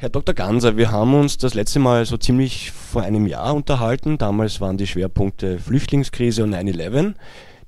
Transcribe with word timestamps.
Herr 0.00 0.10
Dr. 0.10 0.32
Ganser, 0.32 0.76
wir 0.76 0.92
haben 0.92 1.12
uns 1.14 1.38
das 1.38 1.54
letzte 1.54 1.80
Mal 1.80 2.06
so 2.06 2.16
ziemlich 2.16 2.70
vor 2.70 3.02
einem 3.02 3.26
Jahr 3.26 3.52
unterhalten. 3.52 4.16
Damals 4.16 4.60
waren 4.60 4.76
die 4.76 4.86
Schwerpunkte 4.86 5.58
Flüchtlingskrise 5.58 6.44
und 6.44 6.54
9-11. 6.54 7.14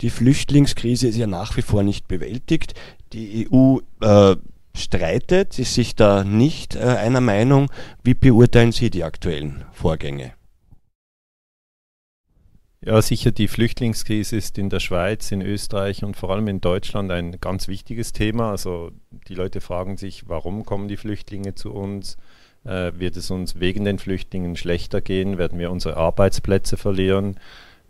Die 0.00 0.10
Flüchtlingskrise 0.10 1.08
ist 1.08 1.16
ja 1.16 1.26
nach 1.26 1.56
wie 1.56 1.62
vor 1.62 1.82
nicht 1.82 2.06
bewältigt. 2.06 2.74
Die 3.12 3.48
EU 3.50 3.78
äh, 4.00 4.36
streitet, 4.76 5.58
ist 5.58 5.74
sich 5.74 5.96
da 5.96 6.22
nicht 6.22 6.76
äh, 6.76 6.82
einer 6.82 7.20
Meinung. 7.20 7.68
Wie 8.04 8.14
beurteilen 8.14 8.70
Sie 8.70 8.90
die 8.90 9.02
aktuellen 9.02 9.64
Vorgänge? 9.72 10.34
Ja, 12.82 13.02
sicher, 13.02 13.30
die 13.30 13.46
Flüchtlingskrise 13.46 14.36
ist 14.38 14.56
in 14.56 14.70
der 14.70 14.80
Schweiz, 14.80 15.30
in 15.32 15.42
Österreich 15.42 16.02
und 16.02 16.16
vor 16.16 16.30
allem 16.30 16.48
in 16.48 16.62
Deutschland 16.62 17.10
ein 17.10 17.38
ganz 17.38 17.68
wichtiges 17.68 18.14
Thema. 18.14 18.50
Also 18.52 18.90
die 19.28 19.34
Leute 19.34 19.60
fragen 19.60 19.98
sich, 19.98 20.30
warum 20.30 20.64
kommen 20.64 20.88
die 20.88 20.96
Flüchtlinge 20.96 21.54
zu 21.54 21.74
uns? 21.74 22.16
Äh, 22.64 22.92
wird 22.94 23.18
es 23.18 23.30
uns 23.30 23.60
wegen 23.60 23.84
den 23.84 23.98
Flüchtlingen 23.98 24.56
schlechter 24.56 25.02
gehen? 25.02 25.36
Werden 25.36 25.58
wir 25.58 25.70
unsere 25.70 25.98
Arbeitsplätze 25.98 26.78
verlieren? 26.78 27.38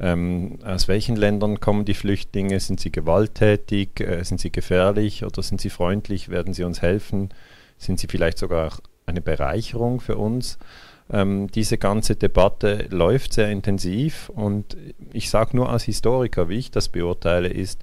Ähm, 0.00 0.58
aus 0.64 0.88
welchen 0.88 1.14
Ländern 1.14 1.60
kommen 1.60 1.84
die 1.84 1.94
Flüchtlinge? 1.94 2.58
Sind 2.58 2.80
sie 2.80 2.90
gewalttätig? 2.90 4.00
Äh, 4.00 4.24
sind 4.24 4.40
sie 4.40 4.50
gefährlich 4.50 5.24
oder 5.24 5.40
sind 5.44 5.60
sie 5.60 5.70
freundlich? 5.70 6.30
Werden 6.30 6.52
sie 6.52 6.64
uns 6.64 6.82
helfen? 6.82 7.28
Sind 7.78 8.00
sie 8.00 8.08
vielleicht 8.08 8.38
sogar 8.38 8.72
eine 9.06 9.20
Bereicherung 9.20 10.00
für 10.00 10.16
uns? 10.16 10.58
Ähm, 11.12 11.48
diese 11.50 11.76
ganze 11.76 12.16
Debatte 12.16 12.86
läuft 12.90 13.32
sehr 13.32 13.50
intensiv 13.50 14.30
und 14.30 14.76
ich 15.12 15.28
sage 15.28 15.56
nur 15.56 15.68
als 15.68 15.84
Historiker, 15.84 16.48
wie 16.48 16.58
ich 16.58 16.70
das 16.70 16.88
beurteile, 16.88 17.48
ist, 17.48 17.82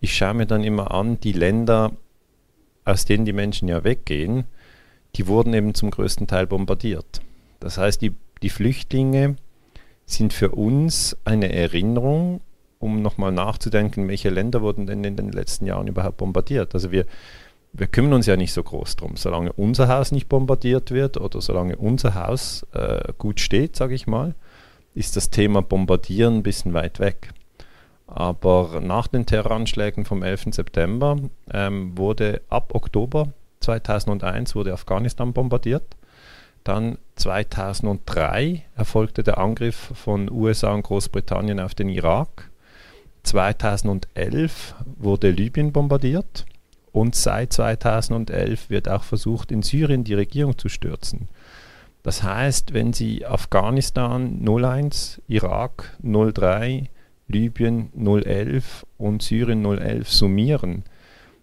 ich 0.00 0.16
schaue 0.16 0.34
mir 0.34 0.46
dann 0.46 0.62
immer 0.62 0.92
an, 0.92 1.20
die 1.20 1.32
Länder, 1.32 1.92
aus 2.84 3.04
denen 3.04 3.24
die 3.24 3.32
Menschen 3.32 3.68
ja 3.68 3.84
weggehen, 3.84 4.44
die 5.16 5.26
wurden 5.26 5.52
eben 5.52 5.74
zum 5.74 5.90
größten 5.90 6.26
Teil 6.26 6.46
bombardiert. 6.46 7.20
Das 7.58 7.76
heißt, 7.76 8.00
die, 8.00 8.14
die 8.42 8.50
Flüchtlinge 8.50 9.36
sind 10.06 10.32
für 10.32 10.50
uns 10.50 11.16
eine 11.24 11.52
Erinnerung, 11.52 12.40
um 12.78 13.02
nochmal 13.02 13.32
nachzudenken, 13.32 14.08
welche 14.08 14.30
Länder 14.30 14.62
wurden 14.62 14.86
denn 14.86 15.04
in 15.04 15.16
den 15.16 15.32
letzten 15.32 15.66
Jahren 15.66 15.88
überhaupt 15.88 16.16
bombardiert. 16.16 16.74
Also 16.74 16.90
wir, 16.90 17.04
wir 17.72 17.86
kümmern 17.86 18.14
uns 18.14 18.26
ja 18.26 18.36
nicht 18.36 18.52
so 18.52 18.62
groß 18.62 18.96
drum. 18.96 19.16
Solange 19.16 19.52
unser 19.52 19.88
Haus 19.88 20.12
nicht 20.12 20.28
bombardiert 20.28 20.90
wird 20.90 21.16
oder 21.16 21.40
solange 21.40 21.76
unser 21.76 22.14
Haus 22.14 22.66
äh, 22.72 23.12
gut 23.18 23.40
steht, 23.40 23.76
sage 23.76 23.94
ich 23.94 24.06
mal, 24.06 24.34
ist 24.94 25.16
das 25.16 25.30
Thema 25.30 25.62
Bombardieren 25.62 26.38
ein 26.38 26.42
bisschen 26.42 26.74
weit 26.74 26.98
weg. 26.98 27.30
Aber 28.06 28.80
nach 28.82 29.06
den 29.06 29.24
Terroranschlägen 29.24 30.04
vom 30.04 30.22
11. 30.22 30.46
September 30.50 31.16
ähm, 31.52 31.96
wurde 31.96 32.42
ab 32.48 32.74
Oktober 32.74 33.28
2001 33.60 34.54
wurde 34.54 34.72
Afghanistan 34.72 35.32
bombardiert. 35.32 35.84
Dann 36.64 36.98
2003 37.16 38.64
erfolgte 38.76 39.22
der 39.22 39.38
Angriff 39.38 39.92
von 39.94 40.30
USA 40.30 40.72
und 40.72 40.82
Großbritannien 40.82 41.60
auf 41.60 41.74
den 41.74 41.88
Irak. 41.88 42.50
2011 43.22 44.74
wurde 44.98 45.30
Libyen 45.30 45.72
bombardiert. 45.72 46.46
Und 46.92 47.14
seit 47.14 47.52
2011 47.52 48.70
wird 48.70 48.88
auch 48.88 49.04
versucht, 49.04 49.52
in 49.52 49.62
Syrien 49.62 50.04
die 50.04 50.14
Regierung 50.14 50.58
zu 50.58 50.68
stürzen. 50.68 51.28
Das 52.02 52.22
heißt, 52.22 52.72
wenn 52.72 52.92
Sie 52.92 53.26
Afghanistan 53.26 54.44
01, 54.46 55.20
Irak 55.28 55.96
03, 56.02 56.88
Libyen 57.28 57.90
011 57.94 58.86
und 58.98 59.22
Syrien 59.22 59.64
011 59.64 60.10
summieren, 60.10 60.84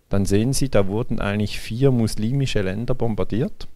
dann 0.09 0.25
sehen 0.25 0.53
Sie, 0.53 0.70
da 0.70 0.88
wurden 0.88 1.20
eigentlich 1.20 1.59
vier 1.59 1.92
muslimische 1.92 2.62
Länder 2.62 2.95
bombardiert. 2.95 3.68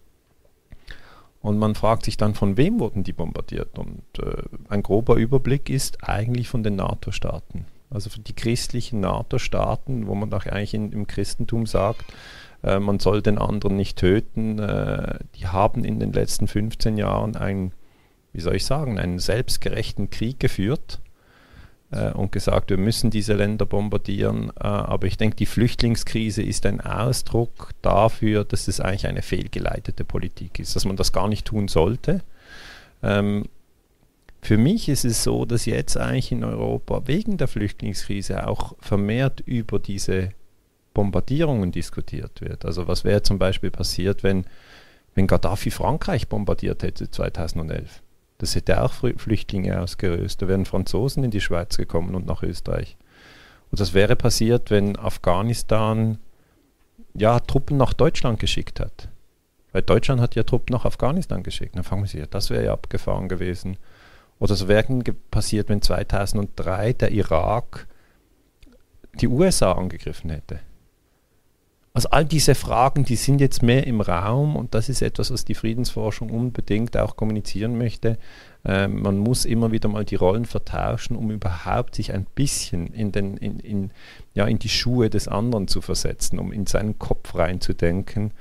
Und 1.42 1.58
man 1.58 1.76
fragt 1.76 2.06
sich 2.06 2.18
dann, 2.18 2.36
von 2.36 2.58
wem 2.58 2.80
wurden 2.80 3.04
die 3.04 3.14
bombardiert? 3.14 3.78
Und 3.80 4.04
äh, 4.20 4.44
ein 4.70 4.84
grober 4.84 5.16
Überblick 5.16 5.70
ist 5.70 6.08
eigentlich 6.08 6.50
von 6.50 6.64
den 6.64 6.76
NATO-Staaten 6.76 7.66
also 7.92 8.10
für 8.10 8.20
die 8.20 8.34
christlichen 8.34 9.02
NATO-Staaten, 9.02 10.08
wo 10.08 10.16
man 10.16 10.34
auch 10.34 10.46
eigentlich 10.46 10.74
in, 10.74 10.92
im 10.92 11.08
Christentum 11.08 11.66
sagt, 11.66 12.06
äh, 12.64 12.80
man 12.80 13.00
soll 13.00 13.22
den 13.22 13.38
anderen 13.38 13.76
nicht 13.76 13.98
töten, 13.98 14.60
äh, 14.60 15.20
die 15.36 15.48
haben 15.48 15.84
in 15.84 16.00
den 16.00 16.14
letzten 16.14 16.48
15 16.48 16.98
Jahren 16.98 17.36
einen, 17.36 17.74
wie 18.34 18.42
soll 18.42 18.56
ich 18.56 18.66
sagen, 18.66 18.98
einen 18.98 19.20
selbstgerechten 19.20 20.10
Krieg 20.10 20.40
geführt 20.40 21.00
äh, 21.92 22.12
und 22.12 22.32
gesagt, 22.32 22.70
wir 22.70 22.78
müssen 22.78 23.10
diese 23.10 23.34
Länder 23.34 23.66
bombardieren. 23.66 24.52
Äh, 24.60 24.64
aber 24.64 25.08
ich 25.08 25.18
denke, 25.18 25.36
die 25.36 25.46
Flüchtlingskrise 25.46 26.42
ist 26.42 26.66
ein 26.66 26.82
Ausdruck 26.82 27.72
dafür, 27.82 28.46
dass 28.46 28.68
es 28.68 28.80
eigentlich 28.80 29.08
eine 29.08 29.22
fehlgeleitete 29.22 30.06
Politik 30.06 30.60
ist, 30.60 30.76
dass 30.76 30.86
man 30.86 30.96
das 30.96 31.12
gar 31.12 31.28
nicht 31.28 31.46
tun 31.46 31.68
sollte. 31.68 32.22
Ähm, 33.04 33.46
für 34.42 34.58
mich 34.58 34.90
ist 34.90 35.06
es 35.06 35.24
so, 35.24 35.46
dass 35.46 35.66
jetzt 35.66 35.98
eigentlich 35.98 36.32
in 36.32 36.44
Europa 36.44 37.04
wegen 37.06 37.38
der 37.38 37.48
Flüchtlingskrise 37.48 38.48
auch 38.48 38.76
vermehrt 38.80 39.42
über 39.42 39.78
diese 39.78 40.30
Bombardierungen 40.94 41.72
diskutiert 41.72 42.42
wird. 42.42 42.66
Also 42.66 42.88
was 42.88 43.04
wäre 43.04 43.22
zum 43.22 43.38
Beispiel 43.38 43.72
passiert, 43.72 44.24
wenn, 44.24 44.46
wenn 45.14 45.28
Gaddafi 45.28 45.70
Frankreich 45.70 46.28
bombardiert 46.28 46.82
hätte 46.84 47.10
2011? 47.10 48.02
Das 48.40 48.56
hätte 48.56 48.82
auch 48.82 48.94
Flüchtlinge 48.94 49.80
ausgelöst. 49.80 50.42
Da 50.42 50.48
wären 50.48 50.66
Franzosen 50.66 51.24
in 51.24 51.30
die 51.30 51.42
Schweiz 51.42 51.78
gekommen 51.78 52.16
und 52.16 52.26
nach 52.26 52.42
Österreich. 52.42 52.98
Und 53.70 53.80
das 53.80 53.94
wäre 53.94 54.16
passiert, 54.16 54.72
wenn 54.72 54.98
Afghanistan 54.98 56.18
ja, 57.14 57.40
Truppen 57.40 57.78
nach 57.78 57.94
Deutschland 57.94 58.40
geschickt 58.40 58.80
hat. 58.80 59.10
Weil 59.72 59.84
Deutschland 59.84 60.20
hat 60.20 60.34
ja 60.34 60.42
Truppen 60.42 60.74
nach 60.74 60.86
Afghanistan 60.86 61.44
geschickt. 61.44 61.76
Dann 61.76 61.84
fangen 61.84 62.08
Sie, 62.08 62.24
das 62.30 62.50
wäre 62.50 62.66
ja 62.66 62.74
abgefahren 62.74 63.30
gewesen. 63.30 63.78
Oder 64.42 64.56
so 64.56 64.68
wäre 64.68 64.84
passiert, 65.30 65.70
wenn 65.70 65.84
2003 65.84 66.94
der 66.94 67.12
Irak 67.12 67.88
die 69.22 69.28
USA 69.28 69.74
angegriffen 69.74 70.32
hätte. 70.32 70.62
Also 71.94 72.10
all 72.10 72.26
diese 72.26 72.56
Fragen, 72.56 73.06
die 73.06 73.18
sind 73.18 73.40
jetzt 73.40 73.62
mehr 73.62 73.86
im 73.86 74.02
Raum 74.02 74.56
und 74.56 74.74
das 74.74 74.90
ist 74.90 75.04
etwas, 75.04 75.30
was 75.30 75.46
die 75.46 75.54
Friedensforschung 75.54 76.32
unbedingt 76.32 76.98
auch 76.98 77.18
kommunizieren 77.18 77.78
möchte. 77.78 78.18
Ähm, 78.66 79.04
man 79.04 79.20
muss 79.20 79.46
immer 79.46 79.72
wieder 79.72 79.90
mal 79.90 80.06
die 80.06 80.16
Rollen 80.16 80.46
vertauschen, 80.46 81.16
um 81.16 81.30
überhaupt 81.30 81.94
sich 81.94 82.12
ein 82.12 82.26
bisschen 82.34 82.88
in, 82.88 83.12
den, 83.12 83.38
in, 83.38 83.60
in, 83.60 83.92
ja, 84.34 84.48
in 84.48 84.58
die 84.58 84.70
Schuhe 84.70 85.12
des 85.12 85.28
anderen 85.28 85.68
zu 85.68 85.82
versetzen, 85.82 86.40
um 86.40 86.52
in 86.52 86.66
seinen 86.66 86.98
Kopf 86.98 87.36
reinzudenken 87.36 88.32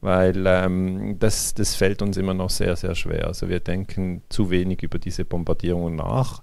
weil 0.00 0.44
ähm, 0.46 1.18
das, 1.18 1.54
das 1.54 1.74
fällt 1.74 2.02
uns 2.02 2.16
immer 2.16 2.34
noch 2.34 2.50
sehr, 2.50 2.76
sehr 2.76 2.94
schwer. 2.94 3.26
Also 3.26 3.48
wir 3.48 3.60
denken 3.60 4.22
zu 4.28 4.50
wenig 4.50 4.82
über 4.82 4.98
diese 4.98 5.24
Bombardierungen 5.24 5.96
nach, 5.96 6.42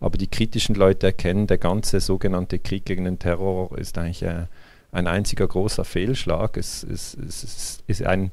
aber 0.00 0.18
die 0.18 0.28
kritischen 0.28 0.74
Leute 0.74 1.08
erkennen, 1.08 1.46
der 1.46 1.58
ganze 1.58 2.00
sogenannte 2.00 2.58
Krieg 2.58 2.84
gegen 2.84 3.04
den 3.04 3.18
Terror 3.18 3.76
ist 3.78 3.98
eigentlich 3.98 4.22
äh, 4.22 4.46
ein 4.92 5.06
einziger 5.06 5.46
großer 5.46 5.84
Fehlschlag. 5.84 6.56
Es, 6.56 6.82
es, 6.84 7.14
es, 7.14 7.44
es 7.44 7.82
ist 7.86 8.04
ein, 8.04 8.30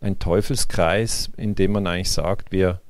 ein 0.00 0.18
Teufelskreis, 0.18 1.30
in 1.36 1.54
dem 1.54 1.72
man 1.72 1.86
eigentlich 1.86 2.10
sagt, 2.10 2.52
wir, 2.52 2.80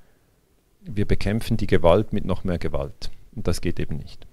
wir 0.83 1.07
bekämpfen 1.07 1.57
die 1.57 1.67
Gewalt 1.67 2.13
mit 2.13 2.25
noch 2.25 2.45
mehr 2.45 2.59
Gewalt. 2.59 3.11
Und 3.35 3.47
das 3.47 3.61
geht 3.61 3.79
eben 3.81 3.97
nicht. 3.97 4.27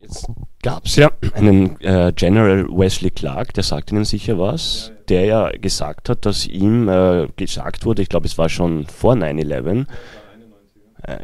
Jetzt 0.00 0.28
gab 0.62 0.86
es 0.86 0.94
ja 0.94 1.10
einen 1.34 1.80
äh, 1.80 2.12
General 2.14 2.68
Wesley 2.68 3.10
Clark, 3.10 3.52
der 3.54 3.64
sagt 3.64 3.90
Ihnen 3.90 4.04
sicher 4.04 4.38
was, 4.38 4.92
der 5.08 5.24
ja 5.24 5.50
gesagt 5.50 6.08
hat, 6.08 6.24
dass 6.24 6.46
ihm 6.46 6.88
äh, 6.88 7.26
gesagt 7.34 7.84
wurde, 7.84 8.02
ich 8.02 8.08
glaube 8.08 8.26
es 8.26 8.38
war 8.38 8.48
schon 8.48 8.86
vor 8.86 9.14
9-11, 9.14 9.86
äh, 11.02 11.18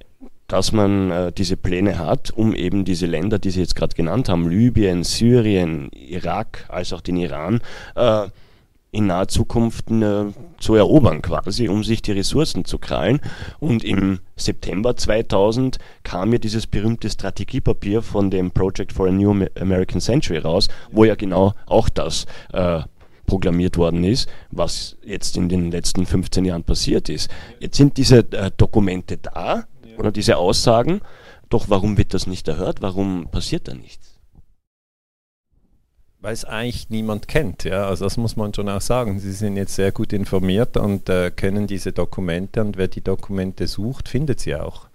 dass 0.48 0.72
man 0.72 1.10
äh, 1.12 1.32
diese 1.32 1.56
Pläne 1.56 1.98
hat, 1.98 2.32
um 2.32 2.52
eben 2.52 2.84
diese 2.84 3.06
Länder, 3.06 3.38
die 3.38 3.50
Sie 3.50 3.60
jetzt 3.60 3.76
gerade 3.76 3.94
genannt 3.94 4.28
haben, 4.28 4.48
Libyen, 4.48 5.04
Syrien, 5.04 5.90
Irak, 5.92 6.64
als 6.68 6.92
auch 6.92 7.00
den 7.00 7.16
Iran, 7.16 7.60
äh, 7.94 8.26
in 8.94 9.06
naher 9.06 9.28
Zukunft 9.28 9.90
äh, 9.90 10.26
zu 10.58 10.74
erobern 10.74 11.20
quasi, 11.20 11.68
um 11.68 11.82
sich 11.82 12.00
die 12.00 12.12
Ressourcen 12.12 12.64
zu 12.64 12.78
krallen. 12.78 13.20
Und 13.58 13.84
im 13.84 14.20
September 14.36 14.96
2000 14.96 15.78
kam 16.04 16.32
ja 16.32 16.38
dieses 16.38 16.66
berühmte 16.66 17.10
Strategiepapier 17.10 18.02
von 18.02 18.30
dem 18.30 18.52
Project 18.52 18.92
for 18.92 19.08
a 19.08 19.10
New 19.10 19.46
American 19.60 20.00
Century 20.00 20.38
raus, 20.38 20.68
wo 20.92 21.04
ja 21.04 21.16
genau 21.16 21.54
auch 21.66 21.88
das 21.88 22.26
äh, 22.52 22.82
programmiert 23.26 23.76
worden 23.76 24.04
ist, 24.04 24.28
was 24.50 24.96
jetzt 25.02 25.36
in 25.36 25.48
den 25.48 25.70
letzten 25.70 26.06
15 26.06 26.44
Jahren 26.44 26.62
passiert 26.62 27.08
ist. 27.08 27.30
Jetzt 27.58 27.76
sind 27.76 27.96
diese 27.96 28.18
äh, 28.32 28.50
Dokumente 28.56 29.16
da 29.16 29.64
oder 29.98 30.12
diese 30.12 30.36
Aussagen, 30.36 31.00
doch 31.48 31.68
warum 31.68 31.98
wird 31.98 32.14
das 32.14 32.26
nicht 32.26 32.48
erhört? 32.48 32.80
Warum 32.80 33.28
passiert 33.30 33.68
da 33.68 33.74
nichts? 33.74 34.13
Weil 36.24 36.32
es 36.32 36.46
eigentlich 36.46 36.88
niemand 36.88 37.28
kennt. 37.28 37.64
Ja? 37.64 37.86
Also 37.86 38.06
das 38.06 38.16
muss 38.16 38.34
man 38.34 38.54
schon 38.54 38.70
auch 38.70 38.80
sagen. 38.80 39.18
Sie 39.20 39.32
sind 39.32 39.58
jetzt 39.58 39.74
sehr 39.74 39.92
gut 39.92 40.14
informiert 40.14 40.78
und 40.78 41.10
äh, 41.10 41.30
kennen 41.30 41.66
diese 41.66 41.92
Dokumente 41.92 42.62
und 42.62 42.78
wer 42.78 42.88
die 42.88 43.02
Dokumente 43.02 43.66
sucht, 43.66 44.08
findet 44.08 44.40
sie 44.40 44.56
auch. 44.56 44.88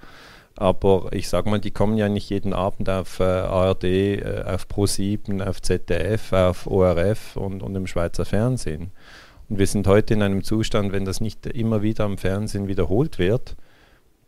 Aber 0.56 1.10
ich 1.12 1.30
sage 1.30 1.48
mal, 1.48 1.60
die 1.60 1.70
kommen 1.70 1.98
ja 1.98 2.10
nicht 2.10 2.31
jeden 2.31 2.52
Abend 2.52 2.90
auf 2.90 3.20
äh, 3.20 3.24
ARD, 3.26 3.84
äh, 3.84 4.44
auf 4.44 4.66
Pro7, 4.66 5.48
auf 5.48 5.62
ZDF, 5.62 6.34
auf 6.34 6.66
ORF 6.66 7.36
und, 7.36 7.62
und 7.62 7.76
im 7.76 7.86
Schweizer 7.86 8.26
Fernsehen. 8.26 8.90
Und 9.50 9.60
wir 9.60 9.68
sind 9.68 9.86
heute 9.86 10.16
in 10.16 10.24
einem 10.24 10.44
Zustand, 10.44 10.92
wenn 10.92 11.06
das 11.06 11.22
nicht 11.22 11.46
immer 11.46 11.84
wieder 11.84 12.06
am 12.06 12.18
Fernsehen 12.18 12.68
wiederholt 12.68 13.20
wird, 13.20 13.56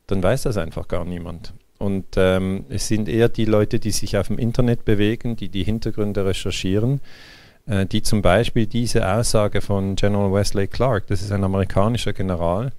dann 0.05 0.21
weiß 0.21 0.43
das 0.43 0.57
einfach 0.57 0.87
gar 0.87 1.03
niemand. 1.03 1.55
Und 1.81 2.05
ähm, 2.15 2.65
es 2.69 2.87
sind 2.87 3.09
eher 3.09 3.27
die 3.27 3.45
Leute, 3.45 3.79
die 3.79 3.89
sich 3.89 4.15
auf 4.15 4.27
dem 4.27 4.37
Internet 4.37 4.85
bewegen, 4.85 5.35
die 5.35 5.49
die 5.49 5.63
Hintergründe 5.63 6.23
recherchieren, 6.23 7.01
äh, 7.65 7.87
die 7.87 8.03
zum 8.03 8.21
Beispiel 8.21 8.67
diese 8.67 9.11
Aussage 9.11 9.61
von 9.61 9.95
General 9.95 10.31
Wesley 10.31 10.67
Clark, 10.67 11.07
das 11.07 11.23
ist 11.23 11.31
ein 11.31 11.43
amerikanischer 11.43 12.13
General, 12.13 12.71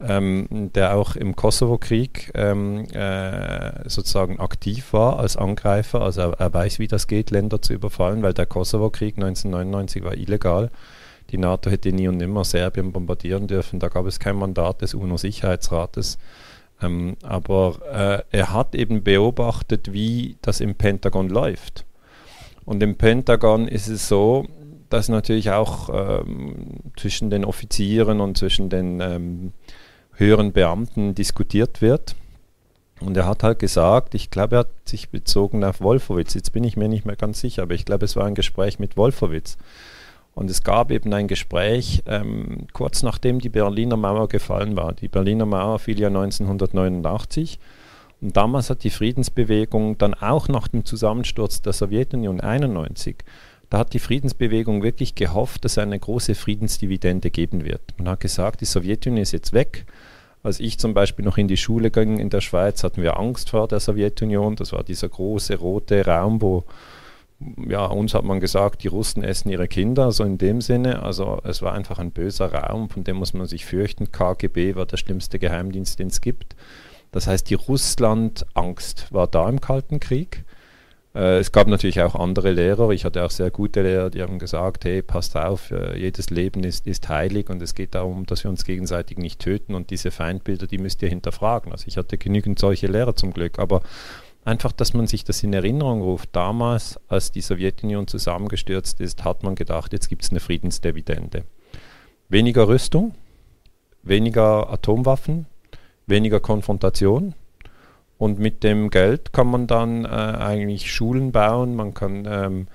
ähm, 0.00 0.70
der 0.74 0.96
auch 0.96 1.14
im 1.14 1.36
Kosovo-Krieg 1.36 2.30
ähm, 2.34 2.86
äh, 2.94 3.86
sozusagen 3.86 4.40
aktiv 4.40 4.94
war 4.94 5.18
als 5.18 5.36
Angreifer. 5.36 6.00
Also 6.00 6.22
er, 6.22 6.32
er, 6.40 6.54
weiß, 6.54 6.78
wie 6.78 6.88
das 6.88 7.06
geht, 7.06 7.30
Länder 7.30 7.60
zu 7.60 7.74
überfallen, 7.74 8.22
weil 8.22 8.32
der 8.32 8.46
Kosovo-Krieg 8.46 9.16
1999 9.16 10.04
war 10.04 10.14
illegal. 10.14 10.70
Die 11.30 11.38
NATO 11.38 11.70
hätte 11.70 11.92
nie 11.92 12.08
und 12.08 12.16
nimmer 12.16 12.44
Serbien 12.44 12.92
bombardieren 12.92 13.46
dürfen. 13.46 13.78
Da 13.78 13.88
gab 13.88 14.06
es 14.06 14.18
kein 14.18 14.36
Mandat 14.36 14.80
des 14.80 14.94
UNO-Sicherheitsrates. 14.94 16.16
Ähm, 16.80 17.16
aber 17.22 18.24
äh, 18.30 18.36
er 18.36 18.52
hat 18.52 18.74
eben 18.74 19.02
beobachtet, 19.02 19.92
wie 19.92 20.36
das 20.42 20.60
im 20.60 20.74
Pentagon 20.74 21.28
läuft. 21.28 21.84
Und 22.64 22.82
im 22.82 22.96
Pentagon 22.96 23.66
ist 23.66 23.88
es 23.88 24.08
so, 24.08 24.46
dass 24.90 25.08
natürlich 25.08 25.50
auch 25.50 25.88
ähm, 25.92 26.80
zwischen 26.96 27.30
den 27.30 27.44
Offizieren 27.44 28.20
und 28.20 28.38
zwischen 28.38 28.70
den 28.70 29.00
ähm, 29.00 29.52
höheren 30.14 30.52
Beamten 30.52 31.14
diskutiert 31.14 31.80
wird. 31.80 32.14
Und 33.00 33.16
er 33.16 33.26
hat 33.26 33.42
halt 33.42 33.58
gesagt, 33.58 34.14
ich 34.14 34.30
glaube, 34.30 34.56
er 34.56 34.60
hat 34.60 34.70
sich 34.84 35.10
bezogen 35.10 35.62
auf 35.62 35.80
Wolfowitz. 35.80 36.34
Jetzt 36.34 36.52
bin 36.52 36.64
ich 36.64 36.76
mir 36.76 36.88
nicht 36.88 37.04
mehr 37.04 37.16
ganz 37.16 37.40
sicher, 37.40 37.62
aber 37.62 37.74
ich 37.74 37.84
glaube, 37.84 38.04
es 38.04 38.16
war 38.16 38.26
ein 38.26 38.34
Gespräch 38.34 38.78
mit 38.78 38.96
Wolfowitz. 38.96 39.56
Und 40.38 40.48
es 40.50 40.62
gab 40.62 40.92
eben 40.92 41.12
ein 41.12 41.26
Gespräch 41.26 42.02
ähm, 42.06 42.68
kurz 42.72 43.02
nachdem 43.02 43.40
die 43.40 43.48
Berliner 43.48 43.96
Mauer 43.96 44.28
gefallen 44.28 44.76
war. 44.76 44.92
Die 44.92 45.08
Berliner 45.08 45.46
Mauer 45.46 45.80
fiel 45.80 45.98
ja 45.98 46.06
1989. 46.06 47.58
Und 48.20 48.36
damals 48.36 48.70
hat 48.70 48.84
die 48.84 48.90
Friedensbewegung 48.90 49.98
dann 49.98 50.14
auch 50.14 50.46
nach 50.46 50.68
dem 50.68 50.84
Zusammensturz 50.84 51.60
der 51.60 51.72
Sowjetunion 51.72 52.40
91 52.40 53.24
da 53.70 53.78
hat 53.78 53.92
die 53.92 53.98
Friedensbewegung 53.98 54.82
wirklich 54.82 55.14
gehofft, 55.14 55.64
dass 55.64 55.72
es 55.72 55.78
eine 55.78 55.98
große 55.98 56.34
Friedensdividende 56.34 57.30
geben 57.30 57.64
wird. 57.64 57.82
Man 57.98 58.08
hat 58.08 58.20
gesagt, 58.20 58.62
die 58.62 58.64
Sowjetunion 58.64 59.20
ist 59.20 59.32
jetzt 59.32 59.52
weg. 59.52 59.84
Als 60.42 60.58
ich 60.60 60.78
zum 60.78 60.94
Beispiel 60.94 61.24
noch 61.24 61.36
in 61.36 61.48
die 61.48 61.56
Schule 61.56 61.90
ging 61.90 62.18
in 62.18 62.30
der 62.30 62.40
Schweiz, 62.40 62.82
hatten 62.82 63.02
wir 63.02 63.18
Angst 63.18 63.50
vor 63.50 63.68
der 63.68 63.80
Sowjetunion. 63.80 64.56
Das 64.56 64.72
war 64.72 64.84
dieser 64.84 65.08
große 65.08 65.56
rote 65.56 66.06
Raum, 66.06 66.40
wo 66.40 66.64
ja, 67.68 67.86
uns 67.86 68.14
hat 68.14 68.24
man 68.24 68.40
gesagt, 68.40 68.82
die 68.82 68.88
Russen 68.88 69.22
essen 69.22 69.50
ihre 69.50 69.68
Kinder, 69.68 70.10
so 70.10 70.24
in 70.24 70.38
dem 70.38 70.60
Sinne. 70.60 71.02
Also 71.02 71.40
es 71.44 71.62
war 71.62 71.72
einfach 71.72 71.98
ein 71.98 72.10
böser 72.10 72.52
Raum, 72.52 72.90
von 72.90 73.04
dem 73.04 73.16
muss 73.16 73.32
man 73.32 73.46
sich 73.46 73.64
fürchten. 73.64 74.10
KGB 74.10 74.74
war 74.74 74.86
der 74.86 74.96
schlimmste 74.96 75.38
Geheimdienst, 75.38 75.98
den 75.98 76.08
es 76.08 76.20
gibt. 76.20 76.56
Das 77.12 77.26
heißt, 77.26 77.48
die 77.48 77.54
Russland-Angst 77.54 79.12
war 79.12 79.28
da 79.28 79.48
im 79.48 79.60
Kalten 79.60 80.00
Krieg. 80.00 80.44
Äh, 81.14 81.38
es 81.38 81.52
gab 81.52 81.68
natürlich 81.68 82.00
auch 82.02 82.14
andere 82.14 82.50
Lehrer. 82.50 82.90
Ich 82.90 83.04
hatte 83.04 83.24
auch 83.24 83.30
sehr 83.30 83.50
gute 83.50 83.82
Lehrer, 83.82 84.10
die 84.10 84.20
haben 84.20 84.38
gesagt, 84.38 84.84
hey, 84.84 85.00
passt 85.00 85.36
auf, 85.36 85.70
äh, 85.70 85.96
jedes 85.98 86.30
Leben 86.30 86.64
ist, 86.64 86.86
ist 86.86 87.08
heilig 87.08 87.48
und 87.50 87.62
es 87.62 87.74
geht 87.74 87.94
darum, 87.94 88.26
dass 88.26 88.44
wir 88.44 88.50
uns 88.50 88.64
gegenseitig 88.64 89.16
nicht 89.16 89.40
töten 89.40 89.74
und 89.74 89.90
diese 89.90 90.10
Feindbilder, 90.10 90.66
die 90.66 90.78
müsst 90.78 91.02
ihr 91.02 91.08
hinterfragen. 91.08 91.72
Also 91.72 91.86
ich 91.86 91.96
hatte 91.96 92.18
genügend 92.18 92.58
solche 92.58 92.88
Lehrer 92.88 93.16
zum 93.16 93.32
Glück, 93.32 93.58
aber 93.58 93.82
einfach, 94.44 94.72
dass 94.72 94.94
man 94.94 95.06
sich 95.06 95.24
das 95.24 95.42
in 95.42 95.52
Erinnerung 95.52 96.02
ruft. 96.02 96.30
Damals, 96.32 96.98
als 97.08 97.32
die 97.32 97.40
Sowjetunion 97.40 98.06
zusammengestürzt 98.06 99.00
ist, 99.00 99.24
hat 99.24 99.42
man 99.42 99.54
gedacht, 99.54 99.92
jetzt 99.92 100.08
gibt 100.08 100.24
es 100.24 100.30
eine 100.30 100.40
Friedensdividende. 100.40 101.44
Weniger 102.28 102.68
Rüstung, 102.68 103.14
weniger 104.02 104.70
Atomwaffen, 104.70 105.46
weniger 106.06 106.40
Konfrontation, 106.40 107.34
und 108.18 108.40
mit 108.40 108.64
dem 108.64 108.90
Geld 108.90 109.32
kann 109.32 109.46
man 109.46 109.68
dann 109.68 110.04
äh, 110.04 110.08
eigentlich 110.08 110.92
Schulen 110.92 111.30
bauen, 111.30 111.76
man 111.76 111.94
kann 111.94 112.26
ähm, 112.28 112.66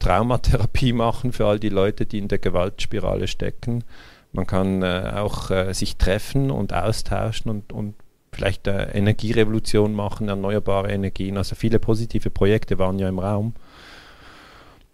Traumatherapie 0.00 0.92
machen 0.92 1.32
für 1.32 1.46
all 1.46 1.60
die 1.60 1.68
Leute, 1.68 2.04
die 2.04 2.18
in 2.18 2.28
der 2.28 2.38
Gewaltspirale 2.38 3.28
stecken. 3.28 3.84
Man 4.32 4.46
kann 4.46 4.82
äh, 4.82 5.12
auch 5.14 5.50
äh, 5.50 5.72
sich 5.72 5.96
treffen 5.96 6.50
und 6.50 6.74
austauschen 6.74 7.50
und, 7.50 7.72
und 7.72 7.94
vielleicht 8.38 8.68
äh, 8.68 8.84
Energierevolution 8.92 9.94
machen, 9.94 10.28
erneuerbare 10.28 10.92
Energien. 10.92 11.36
Also 11.36 11.56
viele 11.56 11.80
positive 11.80 12.30
Projekte 12.30 12.78
waren 12.78 12.98
ja 13.00 13.08
im 13.08 13.18
Raum. 13.18 13.54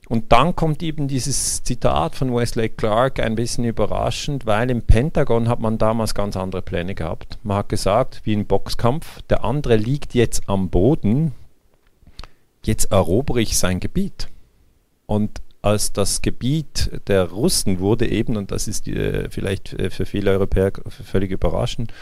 Und 0.08 0.32
dann 0.32 0.56
kommt 0.56 0.82
eben 0.82 1.08
dieses 1.08 1.62
Zitat 1.62 2.14
von 2.14 2.34
Wesley 2.34 2.70
Clark 2.70 3.20
ein 3.20 3.34
bisschen 3.34 3.64
überraschend, 3.64 4.46
weil 4.46 4.70
im 4.70 4.82
Pentagon 4.82 5.48
hat 5.48 5.60
man 5.60 5.78
damals 5.78 6.14
ganz 6.14 6.36
andere 6.36 6.62
Pläne 6.62 6.94
gehabt. 6.94 7.38
Man 7.42 7.58
hat 7.58 7.68
gesagt, 7.68 8.22
wie 8.24 8.34
ein 8.34 8.46
Boxkampf, 8.46 9.22
der 9.28 9.44
andere 9.44 9.76
liegt 9.76 10.14
jetzt 10.14 10.48
am 10.48 10.70
Boden, 10.70 11.32
jetzt 12.64 12.92
erobere 12.92 13.40
ich 13.42 13.58
sein 13.58 13.80
Gebiet. 13.80 14.28
Und 15.06 15.42
als 15.60 15.92
das 15.92 16.22
Gebiet 16.22 16.90
der 17.08 17.30
Russen 17.30 17.78
wurde 17.78 18.06
eben, 18.08 18.36
und 18.36 18.50
das 18.50 18.68
ist 18.68 18.88
äh, 18.88 19.28
vielleicht 19.30 19.72
äh, 19.74 19.90
für 19.90 20.06
viele 20.06 20.30
Europäer 20.30 20.72
völlig 20.88 21.30
überraschend, 21.30 21.92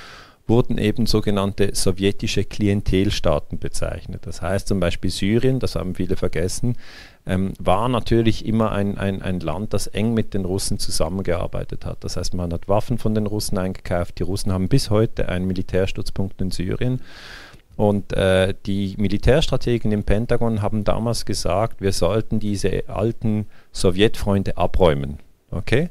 wurden 0.47 0.79
eben 0.79 1.07
sogenannte 1.07 1.75
sowjetische 1.75 2.45
Klientelstaaten 2.45 3.59
bezeichnet. 3.59 4.27
Das 4.27 4.43
heißt 4.43 4.69
zum 4.69 4.81
Beispiel 4.81 5.11
Syrien, 5.11 5.61
das 5.61 5.77
haben 5.77 5.95
viele 5.95 6.17
vergessen, 6.17 6.77
ähm, 7.27 7.53
war 7.59 7.89
natürlich 7.89 8.45
immer 8.45 8.73
ein, 8.73 8.99
ein, 8.99 9.23
ein 9.23 9.41
Land, 9.41 9.73
das 9.73 9.87
eng 9.87 10.15
mit 10.15 10.35
den 10.35 10.45
Russen 10.45 10.79
zusammengearbeitet 10.79 11.87
hat. 11.87 12.03
Das 12.03 12.17
heißt, 12.17 12.35
man 12.35 12.53
hat 12.53 12.69
Waffen 12.69 12.99
von 12.99 13.15
den 13.15 13.27
Russen 13.27 13.59
eingekauft. 13.59 14.19
Die 14.19 14.25
Russen 14.25 14.53
haben 14.53 14.69
bis 14.69 14.91
heute 14.91 15.29
einen 15.29 15.47
Militärstützpunkt 15.47 16.41
in 16.41 16.51
Syrien. 16.51 17.01
Und 17.77 18.13
äh, 18.13 18.55
die 18.67 18.95
Militärstrategen 18.99 19.93
im 19.93 20.05
Pentagon 20.05 20.61
haben 20.61 20.85
damals 20.85 21.25
gesagt, 21.25 21.81
wir 21.81 21.93
sollten 21.93 22.41
diese 22.41 22.89
alten 22.89 23.47
Sowjetfreunde 23.73 24.57
abräumen. 24.57 25.19
Okay? 25.51 25.91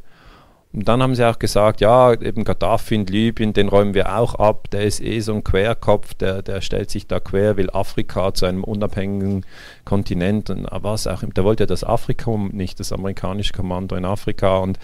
Und 0.74 0.88
dann 0.88 1.04
haben 1.04 1.16
sie 1.16 1.28
auch 1.28 1.38
gesagt, 1.38 1.82
ja, 1.82 2.14
eben 2.14 2.46
Gaddafi 2.46 2.96
in 2.96 3.06
Libyen, 3.06 3.52
den 3.52 3.68
räumen 3.68 3.94
wir 3.94 4.18
auch 4.18 4.36
ab, 4.36 4.70
der 4.72 4.84
ist 4.84 5.02
eh 5.02 5.20
so 5.20 5.34
ein 5.34 5.44
Querkopf, 5.44 6.14
der, 6.14 6.42
der 6.42 6.62
stellt 6.62 6.90
sich 6.90 7.08
da 7.08 7.20
quer, 7.20 7.58
will 7.58 7.70
Afrika 7.72 8.34
zu 8.34 8.46
einem 8.46 8.64
unabhängigen 8.64 9.46
Kontinent 9.84 10.50
und 10.50 10.68
was 10.72 11.08
auch, 11.08 11.24
der 11.24 11.44
wollte 11.44 11.64
ja 11.64 11.68
das 11.68 11.84
Afrika, 11.84 12.38
nicht 12.52 12.80
das 12.80 12.94
amerikanische 12.94 13.52
Kommando 13.52 13.98
in 13.98 14.06
Afrika 14.06 14.60
und 14.60 14.80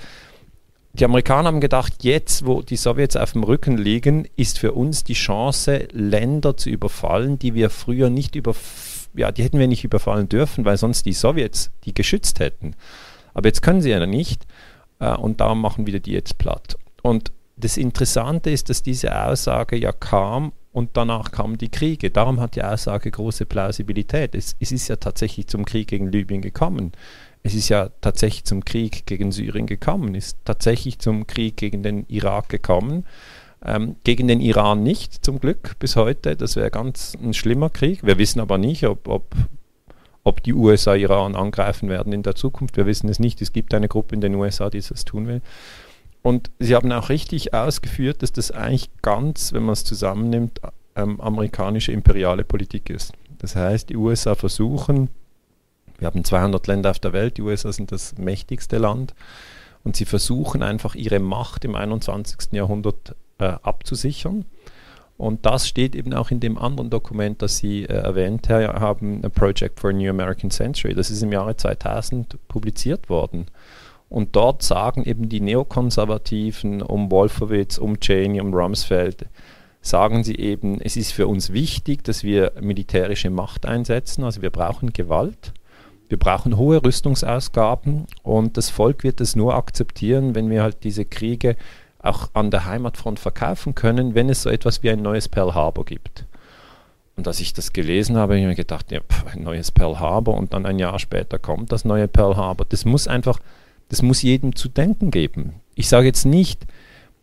die 0.92 1.06
Amerikaner 1.06 1.50
haben 1.50 1.62
gedacht, 1.62 2.04
jetzt, 2.04 2.46
wo 2.46 2.62
die 2.62 2.76
Sowjets 2.76 3.16
auf 3.16 3.34
dem 3.34 3.44
Rücken 3.44 3.78
liegen, 3.78 4.28
ist 4.36 4.58
für 4.58 4.72
uns 4.72 5.04
die 5.04 5.14
Chance, 5.14 5.88
Länder 5.92 6.58
zu 6.58 6.70
überfallen, 6.70 7.38
die 7.38 7.54
wir 7.54 7.70
früher 7.70 8.10
nicht 8.10 8.36
über, 8.36 8.56
ja, 9.14 9.32
die 9.32 9.44
hätten 9.44 9.60
wir 9.60 9.68
nicht 9.68 9.84
überfallen 9.84 10.28
dürfen, 10.28 10.66
weil 10.66 10.78
sonst 10.78 11.06
die 11.06 11.14
Sowjets 11.14 11.72
die 11.86 11.94
geschützt 11.94 12.40
hätten. 12.40 12.76
Aber 13.36 13.48
jetzt 13.48 13.62
können 13.62 13.82
sie 13.82 13.92
ja 13.92 14.04
nicht. 14.06 14.48
Äh, 15.00 15.16
und 15.16 15.42
darum 15.42 15.62
machen 15.62 15.86
wir 15.88 16.00
die 16.00 16.12
jetzt 16.12 16.38
platt. 16.38 16.78
Und 17.02 17.32
das 17.56 17.78
Interessante 17.78 18.52
ist, 18.52 18.70
dass 18.70 18.84
diese 18.84 19.20
Aussage 19.20 19.78
ja 19.78 19.92
kam 19.92 20.52
und 20.72 20.92
danach 20.94 21.32
kamen 21.32 21.58
die 21.58 21.70
Kriege. 21.70 22.12
Darum 22.12 22.40
hat 22.40 22.56
die 22.56 22.64
Aussage 22.64 23.10
große 23.10 23.48
Plausibilität. 23.48 24.36
Es, 24.36 24.56
es, 24.60 24.72
ist 24.72 24.88
ja 24.88 24.98
tatsächlich 24.98 25.48
zum 25.48 25.66
Krieg 25.66 25.88
gegen 25.88 26.12
Libyen 26.12 26.42
gekommen. 26.42 26.92
Es 27.42 27.56
ist 27.56 27.70
ja 27.70 27.90
tatsächlich 28.02 28.44
zum 28.44 28.64
Krieg 28.64 29.06
gegen 29.08 29.32
Syrien 29.32 29.66
gekommen, 29.66 30.14
Es 30.16 30.28
ist 30.28 30.38
tatsächlich 30.46 31.00
zum 31.00 31.26
Krieg 31.26 31.58
gegen 31.58 31.82
den 31.82 32.06
Irak 32.10 32.50
gekommen. 32.50 33.06
Ähm, 33.66 33.96
gegen 34.04 34.28
den 34.28 34.40
Iran 34.40 34.84
nicht, 34.84 35.26
zum 35.26 35.40
Glück, 35.40 35.80
bis 35.80 35.96
heute. 35.96 36.36
Das 36.36 36.56
wäre 36.56 36.70
ganz 36.70 37.18
ein 37.20 37.34
schlimmer 37.34 37.72
Krieg. 37.72 38.04
Wir 38.04 38.20
wissen 38.20 38.40
aber 38.40 38.60
nicht, 38.60 38.86
ob, 38.86 39.08
ob 39.08 39.36
ob 40.28 40.44
die 40.44 40.54
USA 40.54 40.94
Iran 40.94 41.36
angreifen 41.36 41.88
werden 41.88 42.12
in 42.12 42.22
der 42.22 42.36
Zukunft. 42.36 42.76
Wir 42.76 42.86
wissen 42.86 43.08
es 43.08 43.18
nicht. 43.18 43.42
Es 43.42 43.54
gibt 43.54 43.74
eine 43.74 43.88
Gruppe 43.88 44.14
in 44.14 44.20
den 44.20 44.36
USA, 44.36 44.70
die 44.70 44.82
das 44.82 45.06
tun 45.06 45.26
will. 45.26 45.42
Und 46.22 46.52
sie 46.60 46.76
haben 46.76 46.92
auch 46.92 47.08
richtig 47.08 47.54
ausgeführt, 47.54 48.22
dass 48.22 48.34
das 48.34 48.52
eigentlich 48.52 48.90
ganz, 49.02 49.54
wenn 49.54 49.64
man 49.64 49.72
es 49.72 49.86
zusammennimmt, 49.86 50.60
ähm, 50.98 51.22
amerikanische 51.22 51.94
imperiale 51.94 52.44
Politik 52.44 52.90
ist. 52.90 53.14
Das 53.38 53.56
heißt, 53.56 53.90
die 53.90 53.96
USA 53.96 54.36
versuchen, 54.36 55.10
wir 55.98 56.08
haben 56.08 56.26
200 56.26 56.68
Länder 56.68 56.90
auf 56.92 57.00
der 57.00 57.14
Welt, 57.14 57.38
die 57.38 57.44
USA 57.44 57.72
sind 57.72 57.94
das 57.94 58.18
mächtigste 58.18 58.80
Land, 58.80 59.16
und 59.86 59.96
sie 59.96 60.06
versuchen 60.06 60.62
einfach 60.62 60.96
ihre 60.96 61.20
Macht 61.20 61.64
im 61.64 61.74
21. 61.74 62.52
Jahrhundert 62.52 63.16
äh, 63.38 63.46
abzusichern 63.46 64.44
und 65.18 65.46
das 65.46 65.68
steht 65.68 65.96
eben 65.96 66.14
auch 66.14 66.30
in 66.30 66.40
dem 66.40 66.58
anderen 66.58 66.90
Dokument, 66.90 67.42
das 67.42 67.58
Sie 67.58 67.84
äh, 67.84 67.94
erwähnt 67.94 68.50
haben, 68.50 69.24
A 69.26 69.30
Project 69.30 69.80
for 69.80 69.90
a 69.90 69.94
New 69.94 70.10
American 70.10 70.52
Century. 70.52 70.94
Das 70.94 71.10
ist 71.10 71.24
im 71.24 71.32
Jahre 71.32 71.58
2000 71.58 72.38
publiziert 72.48 73.10
worden. 73.10 73.48
Und 74.10 74.36
dort 74.36 74.62
sagen 74.62 75.04
eben 75.04 75.28
die 75.28 75.42
Neokonservativen 75.42 76.82
um 76.82 77.12
Wolfowitz, 77.12 77.78
um 77.78 78.00
Cheney, 78.00 78.40
um 78.40 78.54
Rumsfeld, 78.54 79.26
sagen 79.82 80.24
sie 80.24 80.36
eben, 80.36 80.80
es 80.82 80.96
ist 80.96 81.12
für 81.12 81.28
uns 81.28 81.52
wichtig, 81.52 82.04
dass 82.04 82.24
wir 82.24 82.54
militärische 82.62 83.30
Macht 83.30 83.66
einsetzen, 83.66 84.24
also 84.24 84.42
wir 84.42 84.50
brauchen 84.50 84.94
Gewalt, 84.94 85.54
Wir 86.10 86.18
brauchen 86.18 86.58
hohe 86.58 86.82
Rüstungsausgaben 86.84 88.06
und 88.24 88.56
das 88.56 88.70
Volk 88.70 89.04
wird 89.04 89.20
es 89.20 89.36
nur 89.36 89.56
akzeptieren, 89.56 90.36
wenn 90.36 90.50
wir 90.50 90.64
halt 90.64 90.84
diese 90.84 91.04
Kriege 91.04 91.58
auch 92.08 92.30
an 92.34 92.52
der 92.52 92.66
Heimatfront 92.66 93.20
verkaufen 93.20 93.76
können, 93.76 94.16
wenn 94.16 94.30
es 94.30 94.42
so 94.44 94.50
etwas 94.50 94.84
wie 94.84 94.90
ein 94.90 95.02
neues 95.02 95.28
Pearl 95.28 95.54
Harbor 95.54 95.86
gibt. 95.86 96.26
Und 97.16 97.28
als 97.28 97.40
ich 97.40 97.54
das 97.54 97.74
gelesen 97.74 98.16
habe, 98.16 98.34
habe 98.34 98.40
ich 98.40 98.46
mir 98.46 98.56
gedacht, 98.56 98.92
ja, 98.92 99.00
pff, 99.00 99.26
ein 99.34 99.44
neues 99.44 99.72
Pearl 99.72 100.00
Harbor 100.00 100.36
und 100.36 100.54
dann 100.54 100.66
ein 100.66 100.78
Jahr 100.78 101.00
später 101.00 101.40
kommt 101.40 101.72
das 101.72 101.84
neue 101.84 102.08
Pearl 102.08 102.38
Harbor. 102.38 102.66
Das 102.70 102.86
muss 102.86 103.08
einfach, 103.08 103.40
das 103.90 104.02
muss 104.02 104.22
jedem 104.22 104.56
zu 104.56 104.70
denken 104.70 105.10
geben. 105.10 105.56
Ich 105.74 105.90
sage 105.90 106.06
jetzt 106.06 106.26
nicht, 106.26 106.66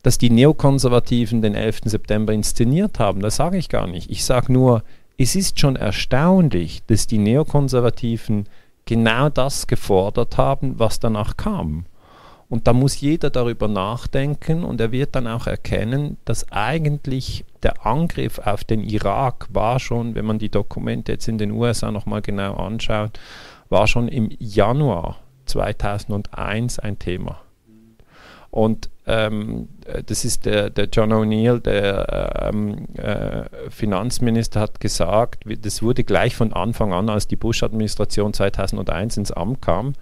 dass 0.02 0.18
die 0.18 0.30
Neokonservativen 0.30 1.42
den 1.42 1.54
11. 1.54 1.82
September 1.84 2.32
inszeniert 2.32 2.98
haben, 2.98 3.20
das 3.20 3.36
sage 3.36 3.56
ich 3.56 3.68
gar 3.68 3.86
nicht. 3.86 4.10
Ich 4.10 4.24
sage 4.24 4.52
nur, 4.52 4.82
es 5.16 5.36
ist 5.36 5.60
schon 5.60 5.76
erstaunlich, 5.76 6.82
dass 6.88 7.06
die 7.06 7.18
Neokonservativen 7.18 8.46
genau 8.84 9.28
das 9.28 9.66
gefordert 9.66 10.36
haben, 10.36 10.78
was 10.78 11.00
danach 11.00 11.36
kam. 11.36 11.86
Und 12.48 12.66
da 12.66 12.72
muss 12.72 13.00
jeder 13.00 13.30
darüber 13.30 13.68
nachdenken 13.68 14.64
und 14.64 14.80
er 14.80 14.92
wird 14.92 15.14
dann 15.14 15.26
auch 15.26 15.46
erkennen, 15.46 16.18
dass 16.24 16.50
eigentlich 16.52 17.44
der 17.62 17.86
Angriff 17.86 18.38
auf 18.38 18.64
den 18.64 18.82
Irak 18.82 19.48
war 19.50 19.80
schon, 19.80 20.14
wenn 20.14 20.26
man 20.26 20.38
die 20.38 20.50
Dokumente 20.50 21.12
jetzt 21.12 21.26
in 21.26 21.38
den 21.38 21.52
USA 21.52 21.90
nochmal 21.90 22.20
genau 22.20 22.54
anschaut, 22.54 23.18
war 23.70 23.86
schon 23.86 24.08
im 24.08 24.30
Januar 24.38 25.16
2001 25.46 26.78
ein 26.78 26.98
Thema. 26.98 27.40
Und 28.50 28.88
ähm, 29.06 29.68
das 30.06 30.24
ist 30.24 30.46
der, 30.46 30.70
der 30.70 30.84
John 30.84 31.12
O'Neill, 31.12 31.60
der 31.60 32.52
ähm, 32.52 32.86
äh, 32.94 33.44
Finanzminister, 33.68 34.60
hat 34.60 34.78
gesagt, 34.78 35.44
das 35.60 35.82
wurde 35.82 36.04
gleich 36.04 36.36
von 36.36 36.52
Anfang 36.52 36.92
an, 36.92 37.10
als 37.10 37.26
die 37.26 37.34
Bush-Administration 37.34 38.32
2001 38.32 39.16
ins 39.16 39.32
Amt 39.32 39.60
kam, 39.60 39.94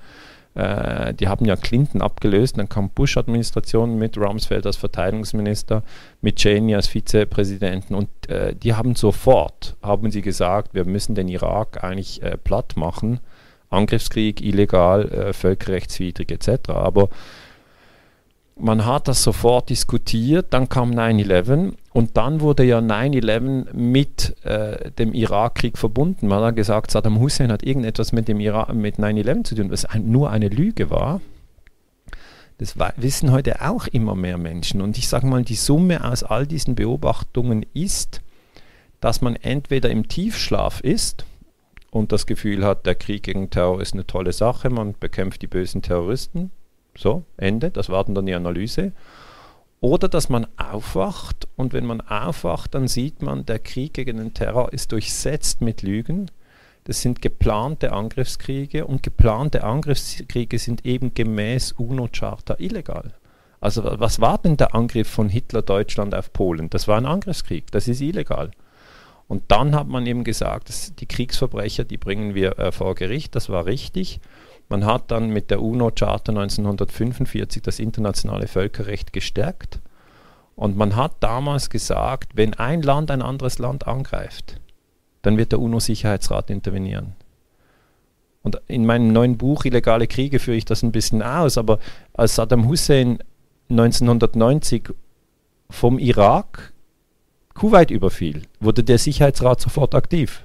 äh, 0.55 1.15
die 1.15 1.29
haben 1.29 1.47
ja 1.47 1.57
Clinton 1.57 2.03
abgelöst, 2.03 2.59
dann 2.59 2.69
kam 2.69 2.91
Bush-Administration 2.91 3.99
mit 3.99 4.19
Rumsfeld 4.19 4.67
als 4.67 4.77
Verteidigungsminister, 4.77 5.83
mit 6.21 6.37
Cheney 6.37 6.75
als 6.75 6.89
Vizepräsidenten 6.89 7.95
und 7.95 8.09
äh, 8.29 8.55
die 8.55 8.75
haben 8.75 8.95
sofort, 8.95 9.77
haben 9.83 10.11
sie 10.11 10.23
gesagt, 10.23 10.75
wir 10.75 10.85
müssen 10.85 11.15
den 11.15 11.29
Irak 11.29 11.83
eigentlich 11.83 12.23
äh, 12.23 12.37
platt 12.37 12.77
machen, 12.77 13.21
Angriffskrieg, 13.71 14.43
illegal, 14.43 15.09
äh, 15.11 15.33
völkerrechtswidrig 15.33 16.31
etc. 16.31 16.69
Aber 16.69 17.09
man 18.63 18.87
hat 18.87 19.09
das 19.09 19.23
sofort 19.23 19.71
diskutiert, 19.71 20.47
dann 20.51 20.69
kam 20.69 20.93
9-11 20.93 21.75
und 21.93 22.17
dann 22.17 22.41
wurde 22.41 22.63
ja 22.63 22.79
9-11 22.79 23.75
mit 23.75 24.37
äh, 24.45 24.91
dem 24.93 25.13
Irakkrieg 25.13 25.77
verbunden. 25.77 26.29
Man 26.29 26.43
hat 26.43 26.57
gesagt, 26.57 26.93
Saddam 26.93 27.19
Hussein 27.19 27.51
hat 27.51 27.65
irgendetwas 27.65 28.13
mit 28.13 28.29
mit 28.29 28.97
9-11 28.99 29.45
zu 29.45 29.55
tun, 29.57 29.71
was 29.71 29.85
ein, 29.85 30.11
nur 30.11 30.31
eine 30.31 30.49
Lüge 30.49 30.91
war. 30.91 31.21
Das 32.59 32.77
wissen 32.97 33.33
heute 33.33 33.63
auch 33.63 33.89
immer 33.89 34.15
mehr 34.15 34.39
Menschen. 34.39 34.81
Und 34.81 34.97
ich 34.97 35.09
sage 35.09 35.27
mal, 35.27 35.43
die 35.43 35.57
Summe 35.57 36.05
aus 36.05 36.23
all 36.23 36.47
diesen 36.47 36.77
Beobachtungen 36.77 37.67
ist, 37.75 38.21
dass 39.01 39.21
man 39.21 39.35
entweder 39.35 39.91
im 39.91 40.07
Tiefschlaf 40.07 40.81
ist 40.81 41.27
und 41.91 42.13
das 42.13 42.27
Gefühl 42.27 42.65
hat, 42.65 42.87
der 42.87 42.95
Krieg 42.95 43.25
gegen 43.25 43.51
Terror 43.51 43.81
ist 43.83 43.95
eine 43.95 44.07
tolle 44.07 44.33
Sache, 44.33 44.71
man 44.71 44.95
bekämpft 44.99 45.43
die 45.43 45.49
bösen 45.49 45.83
Terroristen, 45.83 46.53
so, 46.97 47.25
Ende, 47.37 47.71
das 47.71 47.89
war 47.89 48.05
dann 48.05 48.27
die 48.27 48.35
Analyse. 48.35 48.93
Oder 49.81 50.09
dass 50.09 50.29
man 50.29 50.47
aufwacht 50.57 51.49
und 51.57 51.73
wenn 51.73 51.87
man 51.87 52.01
aufwacht, 52.01 52.75
dann 52.75 52.87
sieht 52.87 53.21
man, 53.21 53.47
der 53.47 53.59
Krieg 53.59 53.95
gegen 53.95 54.19
den 54.19 54.33
Terror 54.33 54.73
ist 54.73 54.93
durchsetzt 54.93 55.61
mit 55.61 55.83
Lügen. 55.83 56.31
Das 56.85 57.01
sind 57.01 57.23
geplante 57.23 57.93
Angriffskriege 57.93 58.87
und 58.87 59.03
geplante 59.03 59.65
Angriffskriege 59.65 60.59
sind 60.59 60.87
eben 60.87 61.15
gemäß 61.15 61.73
UNO-Charta 61.73 62.57
illegal. 62.59 63.13
Also 63.61 63.83
was 63.85 64.21
war 64.21 64.39
denn 64.39 64.57
der 64.57 64.75
Angriff 64.75 65.09
von 65.09 65.29
Hitler 65.29 65.63
Deutschland 65.63 66.15
auf 66.15 66.33
Polen? 66.33 66.71
Das 66.71 66.89
war 66.89 66.97
ein 66.97 67.07
Angriffskrieg, 67.07 67.71
das 67.71 67.89
ist 67.89 68.01
illegal. 68.01 68.51
Und 69.29 69.45
dann 69.49 69.75
hat 69.75 69.89
man 69.89 70.05
eben 70.07 70.25
gesagt, 70.25 71.01
die 71.01 71.07
Kriegsverbrecher, 71.07 71.85
die 71.85 71.97
bringen 71.97 72.35
wir 72.35 72.59
äh, 72.59 72.71
vor 72.71 72.95
Gericht, 72.95 73.35
das 73.35 73.49
war 73.49 73.67
richtig. 73.67 74.21
Man 74.69 74.87
hat 74.87 75.11
dann 75.11 75.29
mit 75.29 75.51
der 75.51 75.63
UNO-Charta 75.63 76.33
1945 76.33 77.63
das 77.63 77.79
internationale 77.79 78.47
Völkerrecht 78.47 79.13
gestärkt 79.13 79.81
und 80.57 80.77
man 80.77 80.97
hat 80.97 81.15
damals 81.21 81.71
gesagt, 81.71 82.33
wenn 82.37 82.55
ein 82.55 82.83
Land 82.83 83.11
ein 83.11 83.23
anderes 83.23 83.59
Land 83.59 83.87
angreift, 83.87 84.61
dann 85.23 85.37
wird 85.37 85.53
der 85.53 85.61
UNO-Sicherheitsrat 85.61 86.51
intervenieren. 86.51 87.15
Und 88.43 88.61
in 88.67 88.85
meinem 88.85 89.13
neuen 89.13 89.39
Buch 89.39 89.65
Illegale 89.65 90.07
Kriege 90.07 90.39
führe 90.39 90.57
ich 90.57 90.65
das 90.65 90.83
ein 90.83 90.93
bisschen 90.93 91.23
aus, 91.23 91.59
aber 91.59 91.79
als 92.13 92.35
Saddam 92.35 92.69
Hussein 92.69 93.19
1990 93.71 94.91
vom 95.71 95.99
Irak 95.99 96.73
Kuwait 97.55 97.91
überfiel, 97.91 98.43
wurde 98.61 98.83
der 98.83 98.99
Sicherheitsrat 98.99 99.61
sofort 99.61 99.95
aktiv 99.95 100.45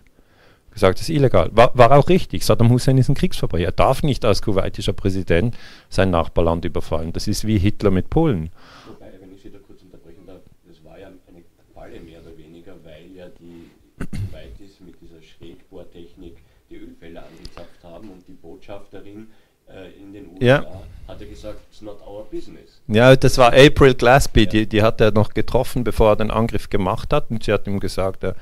gesagt, 0.77 0.99
das 0.99 1.09
ist 1.09 1.15
illegal. 1.15 1.49
War, 1.53 1.71
war 1.73 1.91
auch 1.91 2.07
richtig. 2.07 2.45
Saddam 2.45 2.69
Hussein 2.69 2.97
ist 2.97 3.09
ein 3.09 3.15
Kriegsverbrecher. 3.15 3.65
Er 3.65 3.71
darf 3.71 4.03
nicht 4.03 4.23
als 4.23 4.41
kuwaitischer 4.41 4.93
Präsident 4.93 5.57
sein 5.89 6.11
Nachbarland 6.11 6.65
überfallen. 6.65 7.13
Das 7.13 7.27
ist 7.27 7.47
wie 7.47 7.57
Hitler 7.57 7.91
mit 7.91 8.09
Polen. 8.09 8.51
Wobei, 8.87 9.11
wenn 9.19 9.33
ich 9.33 9.41
Sie 9.41 9.51
da 9.51 9.57
kurz 9.65 9.81
unterbrechen 9.81 10.25
darf, 10.27 10.41
das 10.67 10.83
war 10.85 10.99
ja 10.99 11.07
eine 11.07 11.43
Falle 11.73 11.99
mehr 11.99 12.19
oder 12.21 12.37
weniger, 12.37 12.73
weil 12.83 13.07
ja 13.15 13.25
die 13.39 13.71
Kuwaitis 13.97 14.79
mit 14.85 14.95
dieser 15.01 15.21
Schrägbohrtechnik 15.21 16.37
die 16.69 16.75
Ölfälle 16.75 17.23
angezapft 17.23 17.83
haben 17.83 18.09
und 18.11 18.27
die 18.27 18.33
Botschafterin 18.33 19.27
äh, 19.67 19.89
in 19.99 20.13
den 20.13 20.27
USA 20.33 20.45
ja. 20.45 20.81
hat 21.07 21.21
er 21.21 21.27
gesagt, 21.27 21.59
it's 21.71 21.81
not 21.81 21.99
our 22.05 22.23
business. 22.29 22.81
Ja, 22.87 23.15
das 23.15 23.37
war 23.37 23.53
April 23.53 23.95
Glasby, 23.95 24.41
ja. 24.41 24.45
die, 24.45 24.67
die 24.67 24.81
hat 24.83 25.01
er 25.01 25.11
noch 25.11 25.33
getroffen, 25.33 25.83
bevor 25.83 26.11
er 26.11 26.15
den 26.17 26.29
Angriff 26.29 26.69
gemacht 26.69 27.11
hat 27.13 27.31
und 27.31 27.43
sie 27.43 27.51
hat 27.51 27.65
ihm 27.67 27.79
gesagt, 27.79 28.23
er 28.23 28.35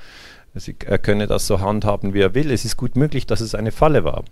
er 0.86 0.98
könne 0.98 1.28
das 1.28 1.48
so 1.48 1.60
handhaben, 1.60 2.14
wie 2.14 2.22
er 2.22 2.34
will. 2.34 2.52
Es 2.52 2.66
ist 2.66 2.78
gut 2.78 2.96
möglich, 2.96 3.26
dass 3.26 3.42
es 3.42 3.56
eine 3.56 3.72
Falle 3.72 4.04
war. 4.04 4.24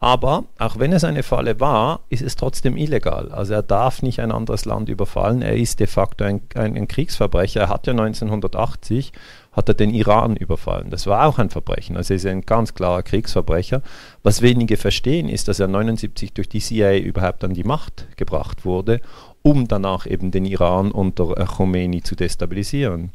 Aber 0.00 0.44
auch 0.58 0.78
wenn 0.78 0.92
es 0.92 1.02
eine 1.02 1.22
Falle 1.22 1.60
war, 1.60 2.00
ist 2.10 2.20
es 2.20 2.36
trotzdem 2.36 2.76
illegal. 2.76 3.32
Also 3.32 3.54
er 3.54 3.62
darf 3.62 4.02
nicht 4.02 4.20
ein 4.20 4.32
anderes 4.32 4.66
Land 4.66 4.90
überfallen. 4.90 5.40
Er 5.40 5.56
ist 5.56 5.80
de 5.80 5.86
facto 5.86 6.24
ein, 6.24 6.42
ein, 6.54 6.76
ein, 6.76 6.88
Kriegsverbrecher. 6.88 7.62
Er 7.62 7.68
hat 7.70 7.86
ja 7.86 7.92
1980 7.92 9.12
hat 9.52 9.68
er 9.68 9.74
den 9.74 9.94
Iran 9.94 10.36
überfallen. 10.36 10.90
Das 10.90 11.06
war 11.06 11.26
auch 11.26 11.38
ein 11.38 11.48
Verbrechen. 11.48 11.96
Also 11.96 12.12
er 12.12 12.16
ist 12.16 12.26
ein 12.26 12.42
ganz 12.42 12.74
klarer 12.74 13.02
Kriegsverbrecher. 13.02 13.80
Was 14.22 14.42
wenige 14.42 14.76
verstehen, 14.76 15.28
ist, 15.28 15.48
dass 15.48 15.60
er 15.60 15.68
1979 15.68 16.34
durch 16.34 16.48
die 16.48 16.60
CIA 16.60 16.98
überhaupt 16.98 17.42
an 17.44 17.54
die 17.54 17.64
Macht 17.64 18.08
gebracht 18.16 18.66
wurde, 18.66 19.00
um 19.42 19.68
danach 19.68 20.06
eben 20.06 20.32
den 20.32 20.44
Iran 20.44 20.90
unter 20.90 21.34
Khomeini 21.46 22.02
zu 22.02 22.14
destabilisieren. 22.16 23.12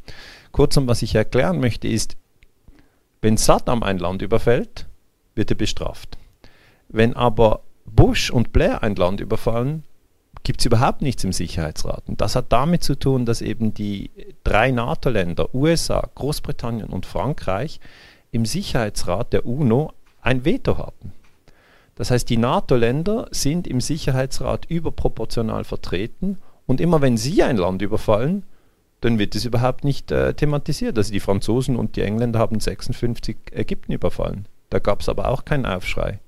Kurzum, 0.53 0.87
was 0.87 1.01
ich 1.01 1.13
erklären 1.13 1.59
möchte, 1.59 1.87
ist, 1.87 2.15
wenn 3.21 3.37
Saddam 3.37 3.83
ein 3.83 3.97
Land 3.97 4.21
überfällt, 4.21 4.87
wird 5.35 5.51
er 5.51 5.57
bestraft. 5.57 6.17
Wenn 6.87 7.15
aber 7.15 7.61
Bush 7.85 8.29
und 8.29 8.53
Blair 8.53 8.83
ein 8.83 8.95
Land 8.95 9.19
überfallen, 9.19 9.83
gibt 10.43 10.61
es 10.61 10.65
überhaupt 10.65 11.01
nichts 11.01 11.23
im 11.23 11.33
Sicherheitsrat. 11.33 12.03
Und 12.07 12.21
das 12.21 12.35
hat 12.35 12.51
damit 12.51 12.83
zu 12.83 12.95
tun, 12.95 13.25
dass 13.25 13.41
eben 13.41 13.73
die 13.73 14.09
drei 14.43 14.71
NATO-Länder, 14.71 15.53
USA, 15.53 16.09
Großbritannien 16.15 16.89
und 16.89 17.05
Frankreich, 17.05 17.79
im 18.31 18.45
Sicherheitsrat 18.45 19.33
der 19.33 19.45
UNO 19.45 19.93
ein 20.21 20.45
Veto 20.45 20.77
haben. 20.77 21.13
Das 21.95 22.11
heißt, 22.11 22.29
die 22.29 22.37
NATO-Länder 22.37 23.27
sind 23.31 23.67
im 23.67 23.81
Sicherheitsrat 23.81 24.65
überproportional 24.65 25.65
vertreten 25.65 26.37
und 26.65 26.79
immer 26.79 27.01
wenn 27.01 27.17
sie 27.17 27.43
ein 27.43 27.57
Land 27.57 27.81
überfallen, 27.81 28.43
dann 29.01 29.19
wird 29.19 29.35
es 29.35 29.45
überhaupt 29.45 29.83
nicht 29.83 30.11
äh, 30.11 30.33
thematisiert. 30.33 30.97
Also 30.97 31.11
die 31.11 31.19
Franzosen 31.19 31.75
und 31.75 31.95
die 31.95 32.01
Engländer 32.01 32.39
haben 32.39 32.59
56 32.59 33.37
Ägypten 33.51 33.93
überfallen. 33.93 34.47
Da 34.69 34.79
gab 34.79 35.01
es 35.01 35.09
aber 35.09 35.29
auch 35.29 35.45
keinen 35.45 35.65
Aufschrei. 35.65 36.19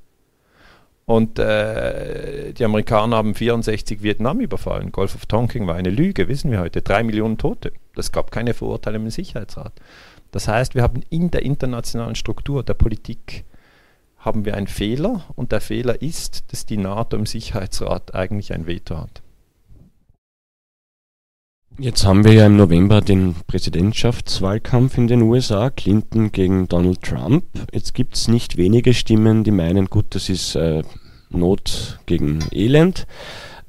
Und 1.06 1.40
äh, 1.40 2.54
die 2.54 2.64
Amerikaner 2.64 3.18
haben 3.18 3.36
64 3.36 4.02
Vietnam 4.02 4.40
überfallen. 4.40 4.92
Golf 4.92 5.16
of 5.16 5.26
Tonkin 5.26 5.68
war 5.68 5.76
eine 5.76 5.90
Lüge, 5.90 6.28
wissen 6.28 6.52
wir 6.52 6.60
heute. 6.60 6.82
Drei 6.82 7.04
Millionen 7.04 7.38
Tote. 7.38 7.74
Das 7.96 8.12
gab 8.12 8.32
keine 8.32 8.54
Verurteilung 8.54 9.04
im 9.04 9.10
Sicherheitsrat. 9.10 9.74
Das 10.32 10.48
heißt, 10.48 10.76
wir 10.76 10.84
haben 10.84 11.02
in 11.10 11.30
der 11.30 11.44
internationalen 11.44 12.16
Struktur 12.16 12.64
der 12.64 12.76
Politik 12.76 13.44
haben 14.18 14.46
wir 14.46 14.56
einen 14.56 14.68
Fehler 14.68 15.26
und 15.36 15.52
der 15.52 15.62
Fehler 15.62 16.02
ist, 16.02 16.52
dass 16.52 16.66
die 16.66 16.78
NATO 16.78 17.18
im 17.18 17.26
Sicherheitsrat 17.26 18.14
eigentlich 18.14 18.54
ein 18.54 18.68
Veto 18.68 18.98
hat. 18.98 19.21
Jetzt 21.80 22.06
haben 22.06 22.24
wir 22.24 22.34
ja 22.34 22.46
im 22.46 22.58
November 22.58 23.02
den 23.02 23.34
Präsidentschaftswahlkampf 23.48 24.98
in 24.98 25.08
den 25.08 25.22
USA, 25.24 25.70
Clinton 25.70 26.32
gegen 26.32 26.68
Donald 26.68 27.02
Trump. 27.02 27.46
Jetzt 27.72 27.94
gibt 27.94 28.16
es 28.16 28.28
nicht 28.28 28.58
wenige 28.58 28.94
Stimmen, 28.94 29.44
die 29.44 29.52
meinen, 29.52 29.88
gut, 29.88 30.06
das 30.10 30.30
ist 30.30 30.56
äh, 30.56 30.84
Not 31.30 32.00
gegen 32.06 32.40
Elend. 32.52 33.08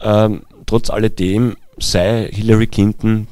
Ähm, 0.01 0.43
trotz 0.67 0.91
alledem 0.91 1.57
sei 1.79 2.29
Hillary 2.31 2.67
Clinton 2.67 3.29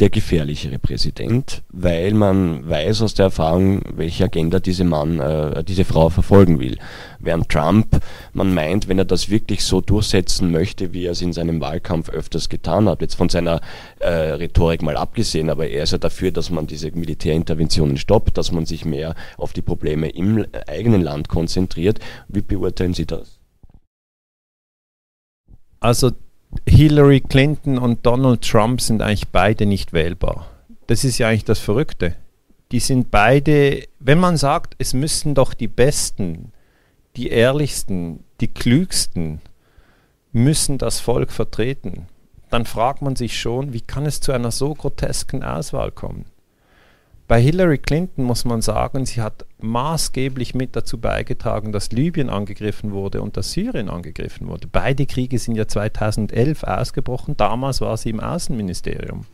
der 0.00 0.08
gefährlichere 0.08 0.78
Präsident, 0.78 1.62
weil 1.68 2.14
man 2.14 2.66
weiß 2.66 3.02
aus 3.02 3.12
der 3.12 3.26
Erfahrung, 3.26 3.82
welche 3.94 4.24
Agenda 4.24 4.58
diese 4.58 4.84
Mann, 4.84 5.20
äh, 5.20 5.62
diese 5.62 5.84
Frau 5.84 6.08
verfolgen 6.08 6.58
will. 6.58 6.78
Während 7.18 7.50
Trump, 7.50 8.00
man 8.32 8.54
meint, 8.54 8.88
wenn 8.88 8.98
er 8.98 9.04
das 9.04 9.28
wirklich 9.28 9.62
so 9.62 9.82
durchsetzen 9.82 10.50
möchte, 10.50 10.94
wie 10.94 11.04
er 11.04 11.12
es 11.12 11.20
in 11.20 11.34
seinem 11.34 11.60
Wahlkampf 11.60 12.08
öfters 12.08 12.48
getan 12.48 12.88
hat, 12.88 13.02
jetzt 13.02 13.14
von 13.14 13.28
seiner 13.28 13.60
äh, 13.98 14.08
Rhetorik 14.08 14.80
mal 14.80 14.96
abgesehen, 14.96 15.50
aber 15.50 15.68
er 15.68 15.82
ist 15.82 15.92
ja 15.92 15.98
dafür, 15.98 16.30
dass 16.32 16.48
man 16.48 16.66
diese 16.66 16.90
Militärinterventionen 16.92 17.98
stoppt, 17.98 18.38
dass 18.38 18.52
man 18.52 18.64
sich 18.64 18.86
mehr 18.86 19.14
auf 19.36 19.52
die 19.52 19.62
Probleme 19.62 20.08
im 20.08 20.46
eigenen 20.66 21.02
Land 21.02 21.28
konzentriert. 21.28 22.00
Wie 22.28 22.40
beurteilen 22.40 22.94
Sie 22.94 23.06
das? 23.06 23.38
Also 25.78 26.12
Hillary 26.66 27.20
Clinton 27.20 27.78
und 27.78 28.04
Donald 28.04 28.42
Trump 28.42 28.80
sind 28.80 29.02
eigentlich 29.02 29.28
beide 29.28 29.66
nicht 29.66 29.92
wählbar. 29.92 30.46
Das 30.86 31.04
ist 31.04 31.18
ja 31.18 31.28
eigentlich 31.28 31.44
das 31.44 31.58
Verrückte. 31.58 32.16
Die 32.72 32.80
sind 32.80 33.10
beide, 33.10 33.84
wenn 33.98 34.18
man 34.18 34.36
sagt, 34.36 34.74
es 34.78 34.94
müssen 34.94 35.34
doch 35.34 35.54
die 35.54 35.68
Besten, 35.68 36.52
die 37.16 37.28
Ehrlichsten, 37.28 38.24
die 38.40 38.48
Klügsten, 38.48 39.40
müssen 40.32 40.78
das 40.78 41.00
Volk 41.00 41.32
vertreten, 41.32 42.06
dann 42.50 42.64
fragt 42.64 43.02
man 43.02 43.16
sich 43.16 43.38
schon, 43.38 43.72
wie 43.72 43.80
kann 43.80 44.06
es 44.06 44.20
zu 44.20 44.32
einer 44.32 44.50
so 44.50 44.74
grotesken 44.74 45.42
Auswahl 45.42 45.90
kommen? 45.90 46.24
Bei 47.30 47.40
Hillary 47.40 47.78
Clinton 47.78 48.24
muss 48.24 48.44
man 48.44 48.60
sagen, 48.60 49.06
sie 49.06 49.22
hat 49.22 49.46
maßgeblich 49.60 50.56
mit 50.56 50.74
dazu 50.74 50.98
beigetragen, 50.98 51.70
dass 51.70 51.92
Libyen 51.92 52.28
angegriffen 52.28 52.90
wurde 52.90 53.22
und 53.22 53.36
dass 53.36 53.52
Syrien 53.52 53.88
angegriffen 53.88 54.48
wurde. 54.48 54.66
Beide 54.66 55.06
Kriege 55.06 55.38
sind 55.38 55.54
ja 55.54 55.68
2011 55.68 56.64
ausgebrochen. 56.64 57.36
Damals 57.36 57.82
war 57.82 57.96
sie 57.96 58.10
im 58.10 58.18
Außenministerium. 58.18 59.26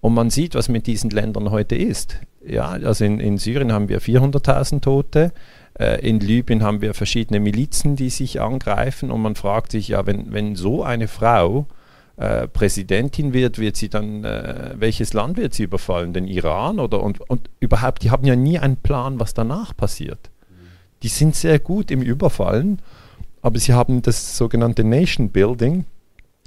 Und 0.00 0.14
man 0.14 0.30
sieht, 0.30 0.54
was 0.54 0.68
mit 0.68 0.86
diesen 0.86 1.10
Ländern 1.10 1.50
heute 1.50 1.74
ist. 1.74 2.20
Ja, 2.46 2.68
also 2.68 3.04
in, 3.04 3.18
in 3.18 3.36
Syrien 3.36 3.72
haben 3.72 3.88
wir 3.88 4.00
400.000 4.00 4.80
Tote. 4.80 5.32
Äh, 5.76 6.00
in 6.08 6.20
Libyen 6.20 6.62
haben 6.62 6.82
wir 6.82 6.94
verschiedene 6.94 7.40
Milizen, 7.40 7.96
die 7.96 8.10
sich 8.10 8.40
angreifen. 8.40 9.10
Und 9.10 9.22
man 9.22 9.34
fragt 9.34 9.72
sich 9.72 9.88
ja, 9.88 10.06
wenn, 10.06 10.32
wenn 10.32 10.54
so 10.54 10.84
eine 10.84 11.08
Frau 11.08 11.66
äh, 12.18 12.48
Präsidentin 12.48 13.32
wird, 13.32 13.58
wird 13.58 13.76
sie 13.76 13.88
dann, 13.88 14.24
äh, 14.24 14.74
welches 14.76 15.12
Land 15.12 15.36
wird 15.36 15.54
sie 15.54 15.62
überfallen? 15.62 16.12
Den 16.12 16.26
Iran 16.26 16.80
oder 16.80 17.02
und, 17.02 17.20
und 17.30 17.48
überhaupt, 17.60 18.02
die 18.02 18.10
haben 18.10 18.26
ja 18.26 18.34
nie 18.34 18.58
einen 18.58 18.76
Plan, 18.76 19.20
was 19.20 19.34
danach 19.34 19.76
passiert. 19.76 20.30
Die 21.04 21.08
sind 21.08 21.36
sehr 21.36 21.60
gut 21.60 21.92
im 21.92 22.02
Überfallen, 22.02 22.82
aber 23.40 23.58
sie 23.60 23.72
haben 23.72 24.02
das 24.02 24.36
sogenannte 24.36 24.82
Nation 24.82 25.30
Building, 25.30 25.84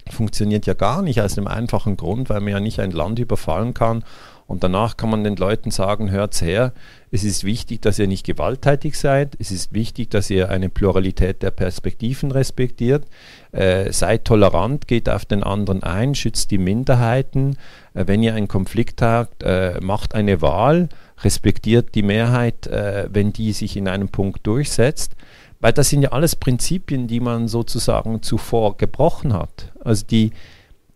funktioniert 0.10 0.66
ja 0.66 0.74
gar 0.74 1.02
nicht 1.02 1.22
aus 1.22 1.36
dem 1.36 1.48
einfachen 1.48 1.96
Grund, 1.96 2.30
weil 2.30 2.42
man 2.42 2.52
ja 2.52 2.60
nicht 2.60 2.80
ein 2.82 2.92
Land 2.92 3.20
überfallen 3.20 3.74
kann 3.74 4.04
und 4.52 4.64
danach 4.64 4.98
kann 4.98 5.10
man 5.10 5.24
den 5.24 5.38
Leuten 5.38 5.72
sagen, 5.72 6.12
hört's 6.12 6.42
her, 6.42 6.74
es 7.10 7.24
ist 7.24 7.46
wichtig, 7.46 7.82
dass 7.82 7.98
ihr 8.00 8.08
nicht 8.08 8.26
gewalttätig 8.26 9.00
seid, 9.00 9.36
es 9.40 9.50
ist 9.50 9.74
wichtig, 9.74 10.10
dass 10.12 10.30
ihr 10.30 10.50
eine 10.50 10.70
Pluralität 10.70 11.42
der 11.42 11.52
Perspektiven 11.52 12.32
respektiert, 12.32 13.06
äh, 13.54 13.92
seid 13.94 14.26
tolerant, 14.26 14.88
geht 14.90 15.08
auf 15.08 15.24
den 15.24 15.42
anderen 15.42 15.84
ein, 15.84 16.16
schützt 16.16 16.52
die 16.52 16.58
Minderheiten, 16.58 17.56
äh, 17.94 18.04
wenn 18.08 18.22
ihr 18.22 18.36
einen 18.36 18.50
Konflikt 18.50 19.02
habt, 19.02 19.42
äh, 19.42 19.80
macht 19.82 20.16
eine 20.16 20.42
Wahl, 20.42 20.90
respektiert 21.24 21.96
die 21.96 22.04
Mehrheit, 22.04 22.68
äh, 22.68 23.08
wenn 23.10 23.32
die 23.32 23.54
sich 23.54 23.78
in 23.78 23.88
einem 23.88 24.10
Punkt 24.10 24.46
durchsetzt. 24.46 25.16
Weil 25.62 25.74
das 25.74 25.90
sind 25.90 26.02
ja 26.02 26.12
alles 26.12 26.36
Prinzipien, 26.36 27.08
die 27.08 27.20
man 27.20 27.48
sozusagen 27.48 28.22
zuvor 28.22 28.78
gebrochen 28.78 29.32
hat. 29.32 29.72
Also 29.84 30.06
die, 30.06 30.32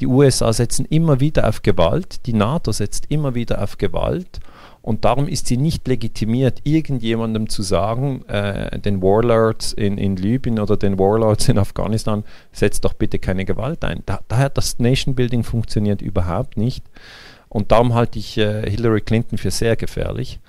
die 0.02 0.08
USA 0.08 0.52
setzen 0.52 0.86
immer 0.86 1.20
wieder 1.20 1.48
auf 1.48 1.62
Gewalt, 1.62 2.26
die 2.26 2.34
NATO 2.34 2.72
setzt 2.72 3.06
immer 3.10 3.36
wieder 3.36 3.62
auf 3.62 3.78
Gewalt 3.78 4.40
und 4.86 5.04
darum 5.04 5.28
ist 5.28 5.48
sie 5.48 5.58
nicht 5.58 5.88
legitimiert, 5.88 6.60
irgendjemandem 6.64 7.50
zu 7.50 7.64
sagen, 7.64 8.24
äh, 8.28 8.78
den 8.80 9.02
Warlords 9.02 9.74
in, 9.74 9.98
in 9.98 10.16
Libyen 10.16 10.60
oder 10.60 10.78
den 10.78 11.00
Warlords 11.00 11.50
in 11.50 11.58
Afghanistan, 11.58 12.24
setzt 12.52 12.86
doch 12.86 12.94
bitte 12.94 13.18
keine 13.18 13.46
Gewalt 13.46 13.84
ein. 13.84 14.04
Da, 14.06 14.20
daher 14.28 14.50
das 14.50 14.78
Nation 14.78 15.16
Building 15.16 15.44
funktioniert 15.44 16.04
überhaupt 16.04 16.56
nicht. 16.56 16.86
Und 17.50 17.72
darum 17.72 17.96
halte 17.96 18.20
ich 18.20 18.38
äh, 18.38 18.70
Hillary 18.70 19.02
Clinton 19.02 19.40
für 19.40 19.50
sehr 19.50 19.76
gefährlich. 19.76 20.40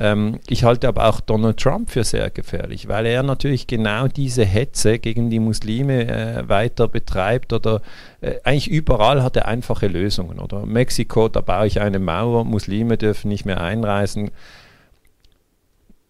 Ähm, 0.00 0.40
ich 0.48 0.64
halte 0.64 0.88
aber 0.88 1.08
auch 1.08 1.20
Donald 1.20 1.58
Trump 1.58 1.90
für 1.90 2.04
sehr 2.04 2.30
gefährlich, 2.30 2.88
weil 2.88 3.04
er 3.04 3.22
natürlich 3.22 3.66
genau 3.66 4.08
diese 4.08 4.44
Hetze 4.44 4.98
gegen 4.98 5.28
die 5.28 5.38
Muslime 5.38 6.08
äh, 6.08 6.48
weiter 6.48 6.88
betreibt 6.88 7.52
oder 7.52 7.82
äh, 8.22 8.36
eigentlich 8.44 8.68
überall 8.68 9.22
hat 9.22 9.36
er 9.36 9.46
einfache 9.46 9.86
Lösungen. 9.86 10.40
Oder 10.40 10.64
Mexiko, 10.64 11.28
da 11.28 11.42
baue 11.42 11.66
ich 11.66 11.80
eine 11.80 11.98
Mauer, 11.98 12.44
Muslime 12.44 12.96
dürfen 12.96 13.28
nicht 13.28 13.44
mehr 13.44 13.60
einreisen 13.60 14.30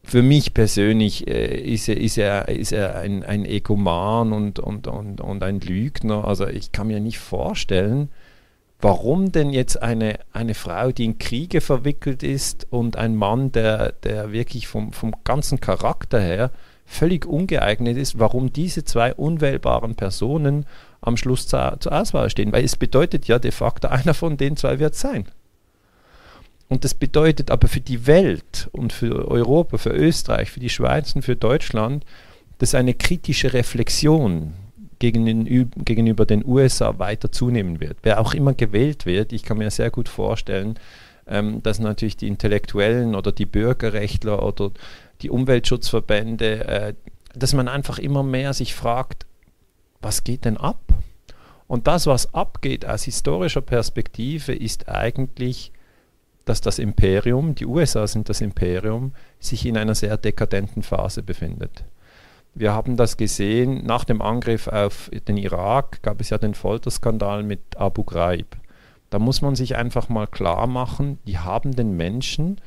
für 0.03 0.23
mich 0.23 0.55
persönlich 0.55 1.29
äh, 1.29 1.61
ist, 1.61 1.89
er, 1.89 1.97
ist, 1.97 2.19
er, 2.19 2.49
ist 2.49 2.73
er 2.73 2.99
ein, 2.99 3.23
ein 3.23 3.45
Egoman 3.45 4.33
und, 4.33 4.59
und, 4.59 4.87
und, 4.89 5.21
und 5.21 5.43
ein 5.43 5.61
Lügner. 5.61 6.25
Also 6.25 6.49
ich 6.49 6.73
kann 6.73 6.89
mir 6.89 7.01
nicht 7.01 7.19
vorstellen, 7.19 8.09
warum 8.81 9.33
denn 9.33 9.51
jetzt 9.51 9.83
eine, 9.83 10.19
eine 10.33 10.55
Frau, 10.55 10.93
die 10.93 11.05
in 11.05 11.19
Kriege 11.19 11.61
verwickelt 11.61 12.23
ist 12.23 12.67
und 12.71 12.97
ein 12.97 13.15
Mann, 13.15 13.53
der, 13.53 13.93
der 13.93 14.33
wirklich 14.33 14.69
vom, 14.69 14.93
vom 14.93 15.15
ganzen 15.25 15.61
Charakter 15.61 16.21
her 16.21 16.51
völlig 16.87 17.25
ungeeignet 17.25 17.97
ist, 17.97 18.19
warum 18.19 18.53
diese 18.53 18.85
zwei 18.85 19.15
unwählbaren 19.15 19.95
Personen 19.95 20.67
am 21.01 21.17
Schluss 21.17 21.47
zur, 21.47 21.77
zur 21.81 21.93
Auswahl 21.93 22.31
stehen. 22.31 22.53
Weil 22.53 22.65
es 22.65 22.77
bedeutet 22.77 23.29
ja 23.29 23.39
de 23.39 23.53
facto, 23.53 23.89
einer 23.89 24.15
von 24.15 24.37
den 24.37 24.57
zwei 24.57 24.79
wird 24.79 24.95
sein. 24.95 25.27
Und 26.69 26.85
das 26.85 26.95
bedeutet 26.95 27.51
aber 27.51 27.69
für 27.69 27.81
die 27.81 28.07
Welt 28.07 28.69
und 28.73 28.93
für 28.93 29.29
Europa, 29.29 29.77
für 29.77 29.91
Österreich, 29.91 30.51
für 30.51 30.61
die 30.61 30.69
Schweiz 30.69 31.15
und 31.17 31.23
für 31.23 31.35
Deutschland, 31.35 32.05
dass 32.59 32.75
eine 32.75 32.95
kritische 32.95 33.53
Reflexion 33.53 34.55
gegenüber 35.01 36.27
den 36.27 36.45
USA 36.45 36.99
weiter 36.99 37.33
zunehmen 37.33 37.81
wird. 37.81 37.99
Wer 38.03 38.21
auch 38.21 38.35
immer 38.35 38.55
gewählt 38.55 39.07
wird, 39.07 39.33
ich 39.33 39.43
kann 39.43 39.59
mir 39.59 39.71
sehr 39.71 39.91
gut 39.91 40.09
vorstellen, 40.09 40.79
ähm, 41.27 41.63
dass 41.63 41.79
natürlich 41.79 42.17
die 42.17 42.29
Intellektuellen 42.29 43.15
oder 43.15 43.33
die 43.33 43.47
Bürgerrechtler 43.47 44.45
oder 44.45 44.71
die 45.23 45.31
Umweltschutzverbände, 45.31 46.65
äh, 46.67 46.95
dass 47.35 47.55
man 47.55 47.69
einfach 47.69 47.99
immer 47.99 48.23
mehr 48.23 48.53
sich 48.53 48.75
fragt, 48.75 49.27
was 50.03 50.25
geht 50.25 50.45
denn 50.45 50.57
ab? 50.57 50.81
Und 51.67 51.87
das, 51.87 52.07
was 52.07 52.35
abgeht 52.35 52.85
aus 52.85 53.05
historischer 53.05 53.61
Perspektive, 53.61 54.55
ist 54.55 54.89
eigentlich, 54.89 55.73
dass 56.45 56.61
das 56.61 56.79
Imperium, 56.79 57.55
die 57.55 57.67
USA 57.67 58.07
sind 58.07 58.29
das 58.29 58.41
Imperium, 58.41 59.13
sich 59.39 59.65
in 59.65 59.77
einer 59.77 59.95
sehr 59.95 60.17
dekadenten 60.17 60.83
Phase 60.83 61.23
befindet. 61.23 61.85
Wir 62.55 62.73
haben 62.73 62.97
das 62.97 63.17
gesehen, 63.17 63.85
nach 63.85 64.05
dem 64.05 64.21
Angriff 64.21 64.67
auf 64.67 65.11
den 65.29 65.37
Irak 65.37 66.03
gab 66.03 66.21
es 66.21 66.31
ja 66.31 66.39
den 66.39 66.55
Folterskandal 66.55 67.43
mit 67.43 67.77
Abu 67.77 68.05
Ghraib. 68.05 68.57
Da 69.09 69.19
muss 69.19 69.43
man 69.43 69.57
sich 69.57 69.77
einfach 69.77 70.09
mal 70.09 70.27
klar 70.27 70.67
machen, 70.67 71.19
die 71.27 71.39
haben 71.39 71.75
den 71.75 71.97
Menschen 71.97 72.61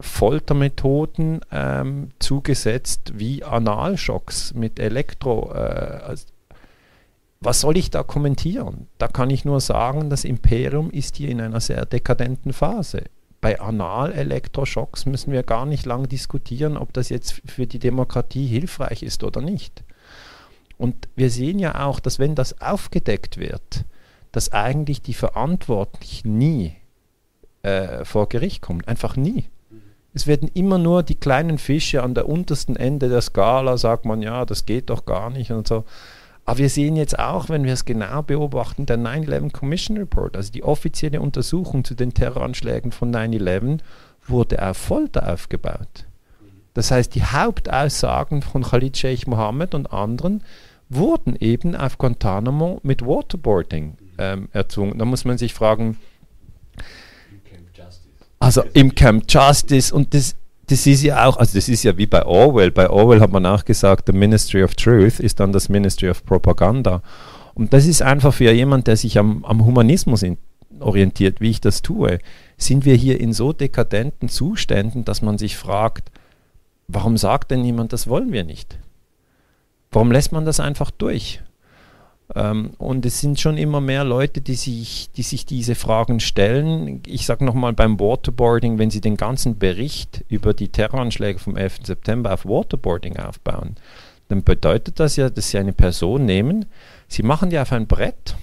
Foltermethoden 0.00 1.40
ähm, 1.52 2.08
zugesetzt 2.18 3.12
wie 3.14 3.44
Analschocks 3.44 4.52
mit 4.54 4.80
Elektro. 4.80 5.52
Äh, 5.52 6.16
was 7.40 7.60
soll 7.60 7.76
ich 7.76 7.90
da 7.90 8.02
kommentieren? 8.02 8.88
Da 8.98 9.08
kann 9.08 9.30
ich 9.30 9.44
nur 9.44 9.60
sagen, 9.60 10.10
das 10.10 10.24
Imperium 10.24 10.90
ist 10.90 11.16
hier 11.16 11.28
in 11.28 11.40
einer 11.40 11.60
sehr 11.60 11.86
dekadenten 11.86 12.52
Phase 12.52 13.04
bei 13.42 13.60
Analelektroschocks 13.60 15.04
müssen 15.04 15.32
wir 15.32 15.42
gar 15.42 15.66
nicht 15.66 15.84
lang 15.84 16.08
diskutieren, 16.08 16.78
ob 16.78 16.92
das 16.94 17.10
jetzt 17.10 17.42
für 17.44 17.66
die 17.66 17.80
Demokratie 17.80 18.46
hilfreich 18.46 19.02
ist 19.02 19.24
oder 19.24 19.42
nicht. 19.42 19.82
Und 20.78 21.08
wir 21.16 21.28
sehen 21.28 21.58
ja 21.58 21.84
auch, 21.84 22.00
dass 22.00 22.18
wenn 22.18 22.34
das 22.34 22.62
aufgedeckt 22.62 23.38
wird, 23.38 23.84
dass 24.30 24.52
eigentlich 24.52 25.02
die 25.02 25.12
Verantwortlichen 25.12 26.38
nie 26.38 26.76
äh, 27.62 28.04
vor 28.04 28.28
Gericht 28.28 28.62
kommen. 28.62 28.82
Einfach 28.84 29.16
nie. 29.16 29.44
Es 30.14 30.26
werden 30.26 30.48
immer 30.54 30.78
nur 30.78 31.02
die 31.02 31.14
kleinen 31.14 31.58
Fische 31.58 32.02
an 32.02 32.14
der 32.14 32.28
untersten 32.28 32.76
Ende 32.76 33.08
der 33.08 33.22
Skala, 33.22 33.76
sagt 33.76 34.04
man, 34.04 34.22
ja, 34.22 34.44
das 34.44 34.66
geht 34.66 34.88
doch 34.88 35.04
gar 35.04 35.30
nicht 35.30 35.50
und 35.50 35.66
so. 35.66 35.84
Aber 36.44 36.58
wir 36.58 36.68
sehen 36.68 36.96
jetzt 36.96 37.18
auch, 37.18 37.48
wenn 37.48 37.64
wir 37.64 37.72
es 37.72 37.84
genau 37.84 38.22
beobachten, 38.22 38.86
der 38.86 38.98
9-11 38.98 39.52
Commission 39.52 39.96
Report, 39.96 40.36
also 40.36 40.50
die 40.50 40.64
offizielle 40.64 41.20
Untersuchung 41.20 41.84
zu 41.84 41.94
den 41.94 42.14
Terroranschlägen 42.14 42.90
von 42.90 43.14
9-11, 43.14 43.78
wurde 44.26 44.66
auf 44.66 44.76
Folter 44.76 45.32
aufgebaut. 45.32 46.06
Das 46.74 46.90
heißt, 46.90 47.14
die 47.14 47.22
Hauptaussagen 47.22 48.42
von 48.42 48.62
Khalid 48.62 48.96
Sheikh 48.96 49.28
Mohammed 49.28 49.74
und 49.74 49.92
anderen 49.92 50.42
wurden 50.88 51.36
eben 51.36 51.76
auf 51.76 51.98
Guantanamo 51.98 52.80
mit 52.82 53.02
Waterboarding 53.02 53.96
ähm, 54.18 54.48
erzwungen. 54.52 54.98
Da 54.98 55.04
muss 55.04 55.24
man 55.24 55.38
sich 55.38 55.54
fragen, 55.54 55.96
also 58.38 58.62
im 58.74 58.94
Camp 58.94 59.24
Justice 59.28 59.94
und 59.94 60.14
das 60.14 60.34
das 60.66 60.86
ist 60.86 61.02
ja 61.02 61.26
auch, 61.26 61.36
also 61.36 61.58
das 61.58 61.68
ist 61.68 61.82
ja 61.82 61.96
wie 61.96 62.06
bei 62.06 62.24
Orwell. 62.24 62.70
Bei 62.70 62.88
Orwell 62.88 63.20
hat 63.20 63.32
man 63.32 63.46
auch 63.46 63.64
gesagt, 63.64 64.06
the 64.06 64.12
Ministry 64.12 64.62
of 64.62 64.74
Truth 64.74 65.20
ist 65.20 65.40
dann 65.40 65.52
das 65.52 65.68
Ministry 65.68 66.08
of 66.08 66.24
Propaganda. 66.24 67.02
Und 67.54 67.72
das 67.72 67.86
ist 67.86 68.02
einfach 68.02 68.32
für 68.32 68.52
jemand, 68.52 68.86
der 68.86 68.96
sich 68.96 69.18
am, 69.18 69.44
am 69.44 69.64
Humanismus 69.64 70.22
in, 70.22 70.38
orientiert, 70.80 71.40
wie 71.40 71.50
ich 71.50 71.60
das 71.60 71.82
tue, 71.82 72.18
sind 72.56 72.84
wir 72.84 72.94
hier 72.94 73.20
in 73.20 73.32
so 73.32 73.52
dekadenten 73.52 74.28
Zuständen, 74.28 75.04
dass 75.04 75.20
man 75.20 75.36
sich 75.36 75.56
fragt, 75.56 76.10
warum 76.88 77.16
sagt 77.16 77.50
denn 77.50 77.62
niemand, 77.62 77.92
das 77.92 78.06
wollen 78.06 78.32
wir 78.32 78.44
nicht? 78.44 78.78
Warum 79.90 80.10
lässt 80.10 80.32
man 80.32 80.44
das 80.44 80.60
einfach 80.60 80.90
durch? 80.90 81.42
Ähm, 82.34 82.70
und 82.78 83.04
es 83.04 83.20
sind 83.20 83.40
schon 83.40 83.56
immer 83.56 83.80
mehr 83.80 84.04
Leute, 84.04 84.40
die 84.40 84.54
sich, 84.54 85.10
die 85.16 85.22
sich 85.22 85.44
diese 85.44 85.74
Fragen 85.74 86.20
stellen. 86.20 87.02
Ich 87.06 87.26
sage 87.26 87.44
nochmal 87.44 87.72
beim 87.72 88.00
Waterboarding, 88.00 88.78
wenn 88.78 88.90
Sie 88.90 89.00
den 89.00 89.16
ganzen 89.16 89.58
Bericht 89.58 90.24
über 90.28 90.54
die 90.54 90.68
Terroranschläge 90.68 91.38
vom 91.38 91.56
11. 91.56 91.80
September 91.84 92.32
auf 92.32 92.46
Waterboarding 92.46 93.18
aufbauen, 93.18 93.76
dann 94.28 94.44
bedeutet 94.44 94.98
das 94.98 95.16
ja, 95.16 95.28
dass 95.28 95.50
Sie 95.50 95.58
eine 95.58 95.72
Person 95.72 96.24
nehmen, 96.24 96.66
Sie 97.08 97.22
machen 97.22 97.50
die 97.50 97.58
auf 97.58 97.72
ein 97.72 97.86
Brett 97.86 98.36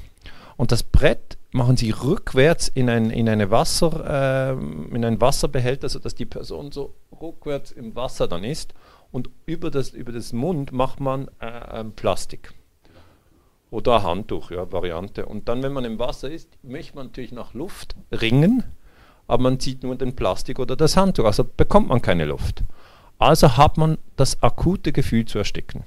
und 0.55 0.71
das 0.71 0.83
Brett 0.83 1.37
machen 1.51 1.77
Sie 1.77 1.89
rückwärts 1.89 2.67
in, 2.67 2.89
ein, 2.89 3.09
in, 3.09 3.27
eine 3.27 3.49
Wasser, 3.49 4.51
äh, 4.51 4.95
in 4.95 5.03
einen 5.03 5.19
Wasserbehälter, 5.19 5.89
sodass 5.89 6.13
die 6.13 6.25
Person 6.25 6.71
so 6.71 6.93
rückwärts 7.19 7.71
im 7.71 7.95
Wasser 7.95 8.27
dann 8.27 8.43
ist 8.43 8.75
und 9.11 9.31
über 9.47 9.71
das, 9.71 9.89
über 9.89 10.11
das 10.11 10.31
Mund 10.31 10.71
macht 10.71 10.99
man 10.99 11.27
äh, 11.39 11.83
Plastik. 11.85 12.53
Oder 13.71 13.97
ein 13.97 14.03
Handtuch, 14.03 14.51
ja, 14.51 14.71
Variante. 14.71 15.25
Und 15.25 15.47
dann, 15.47 15.61
wenn 15.61 15.73
man 15.73 15.85
im 15.85 15.99
Wasser 15.99 16.29
ist, 16.29 16.49
möchte 16.63 16.95
man 16.95 17.07
natürlich 17.07 17.31
nach 17.31 17.53
Luft 17.53 17.95
ringen, 18.11 18.63
aber 19.27 19.43
man 19.43 19.59
zieht 19.59 19.83
nur 19.83 19.95
den 19.95 20.15
Plastik 20.15 20.57
oder 20.59 20.75
das 20.75 20.97
Handtuch, 20.97 21.25
also 21.25 21.43
bekommt 21.43 21.89
man 21.89 22.01
keine 22.01 22.25
Luft. 22.25 22.63
Also 23.19 23.57
hat 23.57 23.77
man 23.77 23.97
das 24.15 24.41
akute 24.41 24.91
Gefühl 24.91 25.25
zu 25.25 25.37
ersticken. 25.37 25.83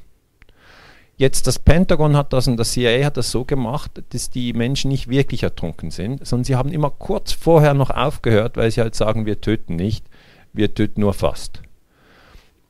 Jetzt 1.17 1.47
das 1.47 1.59
Pentagon 1.59 2.17
hat 2.17 2.33
das 2.33 2.49
und 2.49 2.57
das 2.57 2.73
CIA 2.73 3.05
hat 3.05 3.17
das 3.17 3.31
so 3.31 3.45
gemacht, 3.45 4.03
dass 4.11 4.31
die 4.31 4.53
Menschen 4.53 4.89
nicht 4.89 5.09
wirklich 5.09 5.43
ertrunken 5.43 5.91
sind, 5.91 6.27
sondern 6.27 6.45
sie 6.45 6.57
haben 6.57 6.73
immer 6.73 6.91
kurz 6.91 7.33
vorher 7.33 7.75
noch 7.75 7.91
aufgehört, 7.91 8.57
weil 8.57 8.71
sie 8.71 8.81
halt 8.81 8.95
sagen, 8.95 9.27
wir 9.27 9.41
töten 9.41 9.77
nicht, 9.77 10.07
wir 10.53 10.75
töten 10.75 11.01
nur 11.01 11.15
fast. 11.15 11.63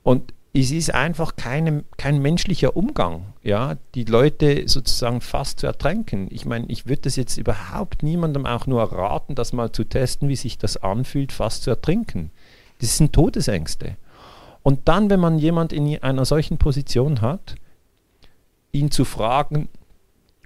Und 0.02 0.34
es 0.54 0.70
ist 0.70 0.92
einfach 0.92 1.36
keine, 1.36 1.84
kein 1.96 2.20
menschlicher 2.20 2.76
Umgang, 2.76 3.32
ja, 3.42 3.76
die 3.94 4.04
Leute 4.04 4.68
sozusagen 4.68 5.22
fast 5.22 5.60
zu 5.60 5.66
ertränken. 5.66 6.28
Ich 6.30 6.44
meine, 6.44 6.66
ich 6.68 6.86
würde 6.86 7.02
das 7.02 7.16
jetzt 7.16 7.38
überhaupt 7.38 8.02
niemandem 8.02 8.44
auch 8.44 8.66
nur 8.66 8.82
raten, 8.82 9.34
das 9.34 9.54
mal 9.54 9.72
zu 9.72 9.84
testen, 9.84 10.28
wie 10.28 10.36
sich 10.36 10.58
das 10.58 10.76
anfühlt, 10.76 11.32
fast 11.32 11.62
zu 11.62 11.70
ertrinken. 11.70 12.30
Das 12.80 12.98
sind 12.98 13.14
Todesängste. 13.14 13.96
Und 14.62 14.88
dann, 14.88 15.08
wenn 15.08 15.20
man 15.20 15.38
jemand 15.38 15.72
in 15.72 16.02
einer 16.02 16.26
solchen 16.26 16.58
Position 16.58 17.22
hat, 17.22 17.54
ihn 18.72 18.90
zu 18.90 19.06
fragen, 19.06 19.68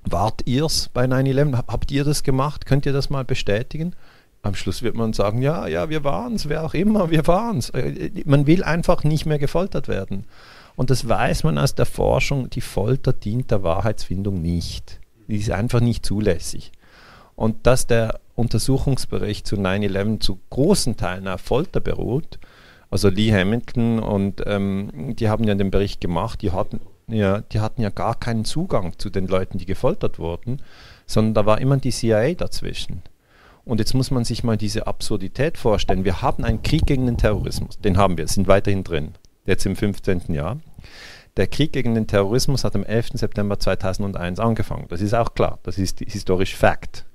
wart 0.05 0.47
ihr's 0.47 0.88
bei 0.88 1.05
9-11? 1.05 1.64
Habt 1.66 1.90
ihr 1.90 2.05
das 2.05 2.23
gemacht? 2.23 2.64
Könnt 2.64 2.87
ihr 2.87 2.92
das 2.92 3.11
mal 3.11 3.25
bestätigen? 3.25 3.95
Am 4.46 4.54
Schluss 4.54 4.82
wird 4.82 4.94
man 4.94 5.12
sagen, 5.12 5.42
ja, 5.42 5.66
ja, 5.66 5.88
wir 5.88 6.04
waren 6.04 6.35
es, 6.35 6.48
wer 6.48 6.64
auch 6.64 6.74
immer, 6.74 7.11
wir 7.11 7.26
waren 7.26 7.59
es. 7.59 7.70
Äh, 7.70 8.11
man 8.24 8.46
will 8.46 8.64
einfach 8.64 9.04
nicht 9.04 9.26
mehr 9.26 9.38
gefoltert 9.38 9.88
werden. 9.88 10.24
Und 10.76 10.90
das 10.90 11.09
weiß 11.09 11.44
man 11.44 11.59
aus 11.59 11.74
der 11.74 11.87
Forschung, 11.87 12.50
die 12.50 12.61
Folter 12.61 13.12
dient 13.12 13.50
der 13.50 13.62
Wahrheitsfindung 13.62 14.40
nicht. 14.40 15.00
Die 15.28 15.37
ist 15.37 15.50
einfach 15.50 15.80
nicht 15.80 16.04
zulässig. 16.04 16.72
Und 17.35 17.66
dass 17.66 17.87
der 17.87 18.20
Untersuchungsbericht 18.35 19.46
zu 19.46 19.56
9-11 19.56 20.20
zu 20.20 20.38
großen 20.50 20.96
Teilen 20.96 21.28
auf 21.28 21.40
Folter 21.40 21.80
beruht, 21.80 22.38
also 22.90 23.09
Lee 23.09 23.32
Hamilton 23.32 23.98
und 23.98 24.42
ähm, 24.46 25.14
die 25.16 25.28
haben 25.28 25.44
ja 25.44 25.54
den 25.54 25.70
Bericht 25.70 26.00
gemacht, 26.00 26.42
die 26.42 26.52
hatten, 26.52 26.80
ja, 27.09 27.40
die 27.40 27.61
hatten 27.61 27.82
ja 27.82 27.90
gar 27.90 28.14
keinen 28.14 28.44
Zugang 28.44 28.98
zu 28.98 29.11
den 29.11 29.26
Leuten, 29.26 29.59
die 29.59 29.66
gefoltert 29.66 30.18
wurden, 30.18 30.62
sondern 31.06 31.35
da 31.35 31.46
war 31.46 31.61
immer 31.61 31.78
die 31.78 31.90
CIA 31.90 32.35
dazwischen. 32.35 33.02
Und 33.66 33.81
jetzt 33.81 33.94
muss 33.94 34.12
man 34.12 34.24
sich 34.24 34.44
mal 34.44 34.57
diese 34.57 34.87
Absurdität 34.87 35.59
vorstellen. 35.59 36.05
Wir 36.05 36.22
haben 36.22 36.44
einen 36.44 36.62
Krieg 36.62 36.87
gegen 36.87 37.05
den 37.07 37.18
Terrorismus. 37.18 37.81
Den 37.81 37.98
haben 37.98 38.16
wir, 38.16 38.29
sind 38.29 38.46
weiterhin 38.46 38.85
drin. 38.85 39.14
Jetzt 39.44 39.66
im 39.66 39.74
15. 39.74 40.33
Jahr. 40.33 40.61
Der 41.37 41.48
Krieg 41.48 41.72
gegen 41.72 41.96
den 41.96 42.07
Terrorismus 42.07 42.62
hat 42.62 42.76
am 42.76 42.85
11. 42.85 43.11
September 43.14 43.59
2001 43.59 44.38
angefangen. 44.38 44.87
Das 44.88 45.00
ist 45.00 45.14
auch 45.14 45.35
klar. 45.35 45.59
Das 45.64 45.79
ist 45.79 45.98
historisch 45.98 46.55
Fakt. 46.55 47.07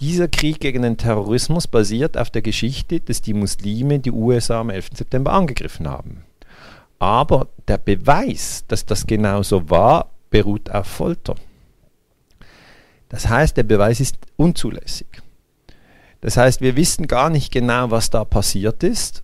Dieser 0.00 0.26
Krieg 0.26 0.58
gegen 0.58 0.80
den 0.80 0.96
Terrorismus 0.96 1.66
basiert 1.66 2.16
auf 2.16 2.30
der 2.30 2.42
Geschichte, 2.42 3.00
dass 3.00 3.20
die 3.20 3.34
Muslime 3.34 3.98
die 3.98 4.12
USA 4.12 4.60
am 4.60 4.70
11. 4.70 4.88
September 4.94 5.34
angegriffen 5.34 5.86
haben. 5.86 6.24
Aber 6.98 7.48
der 7.68 7.76
Beweis, 7.76 8.64
dass 8.68 8.86
das 8.86 9.06
genau 9.06 9.42
so 9.42 9.68
war, 9.68 10.12
beruht 10.30 10.70
auf 10.70 10.86
Folter. 10.86 11.34
Das 13.10 13.28
heißt, 13.28 13.54
der 13.58 13.64
Beweis 13.64 14.00
ist 14.00 14.16
unzulässig. 14.36 15.06
Das 16.26 16.36
heißt, 16.36 16.60
wir 16.60 16.74
wissen 16.74 17.06
gar 17.06 17.30
nicht 17.30 17.52
genau, 17.52 17.92
was 17.92 18.10
da 18.10 18.24
passiert 18.24 18.82
ist, 18.82 19.22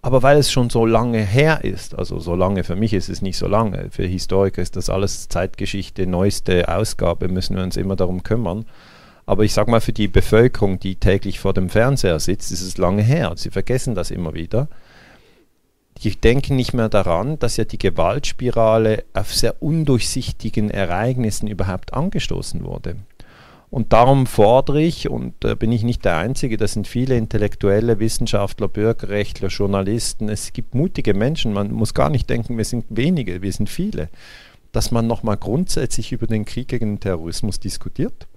aber 0.00 0.22
weil 0.22 0.38
es 0.38 0.50
schon 0.50 0.70
so 0.70 0.86
lange 0.86 1.18
her 1.18 1.62
ist, 1.62 1.94
also 1.94 2.20
so 2.20 2.34
lange, 2.34 2.64
für 2.64 2.74
mich 2.74 2.94
ist 2.94 3.10
es 3.10 3.20
nicht 3.20 3.36
so 3.36 3.46
lange, 3.46 3.88
für 3.90 4.06
Historiker 4.06 4.62
ist 4.62 4.76
das 4.76 4.88
alles 4.88 5.28
Zeitgeschichte, 5.28 6.06
neueste 6.06 6.74
Ausgabe, 6.74 7.28
müssen 7.28 7.56
wir 7.56 7.62
uns 7.62 7.76
immer 7.76 7.96
darum 7.96 8.22
kümmern. 8.22 8.64
Aber 9.26 9.44
ich 9.44 9.52
sage 9.52 9.70
mal, 9.70 9.82
für 9.82 9.92
die 9.92 10.08
Bevölkerung, 10.08 10.80
die 10.80 10.94
täglich 10.94 11.38
vor 11.38 11.52
dem 11.52 11.68
Fernseher 11.68 12.18
sitzt, 12.18 12.50
ist 12.50 12.62
es 12.62 12.78
lange 12.78 13.02
her. 13.02 13.34
Sie 13.36 13.50
vergessen 13.50 13.94
das 13.94 14.10
immer 14.10 14.32
wieder. 14.32 14.68
Die 16.02 16.18
denken 16.18 16.56
nicht 16.56 16.72
mehr 16.72 16.88
daran, 16.88 17.38
dass 17.40 17.58
ja 17.58 17.64
die 17.64 17.76
Gewaltspirale 17.76 19.04
auf 19.12 19.34
sehr 19.34 19.62
undurchsichtigen 19.62 20.70
Ereignissen 20.70 21.46
überhaupt 21.46 21.92
angestoßen 21.92 22.64
wurde. 22.64 22.96
Und 23.72 23.94
darum 23.94 24.26
fordere 24.26 24.82
ich, 24.82 25.08
und 25.08 25.32
da 25.40 25.52
äh, 25.52 25.56
bin 25.56 25.72
ich 25.72 25.82
nicht 25.82 26.04
der 26.04 26.18
Einzige, 26.18 26.58
das 26.58 26.74
sind 26.74 26.86
viele 26.86 27.16
intellektuelle 27.16 27.98
Wissenschaftler, 28.00 28.68
Bürgerrechtler, 28.68 29.48
Journalisten, 29.48 30.28
es 30.28 30.52
gibt 30.52 30.74
mutige 30.74 31.14
Menschen, 31.14 31.54
man 31.54 31.72
muss 31.72 31.94
gar 31.94 32.10
nicht 32.10 32.28
denken, 32.28 32.58
wir 32.58 32.66
sind 32.66 32.84
wenige, 32.90 33.40
wir 33.40 33.50
sind 33.50 33.70
viele, 33.70 34.10
dass 34.72 34.90
man 34.90 35.06
nochmal 35.06 35.38
grundsätzlich 35.38 36.12
über 36.12 36.26
den 36.26 36.44
Krieg 36.44 36.68
gegen 36.68 36.96
den 36.96 37.00
Terrorismus 37.00 37.60
diskutiert 37.60 38.28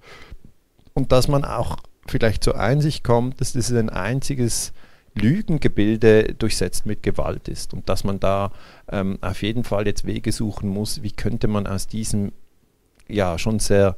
und 0.94 1.12
dass 1.12 1.28
man 1.28 1.44
auch 1.44 1.76
vielleicht 2.08 2.42
zur 2.42 2.58
Einsicht 2.58 3.04
kommt, 3.04 3.38
dass 3.42 3.52
das 3.52 3.70
ein 3.70 3.90
einziges 3.90 4.72
Lügengebilde 5.14 6.32
durchsetzt 6.32 6.86
mit 6.86 7.02
Gewalt 7.02 7.48
ist. 7.48 7.74
Und 7.74 7.90
dass 7.90 8.04
man 8.04 8.20
da 8.20 8.52
ähm, 8.90 9.18
auf 9.20 9.42
jeden 9.42 9.64
Fall 9.64 9.86
jetzt 9.86 10.06
Wege 10.06 10.32
suchen 10.32 10.70
muss, 10.70 11.02
wie 11.02 11.12
könnte 11.12 11.46
man 11.46 11.66
aus 11.66 11.88
diesem 11.88 12.32
ja 13.06 13.38
schon 13.38 13.58
sehr 13.58 13.96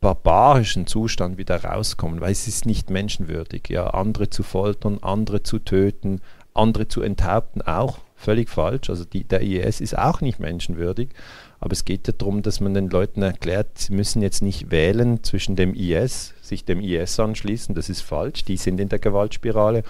barbarischen 0.00 0.86
Zustand 0.86 1.36
wieder 1.36 1.62
rauskommen, 1.62 2.20
weil 2.20 2.32
es 2.32 2.48
ist 2.48 2.64
nicht 2.64 2.90
menschenwürdig, 2.90 3.68
ja, 3.68 3.88
andere 3.88 4.30
zu 4.30 4.42
foltern, 4.42 4.98
andere 5.02 5.42
zu 5.42 5.58
töten, 5.58 6.20
andere 6.54 6.88
zu 6.88 7.02
enthaupten, 7.02 7.62
auch 7.62 7.98
völlig 8.16 8.48
falsch. 8.48 8.88
Also 8.88 9.04
die, 9.04 9.24
der 9.24 9.42
IS 9.42 9.80
ist 9.80 9.96
auch 9.96 10.20
nicht 10.22 10.40
menschenwürdig, 10.40 11.10
aber 11.58 11.72
es 11.72 11.84
geht 11.84 12.06
ja 12.06 12.14
darum, 12.16 12.42
dass 12.42 12.60
man 12.60 12.72
den 12.72 12.88
Leuten 12.88 13.22
erklärt, 13.22 13.78
sie 13.78 13.92
müssen 13.92 14.22
jetzt 14.22 14.40
nicht 14.40 14.70
wählen 14.70 15.22
zwischen 15.22 15.54
dem 15.56 15.74
IS, 15.74 16.34
sich 16.40 16.64
dem 16.64 16.80
IS 16.80 17.20
anschließen, 17.20 17.74
das 17.74 17.90
ist 17.90 18.00
falsch, 18.00 18.44
die 18.44 18.56
sind 18.56 18.80
in 18.80 18.88
der 18.88 18.98
Gewaltspirale, 18.98 19.84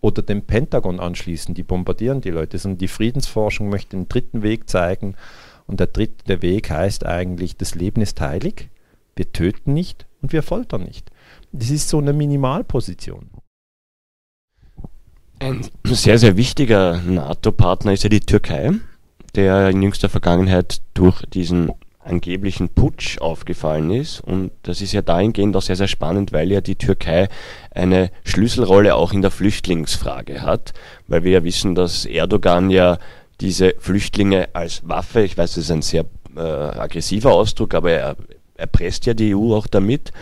oder 0.00 0.22
dem 0.22 0.42
Pentagon 0.42 1.00
anschließen, 1.00 1.54
die 1.54 1.64
bombardieren 1.64 2.20
die 2.20 2.30
Leute, 2.30 2.58
sondern 2.58 2.78
die 2.78 2.86
Friedensforschung 2.86 3.68
möchte 3.68 3.96
den 3.96 4.08
dritten 4.08 4.42
Weg 4.42 4.68
zeigen. 4.68 5.16
Und 5.66 5.80
der 5.80 5.88
dritte 5.88 6.42
Weg 6.42 6.70
heißt 6.70 7.04
eigentlich, 7.04 7.56
das 7.56 7.74
Leben 7.74 8.02
ist 8.02 8.20
heilig 8.20 8.68
wir 9.16 9.32
töten 9.32 9.74
nicht 9.74 10.06
und 10.22 10.32
wir 10.32 10.42
foltern 10.42 10.84
nicht. 10.84 11.10
Das 11.52 11.70
ist 11.70 11.88
so 11.88 11.98
eine 11.98 12.12
Minimalposition. 12.12 13.30
Ein 15.38 15.66
sehr, 15.84 16.18
sehr 16.18 16.36
wichtiger 16.36 17.00
NATO-Partner 17.02 17.92
ist 17.92 18.04
ja 18.04 18.08
die 18.08 18.20
Türkei, 18.20 18.72
der 19.34 19.68
in 19.70 19.82
jüngster 19.82 20.08
Vergangenheit 20.08 20.80
durch 20.94 21.22
diesen 21.26 21.72
angeblichen 22.06 22.68
Putsch 22.68 23.18
aufgefallen 23.18 23.90
ist. 23.90 24.20
Und 24.20 24.52
das 24.62 24.80
ist 24.80 24.92
ja 24.92 25.02
dahingehend 25.02 25.56
auch 25.56 25.62
sehr, 25.62 25.76
sehr 25.76 25.88
spannend, 25.88 26.32
weil 26.32 26.50
ja 26.50 26.60
die 26.60 26.76
Türkei 26.76 27.28
eine 27.70 28.10
Schlüsselrolle 28.24 28.94
auch 28.94 29.12
in 29.12 29.22
der 29.22 29.30
Flüchtlingsfrage 29.30 30.42
hat, 30.42 30.72
weil 31.08 31.24
wir 31.24 31.32
ja 31.32 31.44
wissen, 31.44 31.74
dass 31.74 32.06
Erdogan 32.06 32.70
ja 32.70 32.98
diese 33.40 33.74
Flüchtlinge 33.78 34.48
als 34.54 34.88
Waffe, 34.88 35.22
ich 35.22 35.36
weiß, 35.36 35.54
das 35.54 35.64
ist 35.64 35.70
ein 35.70 35.82
sehr 35.82 36.06
äh, 36.36 36.40
aggressiver 36.40 37.32
Ausdruck, 37.32 37.74
aber 37.74 37.90
er 37.90 38.16
erpresst 38.56 39.06
ja 39.06 39.14
die 39.14 39.34
EU 39.34 39.54
auch 39.54 39.66
damit, 39.66 40.12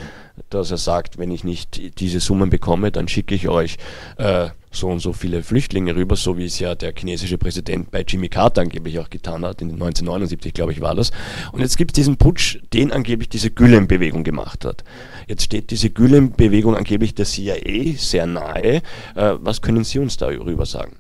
dass 0.51 0.71
er 0.71 0.79
sagt, 0.79 1.19
wenn 1.19 1.31
ich 1.31 1.45
nicht 1.45 1.99
diese 2.01 2.21
Summen 2.21 2.51
bekomme, 2.51 2.91
dann 2.91 3.09
schicke 3.09 3.35
ich 3.35 3.49
euch 3.49 3.77
äh, 4.19 4.49
so 4.73 4.89
und 4.89 4.99
so 4.99 5.13
viele 5.13 5.43
Flüchtlinge 5.43 5.95
rüber, 5.95 6.17
so 6.17 6.37
wie 6.37 6.47
es 6.47 6.59
ja 6.59 6.75
der 6.75 6.93
chinesische 6.97 7.39
Präsident 7.39 7.91
bei 7.91 8.03
Jimmy 8.03 8.29
Carter 8.29 8.63
angeblich 8.63 8.99
auch 8.99 9.11
getan 9.11 9.45
hat, 9.45 9.63
in 9.63 9.71
1979, 9.71 10.53
glaube 10.53 10.73
ich, 10.73 10.81
war 10.81 10.95
das. 10.95 11.13
Und 11.53 11.61
jetzt 11.61 11.77
gibt 11.77 11.93
es 11.93 11.95
diesen 11.95 12.17
Putsch, 12.17 12.59
den 12.73 12.91
angeblich 12.91 13.29
diese 13.29 13.51
Gülen-Bewegung 13.51 14.25
gemacht 14.25 14.65
hat. 14.65 14.83
Jetzt 15.29 15.45
steht 15.45 15.71
diese 15.71 15.91
Gülen-Bewegung 15.91 16.77
angeblich 16.77 17.15
der 17.15 17.27
CIA 17.27 17.97
sehr 17.97 18.27
nahe. 18.27 18.83
Äh, 19.15 19.35
was 19.39 19.63
können 19.63 19.85
Sie 19.85 20.01
uns 20.01 20.17
darüber 20.17 20.67
sagen? 20.67 20.97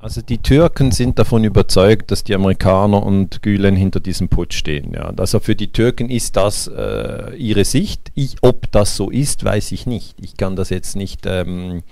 Also 0.00 0.22
die 0.22 0.38
Türken 0.38 0.92
sind 0.92 1.18
davon 1.18 1.42
überzeugt, 1.42 2.12
dass 2.12 2.22
die 2.22 2.34
Amerikaner 2.34 3.02
und 3.02 3.42
Gülen 3.42 3.74
hinter 3.74 3.98
diesem 3.98 4.28
Putsch 4.28 4.56
stehen. 4.56 4.92
Ja. 4.94 5.12
Also 5.16 5.40
für 5.40 5.56
die 5.56 5.72
Türken 5.72 6.08
ist 6.08 6.36
das 6.36 6.68
äh, 6.68 7.34
ihre 7.36 7.64
Sicht. 7.64 8.12
Ich, 8.14 8.36
ob 8.42 8.70
das 8.70 8.96
so 8.96 9.10
ist, 9.10 9.44
weiß 9.44 9.72
ich 9.72 9.86
nicht. 9.86 10.14
Ich 10.20 10.36
kann 10.36 10.54
das 10.54 10.70
jetzt 10.70 10.94
nicht 10.94 11.26
ähm, 11.26 11.82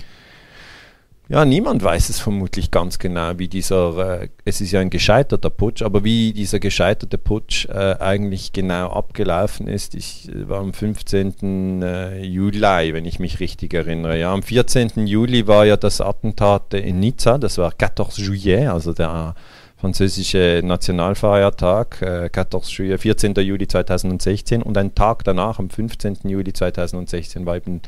ja, 1.29 1.45
niemand 1.45 1.83
weiß 1.83 2.09
es 2.09 2.21
vermutlich 2.21 2.71
ganz 2.71 3.01
genau, 3.01 3.33
wie 3.37 3.49
dieser, 3.49 4.21
äh, 4.23 4.29
es 4.45 4.61
ist 4.61 4.71
ja 4.71 4.79
ein 4.79 4.91
gescheiterter 4.91 5.51
Putsch, 5.51 5.83
aber 5.83 6.05
wie 6.05 6.33
dieser 6.33 6.61
gescheiterte 6.61 7.19
Putsch 7.19 7.67
äh, 7.67 7.97
eigentlich 7.99 8.53
genau 8.53 8.91
abgelaufen 8.91 9.67
ist. 9.67 9.97
Ich 9.97 10.29
äh, 10.29 10.49
war 10.49 10.61
am 10.61 10.73
15. 10.73 11.83
Äh, 11.83 12.23
Juli, 12.23 12.95
wenn 12.95 13.05
ich 13.07 13.19
mich 13.19 13.41
richtig 13.41 13.75
erinnere. 13.75 14.21
Ja, 14.21 14.33
am 14.33 14.45
14. 14.45 15.07
Juli 15.07 15.49
war 15.49 15.67
ja 15.67 15.77
das 15.77 16.01
Attentat 16.01 16.75
in 16.75 17.01
Nizza, 17.01 17.39
das 17.39 17.59
war 17.59 17.73
14 17.77 18.25
Juillet, 18.25 18.69
also 18.69 18.93
der 18.93 19.35
französische 19.79 20.63
Nationalfeiertag, 20.65 22.03
äh, 22.03 22.31
14. 22.33 22.61
Juillet, 22.77 23.01
14. 23.01 23.35
Juli 23.35 23.67
2016 23.67 24.63
und 24.63 24.79
ein 24.79 24.95
Tag 24.95 25.25
danach, 25.25 25.59
am 25.59 25.71
15. 25.71 26.19
Juli 26.25 26.53
2016, 26.53 27.45
war 27.45 27.57
eben 27.57 27.83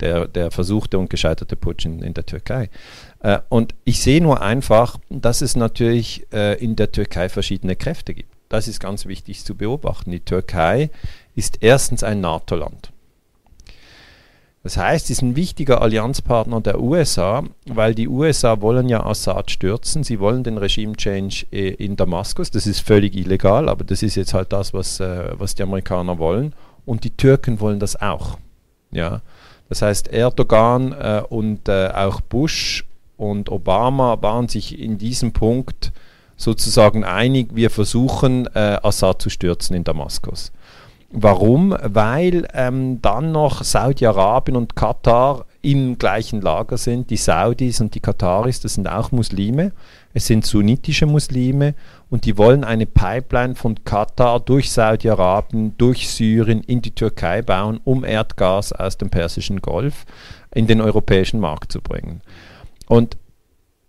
der, 0.00 0.26
der 0.26 0.50
versuchte 0.50 0.98
und 0.98 1.10
gescheiterte 1.10 1.56
Putsch 1.56 1.84
in, 1.84 2.02
in 2.02 2.14
der 2.14 2.26
Türkei. 2.26 2.68
Äh, 3.20 3.38
und 3.48 3.74
ich 3.84 4.00
sehe 4.00 4.20
nur 4.20 4.42
einfach, 4.42 4.98
dass 5.08 5.40
es 5.40 5.56
natürlich 5.56 6.26
äh, 6.32 6.62
in 6.62 6.76
der 6.76 6.92
Türkei 6.92 7.28
verschiedene 7.28 7.76
Kräfte 7.76 8.14
gibt. 8.14 8.32
Das 8.48 8.68
ist 8.68 8.80
ganz 8.80 9.06
wichtig 9.06 9.44
zu 9.44 9.54
beobachten. 9.54 10.10
Die 10.10 10.20
Türkei 10.20 10.90
ist 11.34 11.58
erstens 11.60 12.02
ein 12.04 12.20
NATO-Land. 12.20 12.92
Das 14.64 14.78
heißt, 14.78 15.08
sie 15.08 15.12
ist 15.12 15.20
ein 15.20 15.36
wichtiger 15.36 15.82
Allianzpartner 15.82 16.62
der 16.62 16.80
USA, 16.80 17.44
weil 17.66 17.94
die 17.94 18.08
USA 18.08 18.62
wollen 18.62 18.88
ja 18.88 19.04
Assad 19.04 19.50
stürzen. 19.50 20.04
Sie 20.04 20.20
wollen 20.20 20.42
den 20.42 20.56
Regime-Change 20.56 21.46
äh, 21.52 21.74
in 21.74 21.96
Damaskus. 21.96 22.50
Das 22.50 22.66
ist 22.66 22.80
völlig 22.80 23.14
illegal, 23.14 23.68
aber 23.68 23.84
das 23.84 24.02
ist 24.02 24.14
jetzt 24.14 24.32
halt 24.32 24.54
das, 24.54 24.72
was, 24.72 25.00
äh, 25.00 25.38
was 25.38 25.54
die 25.54 25.62
Amerikaner 25.62 26.18
wollen. 26.18 26.54
Und 26.86 27.04
die 27.04 27.10
Türken 27.10 27.60
wollen 27.60 27.78
das 27.78 28.00
auch. 28.00 28.38
Ja. 28.90 29.20
Das 29.68 29.82
heißt, 29.82 30.12
Erdogan 30.12 30.92
äh, 30.92 31.22
und 31.28 31.68
äh, 31.68 31.88
auch 31.88 32.20
Bush 32.20 32.84
und 33.16 33.50
Obama 33.50 34.18
waren 34.20 34.48
sich 34.48 34.78
in 34.78 34.98
diesem 34.98 35.32
Punkt 35.32 35.92
sozusagen 36.36 37.04
einig, 37.04 37.50
wir 37.54 37.70
versuchen 37.70 38.46
äh, 38.54 38.78
Assad 38.82 39.22
zu 39.22 39.30
stürzen 39.30 39.76
in 39.76 39.84
Damaskus. 39.84 40.52
Warum? 41.10 41.76
Weil 41.80 42.48
ähm, 42.52 43.00
dann 43.00 43.30
noch 43.30 43.62
Saudi-Arabien 43.62 44.56
und 44.56 44.74
Katar 44.74 45.46
im 45.64 45.96
gleichen 45.98 46.42
Lager 46.42 46.76
sind. 46.76 47.10
Die 47.10 47.16
Saudis 47.16 47.80
und 47.80 47.94
die 47.94 48.00
Kataris, 48.00 48.60
das 48.60 48.74
sind 48.74 48.86
auch 48.86 49.12
Muslime. 49.12 49.72
Es 50.12 50.26
sind 50.26 50.44
sunnitische 50.44 51.06
Muslime 51.06 51.74
und 52.10 52.26
die 52.26 52.36
wollen 52.36 52.64
eine 52.64 52.86
Pipeline 52.86 53.54
von 53.54 53.82
Katar 53.82 54.40
durch 54.40 54.70
Saudi-Arabien, 54.70 55.76
durch 55.78 56.08
Syrien 56.08 56.62
in 56.62 56.82
die 56.82 56.94
Türkei 56.94 57.40
bauen, 57.42 57.80
um 57.84 58.04
Erdgas 58.04 58.72
aus 58.72 58.98
dem 58.98 59.08
Persischen 59.10 59.62
Golf 59.62 60.04
in 60.54 60.66
den 60.66 60.80
europäischen 60.80 61.40
Markt 61.40 61.72
zu 61.72 61.80
bringen. 61.80 62.20
Und 62.86 63.16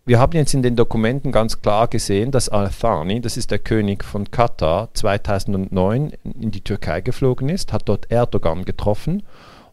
wir 0.05 0.19
haben 0.19 0.38
jetzt 0.38 0.53
in 0.53 0.63
den 0.63 0.75
Dokumenten 0.75 1.31
ganz 1.31 1.61
klar 1.61 1.88
gesehen, 1.88 2.31
dass 2.31 2.47
Al-Thani, 2.47 3.21
das 3.21 3.38
ist 3.38 3.51
der 3.51 3.59
König 3.59 4.03
von 4.03 4.31
Katar, 4.31 4.89
2009 4.93 6.13
in 6.39 6.51
die 6.51 6.61
Türkei 6.61 7.01
geflogen 7.01 7.49
ist, 7.49 7.73
hat 7.73 7.89
dort 7.89 8.09
Erdogan 8.11 8.65
getroffen 8.65 9.23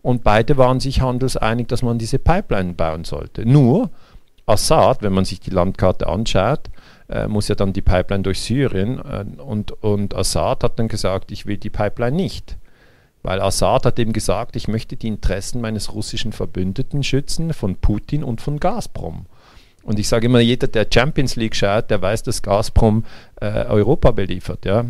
und 0.02 0.24
beide 0.24 0.56
waren 0.56 0.80
sich 0.80 1.00
handelseinig, 1.00 1.68
dass 1.68 1.82
man 1.82 1.98
diese 1.98 2.18
Pipeline 2.18 2.74
bauen 2.74 3.04
sollte. 3.04 3.46
Nur 3.46 3.90
Assad, 4.46 5.02
wenn 5.02 5.12
man 5.12 5.24
sich 5.24 5.40
die 5.40 5.50
Landkarte 5.50 6.08
anschaut, 6.08 6.70
äh, 7.08 7.28
muss 7.28 7.48
ja 7.48 7.54
dann 7.54 7.72
die 7.72 7.82
Pipeline 7.82 8.22
durch 8.22 8.40
Syrien 8.40 8.98
äh, 8.98 9.24
und, 9.40 9.72
und 9.82 10.14
Assad 10.14 10.64
hat 10.64 10.78
dann 10.78 10.88
gesagt, 10.88 11.30
ich 11.30 11.46
will 11.46 11.56
die 11.56 11.70
Pipeline 11.70 12.16
nicht. 12.16 12.56
Weil 13.22 13.40
Assad 13.40 13.86
hat 13.86 13.98
eben 14.00 14.12
gesagt, 14.12 14.56
ich 14.56 14.66
möchte 14.66 14.96
die 14.96 15.06
Interessen 15.06 15.60
meines 15.60 15.94
russischen 15.94 16.32
Verbündeten 16.32 17.04
schützen, 17.04 17.52
von 17.52 17.76
Putin 17.76 18.24
und 18.24 18.40
von 18.40 18.58
Gazprom. 18.58 19.26
Und 19.84 19.98
ich 19.98 20.08
sage 20.08 20.26
immer, 20.26 20.40
jeder, 20.40 20.66
der 20.66 20.86
Champions 20.92 21.36
League 21.36 21.54
schaut, 21.54 21.90
der 21.90 22.02
weiß, 22.02 22.24
dass 22.24 22.42
Gazprom 22.42 23.04
äh, 23.40 23.64
Europa 23.66 24.10
beliefert, 24.10 24.64
ja. 24.64 24.84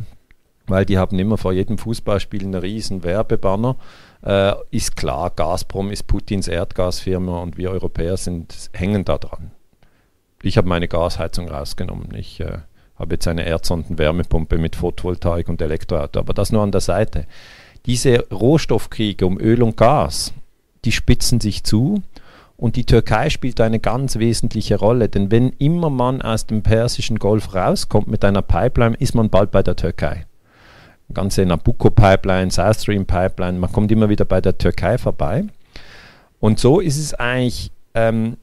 Weil 0.67 0.87
die 0.87 0.97
haben 0.97 1.19
immer 1.19 1.39
vor 1.39 1.53
jedem 1.53 1.77
Fußballspiel 1.77 2.43
einen 2.43 2.55
riesen 2.55 3.03
Werbebanner. 3.03 3.77
Äh, 4.25 4.55
ist 4.71 4.97
klar, 4.97 5.31
Gazprom 5.31 5.91
ist 5.91 6.07
Putins 6.07 6.49
Erdgasfirma 6.49 7.41
und 7.41 7.57
wir 7.57 7.71
Europäer 7.71 8.17
sind, 8.17 8.71
hängen 8.73 9.05
da 9.05 9.19
dran. 9.19 9.51
Ich 10.43 10.57
habe 10.57 10.69
meine 10.69 10.89
Gasheizung 10.89 11.49
rausgenommen. 11.49 12.15
Ich 12.15 12.41
äh, 12.41 12.59
habe 12.97 13.15
jetzt 13.15 13.27
eine 13.27 13.47
Erdsondenwärmepumpe 13.47 14.59
mit 14.59 14.77
Photovoltaik 14.77 15.49
und 15.49 15.61
Elektroauto, 15.61 16.21
aber 16.21 16.35
das 16.35 16.53
nur 16.53 16.63
an 16.63 16.73
der 16.73 16.81
Seite. 16.81 17.27
Diese 17.87 18.29
Rohstoffkriege 18.31 19.27
um 19.27 19.41
Öl 19.41 19.63
und 19.63 19.77
Gas, 19.77 20.33
die 20.85 20.93
spitzen 20.93 21.41
sich 21.41 21.65
zu 21.65 22.03
und 22.57 22.77
die 22.77 22.85
Türkei 22.85 23.29
spielt 23.29 23.61
eine 23.61 23.81
ganz 23.81 24.21
wesentliche 24.21 24.79
Rolle, 24.79 25.09
denn 25.09 25.33
wenn 25.33 25.51
immer 25.51 25.91
man 25.91 26.23
aus 26.23 26.47
dem 26.47 26.63
Persischen 26.63 27.19
Golf 27.19 27.55
rauskommt 27.55 28.07
mit 28.07 28.25
einer 28.25 28.43
Pipeline, 28.43 28.97
ist 28.97 29.17
man 29.17 29.31
bald 29.31 29.51
bei 29.51 29.65
der 29.65 29.75
Türkei. 29.75 30.27
Ganze 31.15 31.45
Nabucco-Pipeline, 31.47 32.51
South 32.51 32.83
Stream-Pipeline, 32.83 33.59
man 33.59 33.73
kommt 33.73 33.91
immer 33.93 34.09
wieder 34.09 34.25
bei 34.25 34.41
der 34.41 34.59
Türkei 34.59 34.99
vorbei. 34.99 35.45
Und 36.41 36.59
so 36.59 36.81
ist 36.81 36.99
es 36.99 37.15
eigentlich 37.15 37.71
ähm, 37.95 38.37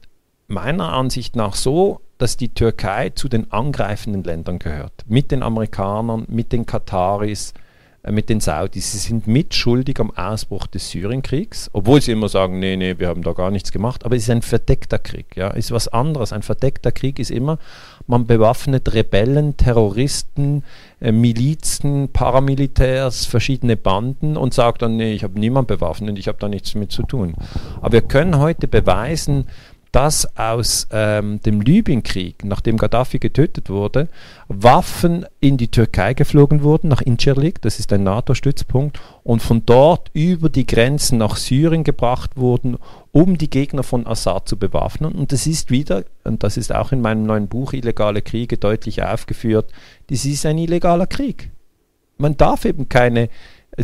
meiner 0.48 0.92
Ansicht 0.92 1.36
nach 1.36 1.54
so, 1.54 2.00
dass 2.18 2.36
die 2.36 2.52
Türkei 2.52 3.10
zu 3.10 3.28
den 3.28 3.50
angreifenden 3.50 4.24
Ländern 4.24 4.58
gehört. 4.58 4.92
Mit 5.06 5.30
den 5.30 5.42
Amerikanern, 5.42 6.26
mit 6.28 6.52
den 6.52 6.66
Kataris, 6.66 7.54
mit 8.08 8.30
den 8.30 8.40
Saudis. 8.40 8.92
Sie 8.92 8.98
sind 8.98 9.26
mitschuldig 9.26 10.00
am 10.00 10.10
Ausbruch 10.10 10.66
des 10.66 10.90
Syrienkriegs, 10.90 11.68
obwohl 11.72 12.00
sie 12.00 12.12
immer 12.12 12.28
sagen, 12.28 12.58
nee, 12.58 12.76
nee, 12.76 12.98
wir 12.98 13.08
haben 13.08 13.22
da 13.22 13.32
gar 13.32 13.50
nichts 13.50 13.72
gemacht. 13.72 14.04
Aber 14.04 14.16
es 14.16 14.22
ist 14.22 14.30
ein 14.30 14.42
verdeckter 14.42 14.98
Krieg. 14.98 15.36
Ja, 15.36 15.48
ist 15.48 15.70
was 15.70 15.88
anderes. 15.88 16.32
Ein 16.32 16.42
verdeckter 16.42 16.92
Krieg 16.92 17.18
ist 17.18 17.30
immer, 17.30 17.58
man 18.06 18.26
bewaffnet 18.26 18.94
Rebellen, 18.94 19.56
Terroristen, 19.56 20.64
äh, 21.00 21.12
Milizen, 21.12 22.08
Paramilitärs, 22.08 23.26
verschiedene 23.26 23.76
Banden 23.76 24.36
und 24.36 24.54
sagt 24.54 24.82
dann, 24.82 24.96
nee, 24.96 25.12
ich 25.12 25.22
habe 25.22 25.38
niemanden 25.38 25.68
bewaffnet, 25.68 26.18
ich 26.18 26.26
habe 26.26 26.38
da 26.38 26.48
nichts 26.48 26.74
mit 26.74 26.92
zu 26.92 27.02
tun. 27.02 27.34
Aber 27.80 27.92
wir 27.92 28.02
können 28.02 28.38
heute 28.38 28.66
beweisen, 28.66 29.46
dass 29.92 30.36
aus 30.36 30.86
ähm, 30.92 31.40
dem 31.42 31.60
Libyenkrieg, 31.60 32.44
nachdem 32.44 32.76
Gaddafi 32.76 33.18
getötet 33.18 33.68
wurde, 33.70 34.08
Waffen 34.48 35.26
in 35.40 35.56
die 35.56 35.68
Türkei 35.68 36.14
geflogen 36.14 36.62
wurden, 36.62 36.88
nach 36.88 37.02
Incirlik, 37.02 37.60
das 37.62 37.78
ist 37.78 37.92
ein 37.92 38.04
NATO-Stützpunkt, 38.04 39.00
und 39.24 39.42
von 39.42 39.66
dort 39.66 40.10
über 40.12 40.48
die 40.48 40.66
Grenzen 40.66 41.18
nach 41.18 41.36
Syrien 41.36 41.84
gebracht 41.84 42.36
wurden, 42.36 42.76
um 43.12 43.36
die 43.36 43.50
Gegner 43.50 43.82
von 43.82 44.06
Assad 44.06 44.48
zu 44.48 44.56
bewaffnen. 44.56 45.12
Und 45.12 45.32
das 45.32 45.46
ist 45.46 45.70
wieder, 45.70 46.04
und 46.24 46.44
das 46.44 46.56
ist 46.56 46.74
auch 46.74 46.92
in 46.92 47.00
meinem 47.00 47.24
neuen 47.24 47.48
Buch 47.48 47.72
Illegale 47.72 48.22
Kriege 48.22 48.58
deutlich 48.58 49.02
aufgeführt, 49.02 49.72
das 50.08 50.24
ist 50.24 50.46
ein 50.46 50.58
illegaler 50.58 51.06
Krieg. 51.06 51.50
Man 52.18 52.36
darf 52.36 52.64
eben 52.64 52.88
keine 52.88 53.28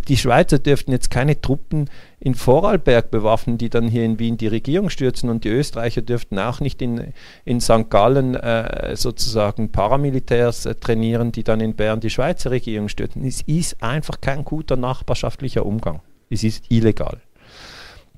die 0.01 0.17
Schweizer 0.17 0.59
dürften 0.59 0.93
jetzt 0.93 1.11
keine 1.11 1.41
Truppen 1.41 1.89
in 2.21 2.35
Vorarlberg 2.35 3.11
bewaffnen, 3.11 3.59
die 3.59 3.71
dann 3.71 3.89
hier 3.89 4.05
in 4.05 4.19
Wien 4.19 4.37
die 4.37 4.49
Regierung 4.49 4.91
stürzen 4.91 5.31
und 5.31 5.45
die 5.45 5.49
Österreicher 5.49 6.03
dürften 6.03 6.39
auch 6.39 6.61
nicht 6.61 6.83
in, 6.83 7.13
in 7.45 7.61
St. 7.61 7.89
Gallen 7.91 8.35
äh, 8.35 8.97
sozusagen 8.97 9.71
Paramilitärs 9.71 10.67
äh, 10.67 10.75
trainieren, 10.75 11.33
die 11.33 11.45
dann 11.45 11.61
in 11.61 11.75
Bern 11.75 12.01
die 12.01 12.11
Schweizer 12.11 12.51
Regierung 12.51 12.89
stürzen. 12.89 13.25
Es 13.25 13.43
ist 13.43 13.83
einfach 13.83 14.21
kein 14.21 14.45
guter 14.45 14.77
nachbarschaftlicher 14.77 15.65
Umgang. 15.65 16.01
Es 16.31 16.43
ist 16.43 16.65
illegal. 16.71 17.21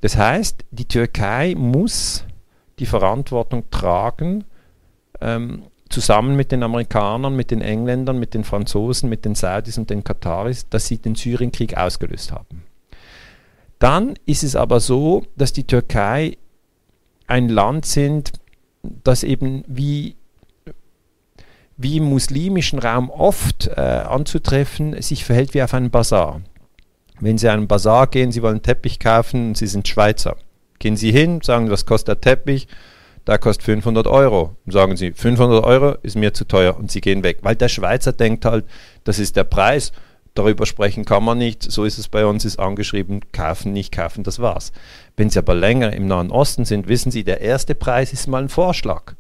Das 0.01 0.17
heißt, 0.17 0.65
die 0.71 0.87
Türkei 0.87 1.55
muss 1.57 2.25
die 2.79 2.87
Verantwortung 2.87 3.65
tragen, 3.71 4.45
ähm, 5.21 5.65
zusammen 5.89 6.37
mit 6.37 6.53
den 6.53 6.63
Amerikanern, 6.63 7.35
mit 7.35 7.51
den 7.51 7.61
Engländern, 7.61 8.19
mit 8.19 8.35
den 8.35 8.45
Franzosen, 8.45 9.09
mit 9.09 9.25
den 9.25 9.35
Saudis 9.35 9.79
und 9.79 9.91
den 9.91 10.05
Kataris, 10.05 10.69
dass 10.69 10.87
sie 10.87 10.99
den 10.99 11.15
Syrienkrieg 11.15 11.77
ausgelöst 11.77 12.33
haben. 12.33 12.65
Dann 13.79 14.15
ist 14.27 14.43
es 14.43 14.57
aber 14.57 14.81
so, 14.81 15.25
dass 15.37 15.53
die 15.53 15.65
Türkei 15.65 16.37
ein 17.27 17.49
Land 17.49 17.87
sind, 17.87 18.33
das 18.83 19.23
eben 19.23 19.65
wie, 19.67 20.17
wie 21.77 21.99
im 21.99 22.05
muslimischen 22.05 22.79
Raum 22.79 23.11
oft 23.11 23.69
äh, 23.69 23.81
anzutreffen, 23.81 25.01
sich 25.01 25.25
verhält 25.25 25.55
wie 25.55 25.63
auf 25.63 25.75
einen 25.75 25.91
Bazar. 25.91 26.41
Wenn 27.21 27.39
Sie 27.39 27.49
an 27.49 27.59
einen 27.59 27.69
Bazar 27.69 28.07
gehen, 28.07 28.33
Sie 28.33 28.43
wollen 28.43 28.57
einen 28.57 28.63
Teppich 28.63 28.99
kaufen 28.99 29.55
Sie 29.55 29.67
sind 29.67 29.87
Schweizer. 29.89 30.37
Gehen 30.79 30.97
Sie 30.97 31.11
hin, 31.11 31.41
sagen, 31.43 31.71
was 31.71 31.87
kostet 31.87 32.09
der 32.09 32.21
Teppich? 32.21 32.69
Der 33.29 33.39
kostet 33.39 33.65
500 33.65 34.07
Euro. 34.07 34.57
Und 34.65 34.73
sagen 34.73 34.97
sie, 34.97 35.13
500 35.13 35.63
Euro 35.63 35.97
ist 36.03 36.17
mir 36.17 36.35
zu 36.35 36.47
teuer 36.47 36.77
und 36.77 36.91
sie 36.91 37.01
gehen 37.01 37.23
weg. 37.23 37.39
Weil 37.43 37.55
der 37.55 37.69
Schweizer 37.69 38.13
denkt 38.13 38.45
halt, 38.45 38.65
das 39.05 39.19
ist 39.19 39.37
der 39.37 39.45
Preis, 39.45 39.93
darüber 40.35 40.67
sprechen 40.67 41.05
kann 41.05 41.25
man 41.25 41.39
nicht, 41.39 41.63
so 41.63 41.85
ist 41.85 41.99
es 41.99 42.09
bei 42.09 42.25
uns, 42.25 42.45
ist 42.45 42.59
angeschrieben, 42.59 43.21
kaufen, 43.33 43.73
nicht 43.73 43.93
kaufen, 43.93 44.25
das 44.25 44.39
war's. 44.39 44.73
Wenn 45.17 45.31
Sie 45.31 45.39
aber 45.39 45.55
länger 45.55 45.93
im 45.93 46.07
Nahen 46.07 46.31
Osten 46.31 46.65
sind, 46.65 46.89
wissen 46.89 47.11
Sie, 47.11 47.23
der 47.23 47.41
erste 47.41 47.75
Preis 47.75 48.13
ist 48.13 48.29
mal 48.29 48.43
ein 48.43 48.49
Vorschlag. 48.49 49.15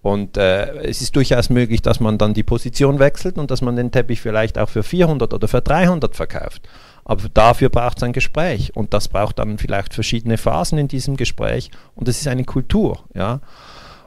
Und 0.00 0.36
äh, 0.36 0.76
es 0.84 1.02
ist 1.02 1.16
durchaus 1.16 1.50
möglich, 1.50 1.82
dass 1.82 2.00
man 2.00 2.18
dann 2.18 2.32
die 2.32 2.44
Position 2.44 2.98
wechselt 2.98 3.36
und 3.36 3.50
dass 3.50 3.62
man 3.62 3.76
den 3.76 3.90
Teppich 3.90 4.20
vielleicht 4.20 4.56
auch 4.56 4.68
für 4.68 4.82
400 4.82 5.34
oder 5.34 5.48
für 5.48 5.60
300 5.60 6.14
verkauft. 6.14 6.68
Aber 7.08 7.26
dafür 7.30 7.70
braucht 7.70 7.96
es 7.96 8.02
ein 8.02 8.12
Gespräch 8.12 8.76
und 8.76 8.92
das 8.92 9.08
braucht 9.08 9.38
dann 9.38 9.56
vielleicht 9.56 9.94
verschiedene 9.94 10.36
Phasen 10.36 10.76
in 10.78 10.88
diesem 10.88 11.16
Gespräch 11.16 11.70
und 11.94 12.06
das 12.06 12.20
ist 12.20 12.28
eine 12.28 12.44
Kultur, 12.44 13.00
ja. 13.14 13.40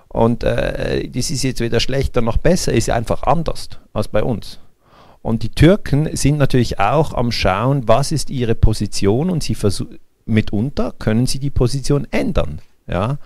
Und 0.07 0.43
äh, 0.43 1.09
das 1.09 1.31
ist 1.31 1.43
jetzt 1.43 1.61
weder 1.61 1.79
schlechter 1.79 2.21
noch 2.21 2.37
besser, 2.37 2.73
ist 2.73 2.89
einfach 2.89 3.23
anders 3.23 3.69
als 3.93 4.07
bei 4.07 4.21
uns. 4.23 4.59
Und 5.23 5.41
die 5.41 5.49
Türken 5.49 6.15
sind 6.15 6.37
natürlich 6.37 6.79
auch 6.79 7.13
am 7.13 7.31
Schauen, 7.31 7.87
was 7.87 8.11
ist 8.11 8.29
ihre 8.29 8.53
Position 8.53 9.31
und 9.31 9.41
sie 9.41 9.57
mitunter 10.25 10.93
können 10.99 11.25
sie 11.25 11.39
die 11.39 11.49
Position 11.49 12.07
ändern, 12.11 12.59
ja. 12.85 13.17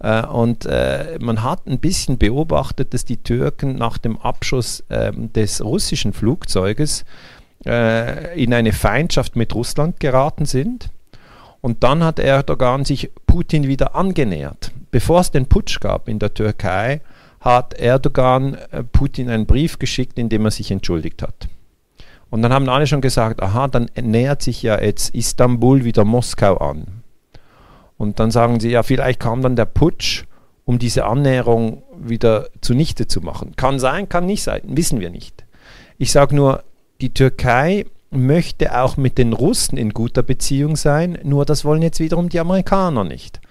Äh, 0.00 0.26
und 0.26 0.66
äh, 0.66 1.18
man 1.18 1.42
hat 1.42 1.66
ein 1.66 1.78
bisschen 1.78 2.18
beobachtet, 2.18 2.92
dass 2.92 3.06
die 3.06 3.22
Türken 3.22 3.76
nach 3.76 3.96
dem 3.96 4.18
Abschuss 4.18 4.84
ähm, 4.90 5.32
des 5.32 5.64
russischen 5.64 6.12
Flugzeuges 6.12 7.06
äh, 7.66 8.40
in 8.40 8.52
eine 8.54 8.72
Feindschaft 8.72 9.36
mit 9.36 9.54
Russland 9.54 10.00
geraten 10.00 10.46
sind. 10.46 10.90
Und 11.60 11.82
dann 11.82 12.04
hat 12.04 12.18
Erdogan 12.18 12.84
sich 12.84 13.10
Putin 13.26 13.66
wieder 13.66 13.94
angenähert. 13.94 14.72
Bevor 14.90 15.20
es 15.20 15.30
den 15.30 15.46
Putsch 15.46 15.80
gab 15.80 16.08
in 16.08 16.18
der 16.18 16.34
Türkei, 16.34 17.00
hat 17.40 17.74
Erdogan 17.74 18.54
äh, 18.70 18.82
Putin 18.82 19.30
einen 19.30 19.46
Brief 19.46 19.78
geschickt, 19.78 20.18
in 20.18 20.28
dem 20.28 20.44
er 20.44 20.50
sich 20.50 20.70
entschuldigt 20.70 21.22
hat. 21.22 21.48
Und 22.30 22.42
dann 22.42 22.52
haben 22.52 22.68
alle 22.68 22.86
schon 22.86 23.00
gesagt, 23.00 23.42
aha, 23.42 23.68
dann 23.68 23.90
nähert 24.00 24.42
sich 24.42 24.62
ja 24.62 24.80
jetzt 24.80 25.14
Istanbul 25.14 25.84
wieder 25.84 26.04
Moskau 26.04 26.56
an. 26.56 27.02
Und 27.96 28.18
dann 28.18 28.30
sagen 28.30 28.60
sie, 28.60 28.70
ja, 28.70 28.82
vielleicht 28.82 29.20
kam 29.20 29.40
dann 29.40 29.56
der 29.56 29.66
Putsch, 29.66 30.24
um 30.64 30.78
diese 30.78 31.04
Annäherung 31.04 31.82
wieder 31.96 32.48
zunichte 32.60 33.06
zu 33.06 33.20
machen. 33.20 33.54
Kann 33.56 33.78
sein, 33.78 34.08
kann 34.08 34.26
nicht 34.26 34.42
sein, 34.42 34.62
wissen 34.64 35.00
wir 35.00 35.10
nicht. 35.10 35.44
Ich 35.98 36.10
sage 36.10 36.34
nur, 36.34 36.64
die 37.04 37.12
Türkei 37.12 37.84
möchte 38.10 38.80
auch 38.80 38.96
mit 38.96 39.18
den 39.18 39.34
Russen 39.34 39.76
in 39.76 39.90
guter 39.90 40.22
Beziehung 40.22 40.74
sein, 40.74 41.18
nur 41.22 41.44
das 41.44 41.62
wollen 41.62 41.82
jetzt 41.82 42.00
wiederum 42.00 42.30
die 42.30 42.40
Amerikaner 42.40 43.04
nicht. 43.04 43.42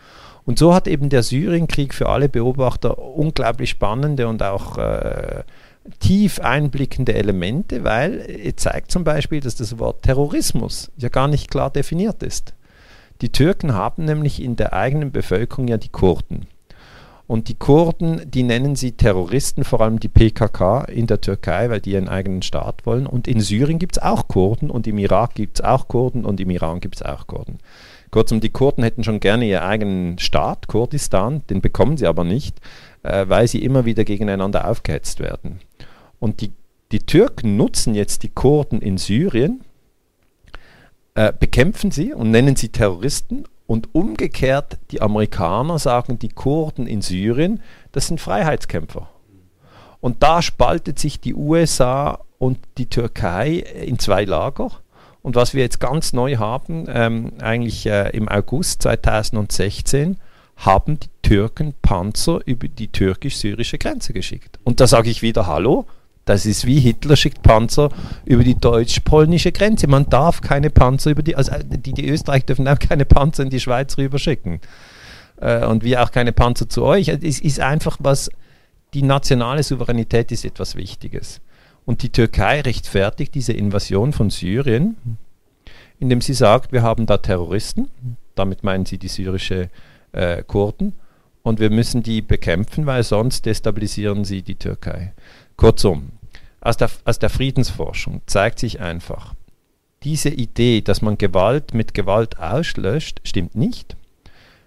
Und 0.44 0.58
so 0.58 0.74
hat 0.74 0.88
eben 0.88 1.10
der 1.10 1.22
Syrienkrieg 1.22 1.94
für 1.94 2.10
alle 2.10 2.30
Beobachter 2.30 2.98
unglaublich 2.98 3.70
spannende 3.70 4.28
und 4.28 4.42
auch 4.42 4.80
äh, 4.80 5.44
tief 6.00 6.39
einblickende 6.39 7.13
Elemente, 7.13 7.84
weil 7.84 8.26
er 8.28 8.58
zeigt 8.58 8.89
zum 8.89 9.04
Beispiel, 9.04 9.39
dass 9.39 9.54
das 9.54 9.78
Wort 9.78 10.02
Terrorismus 10.02 10.89
ja 10.98 11.10
gar 11.10 11.28
nicht 11.28 11.52
klar 11.52 11.70
definiert 11.70 12.24
ist. 12.24 12.56
Die 13.22 13.32
Türken 13.32 13.76
haben 13.76 14.06
nämlich 14.06 14.42
in 14.42 14.56
der 14.56 14.74
eigenen 14.74 15.12
Bevölkerung 15.12 15.68
ja 15.68 15.78
die 15.78 15.89
Kurden. 15.89 16.48
Und 17.34 17.48
die 17.50 17.56
Kurden, 17.56 18.30
die 18.30 18.43
nennen 18.43 18.76
sie 18.76 18.91
Terroristen, 18.91 19.63
vor 19.63 19.82
allem 19.82 20.00
die 20.00 20.08
PKK 20.08 20.84
in 20.84 21.08
der 21.08 21.19
Türkei, 21.19 21.67
weil 21.72 21.82
die 21.82 21.98
einen 21.98 22.08
eigenen 22.08 22.43
Staat 22.43 22.86
wollen. 22.86 23.08
Und 23.08 23.28
in 23.28 23.39
Syrien 23.39 23.80
gibt 23.80 23.98
es 23.98 24.04
auch 24.04 24.28
Kurden 24.28 24.69
und 24.69 24.86
im 24.86 25.00
Irak 25.00 25.34
gibt 25.34 25.58
es 25.58 25.65
auch 25.65 25.88
Kurden 25.88 26.26
und 26.26 26.39
im 26.39 26.52
Iran 26.52 26.80
gibt 26.80 26.98
es 26.98 27.02
auch 27.02 27.26
Kurden. 27.26 27.58
Kurzum, 28.12 28.39
die 28.39 28.52
Kurden 28.52 28.84
hätten 28.84 29.04
schon 29.04 29.19
gerne 29.19 29.46
ihren 29.46 29.63
eigenen 29.63 30.19
Staat, 30.19 30.67
Kurdistan, 30.67 31.41
den 31.50 31.62
bekommen 31.62 31.98
sie 31.98 32.06
aber 32.06 32.24
nicht, 32.24 32.60
äh, 33.02 33.26
weil 33.28 33.48
sie 33.48 33.63
immer 33.63 33.84
wieder 33.84 34.04
gegeneinander 34.04 34.69
aufgehetzt 34.69 35.19
werden. 35.19 35.60
Und 36.19 36.39
die, 36.39 36.52
die 36.91 37.00
Türken 37.00 37.58
nutzen 37.58 37.96
jetzt 37.96 38.22
die 38.22 38.30
Kurden 38.30 38.80
in 38.80 39.00
Syrien, 39.00 39.62
äh, 41.15 41.34
bekämpfen 41.34 41.89
sie 41.89 42.13
und 42.13 42.30
nennen 42.30 42.56
sie 42.56 42.69
Terroristen 42.69 43.46
und 43.74 43.96
umgekehrt, 43.96 44.78
die 44.92 45.02
Amerikaner 45.02 45.80
sagen, 45.80 46.20
die 46.20 46.30
Kurden 46.30 46.86
in 46.86 47.02
Syrien, 47.02 47.60
das 47.92 48.06
sind 48.06 48.22
Freiheitskämpfer. 48.22 49.10
Und 50.00 50.22
da 50.22 50.44
spaltet 50.44 51.00
sich 51.00 51.20
die 51.20 51.34
USA 51.34 52.20
und 52.38 52.60
die 52.78 52.86
Türkei 52.86 53.64
in 53.84 53.98
zwei 53.98 54.26
Lager. 54.26 54.70
Und 55.24 55.36
was 55.36 55.56
wir 55.56 55.64
jetzt 55.64 55.80
ganz 55.80 56.14
neu 56.14 56.36
haben, 56.36 56.86
ähm, 56.88 57.32
eigentlich 57.42 57.88
äh, 57.88 58.16
im 58.16 58.30
August 58.30 58.84
2016, 58.84 60.18
haben 60.58 61.00
die 61.00 61.10
Türken 61.24 61.74
Panzer 61.82 62.42
über 62.46 62.68
die 62.68 62.90
türkisch-syrische 62.90 63.80
Grenze 63.80 64.14
geschickt. 64.14 64.60
Und 64.64 64.82
da 64.82 64.86
sage 64.86 65.10
ich 65.10 65.24
wieder 65.24 65.48
Hallo, 65.48 65.88
das 66.26 66.46
ist 66.46 66.66
wie 66.66 66.80
Hitler 66.80 67.16
schickt 67.16 67.44
Panzer 67.44 67.90
über 68.26 68.44
die 68.44 68.56
deutsch-polnische 68.56 69.52
Grenze. 69.52 69.88
Man 69.88 70.10
darf 70.10 70.42
keine 70.42 70.70
Panzer 70.70 71.12
über 71.12 71.22
die, 71.22 71.36
also 71.36 71.52
die, 71.64 71.94
die 71.94 72.08
Österreich 72.08 72.46
dürfen 72.46 72.68
auch 72.68 72.80
keine 72.80 73.06
Panzer 73.06 73.44
in 73.44 73.50
die 73.50 73.60
Schweiz 73.60 73.98
rüber 73.98 74.20
schicken. 74.20 74.62
Äh, 75.42 75.66
und 75.66 75.84
wir 75.84 76.02
auch 76.02 76.12
keine 76.12 76.32
Panzer 76.32 76.70
zu 76.70 76.84
euch. 76.84 77.10
Es 77.10 77.42
ist 77.42 77.60
einfach 77.60 77.98
was, 78.00 78.30
die 78.94 79.04
nationale 79.04 79.64
Souveränität 79.64 80.32
ist 80.32 80.46
etwas 80.46 80.76
Wichtiges. 80.76 81.42
Und 81.86 82.04
die 82.04 82.10
Türkei 82.10 82.62
rechtfertigt 82.62 83.36
diese 83.36 83.52
Invasion 83.52 84.14
von 84.14 84.30
Syrien, 84.30 84.96
indem 86.00 86.22
sie 86.22 86.34
sagt, 86.34 86.72
wir 86.72 86.84
haben 86.84 87.06
da 87.06 87.18
Terroristen, 87.18 87.90
damit 88.36 88.64
meinen 88.64 88.86
sie 88.86 88.98
die 88.98 89.10
syrische 89.10 89.70
äh, 90.14 90.44
Kurden, 90.44 90.94
und 91.44 91.60
wir 91.60 91.70
müssen 91.70 92.04
die 92.04 92.22
bekämpfen, 92.22 92.86
weil 92.86 93.04
sonst 93.04 93.46
destabilisieren 93.46 94.24
sie 94.24 94.42
die 94.42 94.56
Türkei. 94.56 95.12
Kurzum, 95.58 96.12
aus 96.62 96.78
der, 96.78 96.89
aus 97.06 97.20
der 97.20 97.30
Friedensforschung 97.30 98.22
zeigt 98.26 98.60
sich 98.60 98.80
einfach, 98.80 99.34
diese 100.04 100.30
Idee, 100.30 100.82
dass 100.82 101.02
man 101.02 101.18
Gewalt 101.18 101.74
mit 101.74 101.94
Gewalt 101.94 102.39
auslöscht, 102.39 103.22
stimmt 103.24 103.56
nicht, 103.56 103.96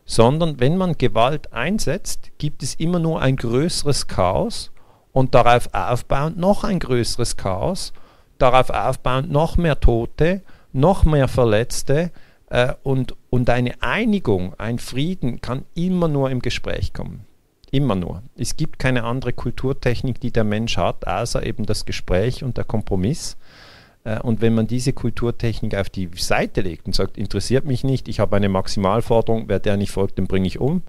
sondern 0.04 0.60
wenn 0.60 0.76
man 0.76 0.96
Gewalt 0.96 1.52
einsetzt, 1.52 2.30
gibt 2.38 2.62
es 2.62 2.74
immer 2.74 2.98
nur 2.98 3.20
ein 3.20 3.36
größeres 3.36 4.06
Chaos 4.06 4.70
und 5.12 5.34
darauf 5.34 5.68
aufbauend 5.74 6.38
noch 6.38 6.64
ein 6.64 6.78
größeres 6.78 7.36
Chaos, 7.36 7.92
darauf 8.38 8.70
aufbauend 8.70 9.30
noch 9.30 9.56
mehr 9.56 9.80
Tote, 9.80 10.42
noch 10.72 11.04
mehr 11.04 11.28
Verletzte 11.28 12.12
äh, 12.50 12.72
und, 12.82 13.14
und 13.30 13.50
eine 13.50 13.82
Einigung, 13.82 14.54
ein 14.58 14.78
Frieden 14.78 15.40
kann 15.40 15.64
immer 15.74 16.08
nur 16.08 16.30
im 16.30 16.40
Gespräch 16.40 16.92
kommen. 16.92 17.24
Immer 17.70 17.96
nur. 17.96 18.22
Es 18.36 18.56
gibt 18.56 18.78
keine 18.78 19.04
andere 19.04 19.32
Kulturtechnik, 19.32 20.20
die 20.20 20.30
der 20.30 20.44
Mensch 20.44 20.76
hat, 20.76 21.06
außer 21.06 21.44
eben 21.44 21.66
das 21.66 21.84
Gespräch 21.84 22.44
und 22.44 22.56
der 22.56 22.64
Kompromiss. 22.64 23.36
Äh, 24.04 24.20
und 24.20 24.40
wenn 24.40 24.54
man 24.54 24.66
diese 24.66 24.92
Kulturtechnik 24.92 25.74
auf 25.74 25.90
die 25.90 26.08
Seite 26.16 26.60
legt 26.60 26.86
und 26.86 26.94
sagt, 26.94 27.18
interessiert 27.18 27.64
mich 27.64 27.84
nicht, 27.84 28.08
ich 28.08 28.20
habe 28.20 28.36
eine 28.36 28.48
Maximalforderung, 28.48 29.48
wer 29.48 29.58
der 29.58 29.76
nicht 29.76 29.90
folgt, 29.90 30.18
den 30.18 30.28
bringe 30.28 30.46
ich 30.46 30.60
um, 30.60 30.82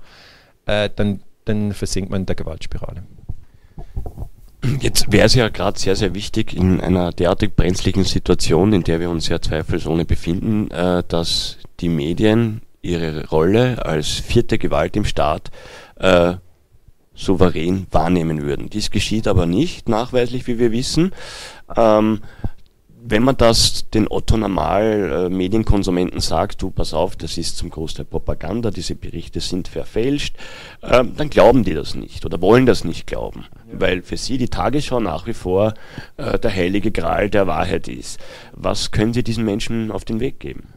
äh, 0.65 0.89
dann, 0.95 1.21
dann 1.45 1.73
versinkt 1.73 2.11
man 2.11 2.21
in 2.21 2.25
der 2.27 2.35
Gewaltspirale. 2.35 3.03
Jetzt 4.79 5.11
wäre 5.11 5.25
es 5.25 5.35
ja 5.35 5.49
gerade 5.49 5.79
sehr, 5.79 5.95
sehr 5.95 6.13
wichtig 6.13 6.55
in 6.55 6.81
einer 6.81 7.11
derartig 7.11 7.55
brenzlichen 7.55 8.03
Situation, 8.03 8.73
in 8.73 8.83
der 8.83 8.99
wir 8.99 9.09
uns 9.09 9.29
ja 9.29 9.41
zweifelsohne 9.41 10.05
befinden, 10.05 10.69
äh, 10.71 11.03
dass 11.07 11.57
die 11.79 11.89
Medien 11.89 12.61
ihre 12.81 13.27
Rolle 13.29 13.85
als 13.85 14.07
vierte 14.07 14.57
Gewalt 14.57 14.95
im 14.95 15.05
Staat 15.05 15.51
souverän 17.17 17.88
wahrnehmen 17.91 18.43
würden. 18.43 18.69
Dies 18.69 18.91
geschieht 18.91 19.27
aber 19.27 19.45
nicht 19.45 19.89
nachweislich, 19.89 20.47
wie 20.47 20.60
wir 20.60 20.71
wissen. 20.71 21.12
Ähm, 21.75 22.21
wenn 23.10 23.23
man 23.23 23.38
das 23.38 23.89
den 23.89 24.08
Otto 24.10 24.36
Normal 24.36 25.27
äh, 25.27 25.30
Medienkonsumenten 25.30 26.19
sagt, 26.19 26.62
du 26.62 26.71
pass 26.71 26.93
auf, 26.93 27.15
das 27.15 27.38
ist 27.38 27.58
zum 27.58 27.69
Großteil 27.69 28.06
Propaganda, 28.06 28.69
diese 28.69 28.95
Berichte 28.95 29.39
sind 29.39 29.69
verfälscht, 29.69 30.36
äh, 30.82 31.06
dann 31.06 31.30
glauben 31.30 31.63
die 31.63 31.73
das 31.73 31.95
nicht 31.95 32.25
oder 32.25 32.41
wollen 32.41 32.65
das 32.65 32.84
nicht 32.84 33.08
glauben, 33.08 33.45
ja. 33.71 33.80
weil 33.80 34.01
für 34.01 34.17
sie 34.17 34.38
die 34.38 34.49
Tagesschau 34.49 34.99
nach 34.99 35.25
wie 35.25 35.34
vor 35.34 35.73
äh, 36.17 36.38
der 36.38 36.53
heilige 36.53 36.91
Gral 36.91 37.30
der 37.30 37.47
Wahrheit 37.47 37.88
ist. 37.88 38.19
Was 38.51 38.91
können 38.91 39.13
Sie 39.13 39.23
diesen 39.23 39.45
Menschen 39.45 39.89
auf 39.89 40.03
den 40.03 40.19
Weg 40.19 40.39
geben? 40.39 40.67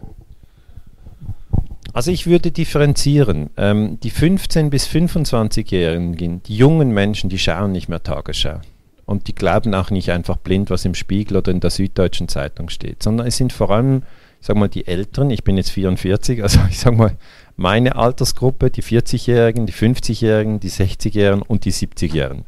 Also 1.92 2.11
ich 2.11 2.26
würde 2.26 2.53
differenzieren. 2.53 3.50
Ähm, 3.57 3.98
die 4.00 4.12
15- 4.12 4.70
bis 4.70 4.87
25-Jährigen, 4.87 6.42
die 6.42 6.57
jungen 6.57 6.92
Menschen, 6.92 7.31
die 7.31 7.38
schauen 7.38 7.72
nicht 7.72 7.88
mehr 7.88 8.03
Tagesschau. 8.03 8.61
Und 9.07 9.26
die 9.26 9.35
glauben 9.35 9.74
auch 9.74 9.90
nicht 9.90 10.11
einfach 10.11 10.37
blind, 10.37 10.70
was 10.70 10.85
im 10.85 10.94
Spiegel 10.94 11.37
oder 11.37 11.50
in 11.50 11.61
der 11.61 11.70
Süddeutschen 11.70 12.29
Zeitung 12.29 12.68
steht, 12.68 13.03
sondern 13.03 13.26
es 13.26 13.37
sind 13.37 13.53
vor 13.53 13.70
allem, 13.70 14.05
ich 14.40 14.46
sag 14.46 14.57
mal, 14.57 14.68
die 14.68 14.87
Älteren, 14.87 15.31
ich 15.31 15.42
bin 15.42 15.57
jetzt 15.57 15.70
44, 15.70 16.42
also 16.44 16.61
ich 16.70 16.79
sag 16.79 16.96
mal, 16.96 17.16
meine 17.57 17.96
Altersgruppe, 17.96 18.70
die 18.70 18.85
40-Jährigen, 18.85 19.66
die 19.66 19.72
50-Jährigen, 19.72 20.61
die 20.61 20.71
60-Jährigen 20.71 21.42
und 21.42 21.64
die 21.64 21.73
70-Jährigen. 21.73 22.44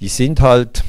Die 0.00 0.08
sind 0.08 0.40
halt, 0.40 0.82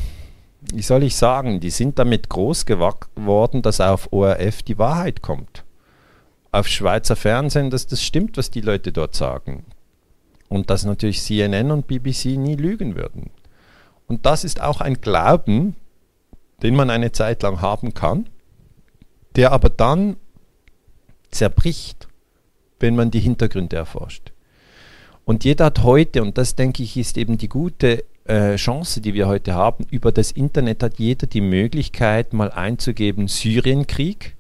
wie 0.74 0.82
soll 0.82 1.04
ich 1.04 1.18
sagen, 1.18 1.60
die 1.60 1.70
sind 1.70 2.00
damit 2.00 2.30
groß 2.30 2.66
geworden, 2.66 3.62
dass 3.62 3.82
auf 3.82 4.08
ORF 4.14 4.64
die 4.64 4.78
Wahrheit 4.78 5.22
kommt 5.22 5.66
auf 6.52 6.68
Schweizer 6.68 7.16
Fernsehen, 7.16 7.70
dass 7.70 7.88
das 7.88 8.04
stimmt, 8.04 8.38
was 8.38 8.52
die 8.52 8.62
Leute 8.62 8.92
dort 8.92 9.16
sagen. 9.16 9.66
Und 10.50 10.70
dass 10.70 10.84
natürlich 10.84 11.22
CNN 11.22 11.72
und 11.72 11.88
BBC 11.88 12.38
nie 12.38 12.56
lügen 12.56 12.96
würden. 12.96 13.30
Und 14.08 14.26
das 14.26 14.44
ist 14.44 14.62
auch 14.62 14.82
ein 14.82 15.00
Glauben, 15.00 15.78
den 16.62 16.76
man 16.76 16.90
eine 16.90 17.12
Zeit 17.14 17.44
lang 17.44 17.62
haben 17.62 17.94
kann, 17.94 18.28
der 19.36 19.54
aber 19.54 19.70
dann 19.70 20.18
zerbricht, 21.32 22.10
wenn 22.80 22.96
man 22.96 23.12
die 23.12 23.22
Hintergründe 23.22 23.78
erforscht. 23.78 24.34
Und 25.24 25.46
jeder 25.46 25.66
hat 25.66 25.84
heute, 25.84 26.22
und 26.22 26.38
das 26.38 26.56
denke 26.56 26.84
ich, 26.84 26.98
ist 26.98 27.18
eben 27.18 27.38
die 27.38 27.48
gute 27.48 28.04
äh, 28.26 28.56
Chance, 28.56 29.00
die 29.00 29.14
wir 29.14 29.28
heute 29.28 29.54
haben, 29.54 29.86
über 29.90 30.12
das 30.12 30.32
Internet 30.32 30.84
hat 30.84 31.00
jeder 31.00 31.28
die 31.28 31.42
Möglichkeit, 31.42 32.34
mal 32.34 32.52
einzugeben 32.52 33.28
Syrienkrieg. 33.28 34.36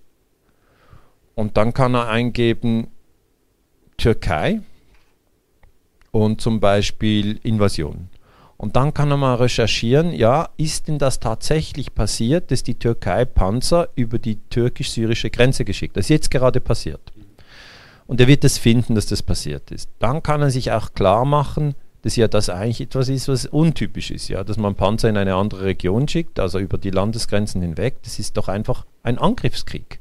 Und 1.41 1.57
dann 1.57 1.73
kann 1.73 1.95
er 1.95 2.07
eingeben 2.07 2.85
Türkei 3.97 4.61
und 6.11 6.39
zum 6.39 6.59
Beispiel 6.59 7.39
Invasion. 7.41 8.09
Und 8.57 8.75
dann 8.75 8.93
kann 8.93 9.09
er 9.09 9.17
mal 9.17 9.33
recherchieren, 9.33 10.13
ja, 10.13 10.49
ist 10.57 10.87
denn 10.87 10.99
das 10.99 11.19
tatsächlich 11.19 11.95
passiert, 11.95 12.51
dass 12.51 12.61
die 12.61 12.75
Türkei 12.75 13.25
Panzer 13.25 13.89
über 13.95 14.19
die 14.19 14.35
türkisch-syrische 14.51 15.31
Grenze 15.31 15.65
geschickt? 15.65 15.97
Das 15.97 16.05
ist 16.05 16.09
jetzt 16.09 16.29
gerade 16.29 16.61
passiert. 16.61 17.11
Und 18.05 18.21
er 18.21 18.27
wird 18.27 18.43
es 18.43 18.59
finden, 18.59 18.93
dass 18.93 19.07
das 19.07 19.23
passiert 19.23 19.71
ist. 19.71 19.89
Dann 19.97 20.21
kann 20.21 20.43
er 20.43 20.51
sich 20.51 20.71
auch 20.71 20.93
klar 20.93 21.25
machen, 21.25 21.73
dass 22.03 22.17
ja 22.17 22.27
das 22.27 22.49
eigentlich 22.49 22.81
etwas 22.81 23.09
ist, 23.09 23.27
was 23.27 23.47
untypisch 23.47 24.11
ist, 24.11 24.27
ja, 24.27 24.43
dass 24.43 24.57
man 24.57 24.75
Panzer 24.75 25.09
in 25.09 25.17
eine 25.17 25.33
andere 25.33 25.63
Region 25.63 26.07
schickt, 26.07 26.39
also 26.39 26.59
über 26.59 26.77
die 26.77 26.91
Landesgrenzen 26.91 27.63
hinweg. 27.63 28.03
Das 28.03 28.19
ist 28.19 28.37
doch 28.37 28.47
einfach 28.47 28.85
ein 29.01 29.17
Angriffskrieg. 29.17 30.00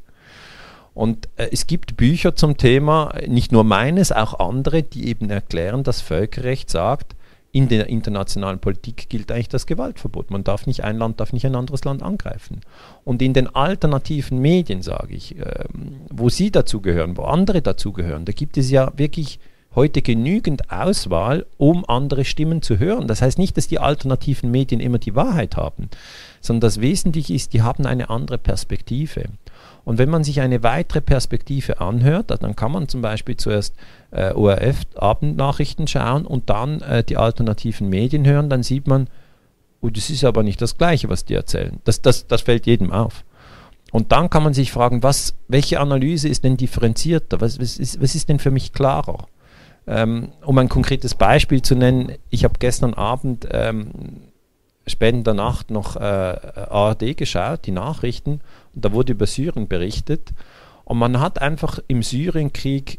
Und 1.00 1.30
äh, 1.36 1.48
es 1.50 1.66
gibt 1.66 1.96
Bücher 1.96 2.36
zum 2.36 2.58
Thema, 2.58 3.14
nicht 3.26 3.52
nur 3.52 3.64
meines, 3.64 4.12
auch 4.12 4.38
andere, 4.38 4.82
die 4.82 5.08
eben 5.08 5.30
erklären, 5.30 5.82
dass 5.82 6.02
Völkerrecht 6.02 6.68
sagt, 6.68 7.16
in 7.52 7.68
der 7.68 7.86
internationalen 7.86 8.58
Politik 8.58 9.08
gilt 9.08 9.32
eigentlich 9.32 9.48
das 9.48 9.64
Gewaltverbot. 9.64 10.30
Man 10.30 10.44
darf 10.44 10.66
nicht, 10.66 10.84
ein 10.84 10.98
Land 10.98 11.18
darf 11.18 11.32
nicht 11.32 11.46
ein 11.46 11.56
anderes 11.56 11.86
Land 11.86 12.02
angreifen. 12.02 12.60
Und 13.02 13.22
in 13.22 13.32
den 13.32 13.46
alternativen 13.54 14.40
Medien, 14.40 14.82
sage 14.82 15.14
ich, 15.14 15.38
äh, 15.38 15.64
wo 16.10 16.28
Sie 16.28 16.50
dazugehören, 16.50 17.16
wo 17.16 17.22
andere 17.22 17.62
dazugehören, 17.62 18.26
da 18.26 18.32
gibt 18.32 18.58
es 18.58 18.70
ja 18.70 18.92
wirklich 18.98 19.40
heute 19.74 20.02
genügend 20.02 20.70
Auswahl, 20.70 21.46
um 21.56 21.88
andere 21.88 22.26
Stimmen 22.26 22.60
zu 22.60 22.78
hören. 22.78 23.08
Das 23.08 23.22
heißt 23.22 23.38
nicht, 23.38 23.56
dass 23.56 23.68
die 23.68 23.78
alternativen 23.78 24.50
Medien 24.50 24.82
immer 24.82 24.98
die 24.98 25.14
Wahrheit 25.14 25.56
haben, 25.56 25.88
sondern 26.42 26.60
das 26.60 26.82
Wesentliche 26.82 27.32
ist, 27.32 27.54
die 27.54 27.62
haben 27.62 27.86
eine 27.86 28.10
andere 28.10 28.36
Perspektive. 28.36 29.24
Und 29.90 29.98
wenn 29.98 30.08
man 30.08 30.22
sich 30.22 30.40
eine 30.40 30.62
weitere 30.62 31.00
Perspektive 31.00 31.80
anhört, 31.80 32.30
dann 32.30 32.54
kann 32.54 32.70
man 32.70 32.86
zum 32.86 33.02
Beispiel 33.02 33.36
zuerst 33.36 33.74
äh, 34.12 34.30
ORF-Abendnachrichten 34.32 35.88
schauen 35.88 36.26
und 36.26 36.48
dann 36.48 36.80
äh, 36.80 37.02
die 37.02 37.16
alternativen 37.16 37.88
Medien 37.88 38.24
hören, 38.24 38.48
dann 38.48 38.62
sieht 38.62 38.86
man, 38.86 39.08
oh, 39.80 39.88
das 39.88 40.08
ist 40.08 40.22
aber 40.22 40.44
nicht 40.44 40.62
das 40.62 40.78
Gleiche, 40.78 41.08
was 41.08 41.24
die 41.24 41.34
erzählen. 41.34 41.80
Das, 41.82 42.02
das, 42.02 42.28
das 42.28 42.42
fällt 42.42 42.66
jedem 42.66 42.92
auf. 42.92 43.24
Und 43.90 44.12
dann 44.12 44.30
kann 44.30 44.44
man 44.44 44.54
sich 44.54 44.70
fragen, 44.70 45.02
was, 45.02 45.34
welche 45.48 45.80
Analyse 45.80 46.28
ist 46.28 46.44
denn 46.44 46.56
differenzierter? 46.56 47.40
Was, 47.40 47.58
was, 47.58 47.76
ist, 47.76 48.00
was 48.00 48.14
ist 48.14 48.28
denn 48.28 48.38
für 48.38 48.52
mich 48.52 48.72
klarer? 48.72 49.26
Ähm, 49.88 50.28
um 50.46 50.56
ein 50.58 50.68
konkretes 50.68 51.16
Beispiel 51.16 51.62
zu 51.62 51.74
nennen, 51.74 52.12
ich 52.28 52.44
habe 52.44 52.60
gestern 52.60 52.94
Abend 52.94 53.48
ähm, 53.50 53.90
spät 54.86 55.14
in 55.14 55.24
der 55.24 55.34
Nacht 55.34 55.70
noch 55.70 55.96
äh, 55.96 56.00
ARD 56.00 57.16
geschaut, 57.16 57.66
die 57.66 57.72
Nachrichten, 57.72 58.40
und 58.74 58.84
da 58.84 58.92
wurde 58.92 59.12
über 59.12 59.26
Syrien 59.26 59.68
berichtet. 59.68 60.32
Und 60.84 60.98
man 60.98 61.20
hat 61.20 61.40
einfach 61.40 61.78
im 61.88 62.02
Syrienkrieg 62.02 62.98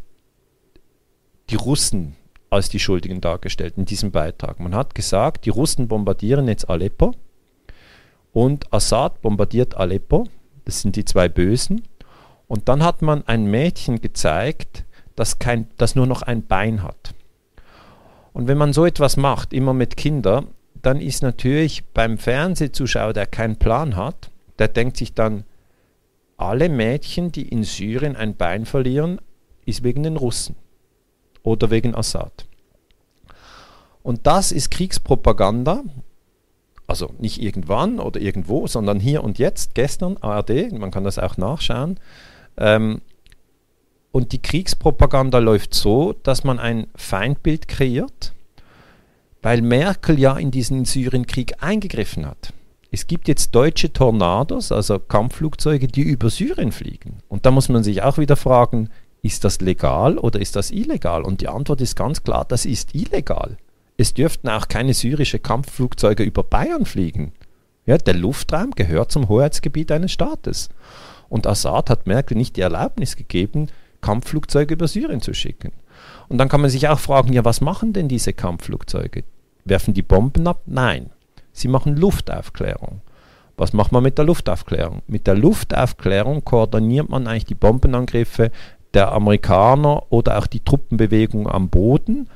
die 1.50 1.56
Russen 1.56 2.16
als 2.50 2.70
die 2.70 2.80
Schuldigen 2.80 3.22
dargestellt 3.22 3.76
in 3.78 3.86
diesem 3.86 4.12
Beitrag. 4.12 4.60
Man 4.60 4.76
hat 4.76 4.96
gesagt, 4.96 5.46
die 5.46 5.50
Russen 5.50 5.88
bombardieren 5.88 6.48
jetzt 6.48 6.70
Aleppo 6.70 7.14
und 8.34 8.72
Assad 8.74 9.22
bombardiert 9.22 9.76
Aleppo. 9.76 10.28
Das 10.66 10.82
sind 10.82 10.96
die 10.96 11.06
zwei 11.06 11.30
Bösen. 11.30 11.84
Und 12.48 12.68
dann 12.68 12.84
hat 12.84 13.02
man 13.02 13.26
ein 13.28 13.46
Mädchen 13.46 14.02
gezeigt, 14.02 14.84
das, 15.16 15.40
kein, 15.40 15.70
das 15.78 15.96
nur 15.96 16.06
noch 16.06 16.22
ein 16.22 16.46
Bein 16.46 16.84
hat. 16.84 17.14
Und 18.34 18.48
wenn 18.48 18.58
man 18.58 18.74
so 18.74 18.86
etwas 18.86 19.18
macht, 19.18 19.54
immer 19.54 19.74
mit 19.74 19.98
Kindern, 19.98 20.48
dann 20.82 21.00
ist 21.00 21.22
natürlich 21.24 21.84
beim 21.94 22.18
Fernsehzuschauer, 22.18 23.14
der 23.14 23.28
keinen 23.28 23.58
Plan 23.58 23.96
hat, 23.96 24.32
der 24.60 24.68
denkt 24.68 24.98
sich 24.98 25.14
dann, 25.14 25.44
alle 26.38 26.70
Mädchen, 26.70 27.32
die 27.32 27.48
in 27.48 27.64
Syrien 27.64 28.16
ein 28.16 28.36
Bein 28.36 28.66
verlieren, 28.66 29.20
ist 29.66 29.84
wegen 29.84 30.04
den 30.04 30.18
Russen 30.18 30.56
oder 31.44 31.70
wegen 31.70 31.94
Assad. 31.94 32.46
Und 34.02 34.26
das 34.26 34.52
ist 34.52 34.72
Kriegspropaganda, 34.72 35.84
also 36.88 37.12
nicht 37.20 37.42
irgendwann 37.42 38.00
oder 38.00 38.20
irgendwo, 38.20 38.66
sondern 38.66 39.00
hier 39.00 39.24
und 39.24 39.38
jetzt, 39.38 39.76
gestern, 39.76 40.18
ARD, 40.18 40.72
man 40.72 40.90
kann 40.92 41.04
das 41.04 41.20
auch 41.20 41.38
nachschauen. 41.38 42.00
Ähm, 42.58 43.02
und 44.12 44.34
die 44.34 44.42
Kriegspropaganda 44.42 45.38
läuft 45.38 45.74
so, 45.74 46.14
dass 46.24 46.44
man 46.44 46.60
ein 46.60 46.88
Feindbild 46.96 47.68
kreiert, 47.68 48.34
weil 49.42 49.62
Merkel 49.62 50.20
ja 50.20 50.38
in 50.38 50.52
diesen 50.52 50.86
Syrienkrieg 50.86 51.56
eingegriffen 51.62 52.26
hat. 52.26 52.54
Es 52.92 53.08
gibt 53.08 53.28
jetzt 53.28 53.56
deutsche 53.56 53.94
Tornados, 53.94 54.72
also 54.72 55.00
Kampfflugzeuge, 55.00 55.88
die 55.88 56.02
über 56.02 56.30
Syrien 56.30 56.72
fliegen. 56.72 57.20
Und 57.30 57.46
da 57.46 57.52
muss 57.52 57.70
man 57.70 57.84
sich 57.84 58.02
auch 58.04 58.18
wieder 58.18 58.36
fragen, 58.36 58.90
ist 59.22 59.44
das 59.44 59.62
legal 59.62 60.18
oder 60.18 60.42
ist 60.42 60.56
das 60.56 60.72
illegal? 60.72 61.24
Und 61.24 61.42
die 61.42 61.48
Antwort 61.48 61.80
ist 61.80 61.96
ganz 61.96 62.24
klar, 62.24 62.44
das 62.46 62.66
ist 62.66 62.94
illegal. 62.94 63.58
Es 63.98 64.14
dürften 64.14 64.50
auch 64.50 64.68
keine 64.68 64.94
syrische 64.94 65.40
Kampfflugzeuge 65.40 66.24
über 66.24 66.44
Bayern 66.44 66.86
fliegen. 66.86 67.32
Ja, 67.86 67.98
der 67.98 68.16
Luftraum 68.16 68.72
gehört 68.72 69.12
zum 69.12 69.30
Hoheitsgebiet 69.30 69.92
eines 69.92 70.12
Staates. 70.12 70.70
Und 71.30 71.48
Assad 71.48 71.90
hat 71.90 72.08
Merkel 72.08 72.36
nicht 72.36 72.58
die 72.58 72.62
Erlaubnis 72.62 73.16
gegeben, 73.16 73.68
Kampfflugzeuge 74.02 74.74
über 74.74 74.88
Syrien 74.88 75.22
zu 75.22 75.34
schicken. 75.34 75.72
Und 76.32 76.38
dann 76.38 76.48
kann 76.48 76.62
man 76.62 76.70
sich 76.70 76.88
auch 76.88 76.98
fragen, 76.98 77.34
ja, 77.34 77.44
was 77.44 77.60
machen 77.60 77.92
denn 77.92 78.08
diese 78.08 78.32
Kampfflugzeuge? 78.32 79.26
Werfen 79.66 79.94
die 79.94 80.02
Bomben 80.02 80.48
ab? 80.48 80.62
Nein. 80.66 81.10
Sie 81.52 81.68
machen 81.68 81.98
Luftaufklärung. 81.98 83.02
Was 83.58 83.74
macht 83.74 83.92
man 83.92 84.02
mit 84.02 84.18
der 84.18 84.24
Luftaufklärung? 84.24 85.02
Mit 85.08 85.28
der 85.28 85.36
Luftaufklärung 85.36 86.46
koordiniert 86.46 87.10
man 87.10 87.28
eigentlich 87.28 87.48
die 87.48 87.56
Bombenangriffe 87.56 88.50
der 88.94 89.12
Amerikaner 89.12 90.04
oder 90.10 90.38
auch 90.38 90.48
die 90.48 90.62
Truppenbewegung 90.62 91.50
am 91.50 91.68
Boden 91.68 92.30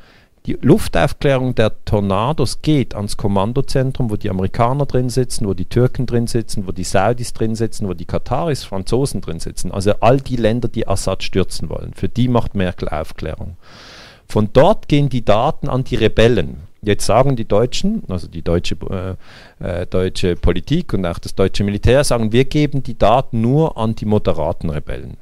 die 0.46 0.58
Luftaufklärung 0.62 1.56
der 1.56 1.84
Tornados 1.86 2.62
geht 2.62 2.94
ans 2.94 3.18
Kommandozentrum, 3.18 4.12
wo 4.12 4.16
die 4.16 4.30
Amerikaner 4.30 4.86
drin 4.86 5.10
sitzen, 5.10 5.48
wo 5.48 5.54
die 5.54 5.66
Türken 5.66 6.06
drin 6.06 6.28
sitzen, 6.28 6.68
wo 6.68 6.72
die 6.72 6.84
Saudis 6.84 7.34
drin 7.34 7.56
sitzen, 7.56 7.88
wo 7.88 7.94
die 7.94 8.06
Kataris, 8.06 8.64
Franzosen 8.64 9.22
drin 9.22 9.40
sitzen. 9.40 9.72
Also 9.72 9.94
all 10.02 10.22
die 10.22 10.36
Länder, 10.36 10.68
die 10.68 10.88
Assad 10.88 11.24
stürzen 11.24 11.70
wollen. 11.70 11.94
Für 11.96 12.10
die 12.10 12.28
macht 12.28 12.54
Merkel 12.54 12.90
Aufklärung. 12.90 13.58
Von 14.28 14.50
dort 14.54 14.88
gehen 14.88 15.10
die 15.10 15.26
Daten 15.26 15.68
an 15.68 15.84
die 15.84 15.96
Rebellen. 15.96 16.58
Jetzt 16.82 17.08
sagen 17.08 17.36
die 17.36 17.48
Deutschen, 17.48 18.04
also 18.10 18.28
die 18.28 18.44
deutsche, 18.44 18.78
äh, 19.60 19.82
äh, 19.82 19.88
deutsche 19.88 20.36
Politik 20.36 20.94
und 20.94 21.06
auch 21.08 21.18
das 21.18 21.34
deutsche 21.34 21.64
Militär, 21.64 22.04
sagen, 22.04 22.32
wir 22.32 22.46
geben 22.46 22.84
die 22.84 22.98
Daten 22.98 23.42
nur 23.42 23.78
an 23.78 23.96
die 23.96 24.06
moderaten 24.06 24.70
Rebellen. 24.70 25.18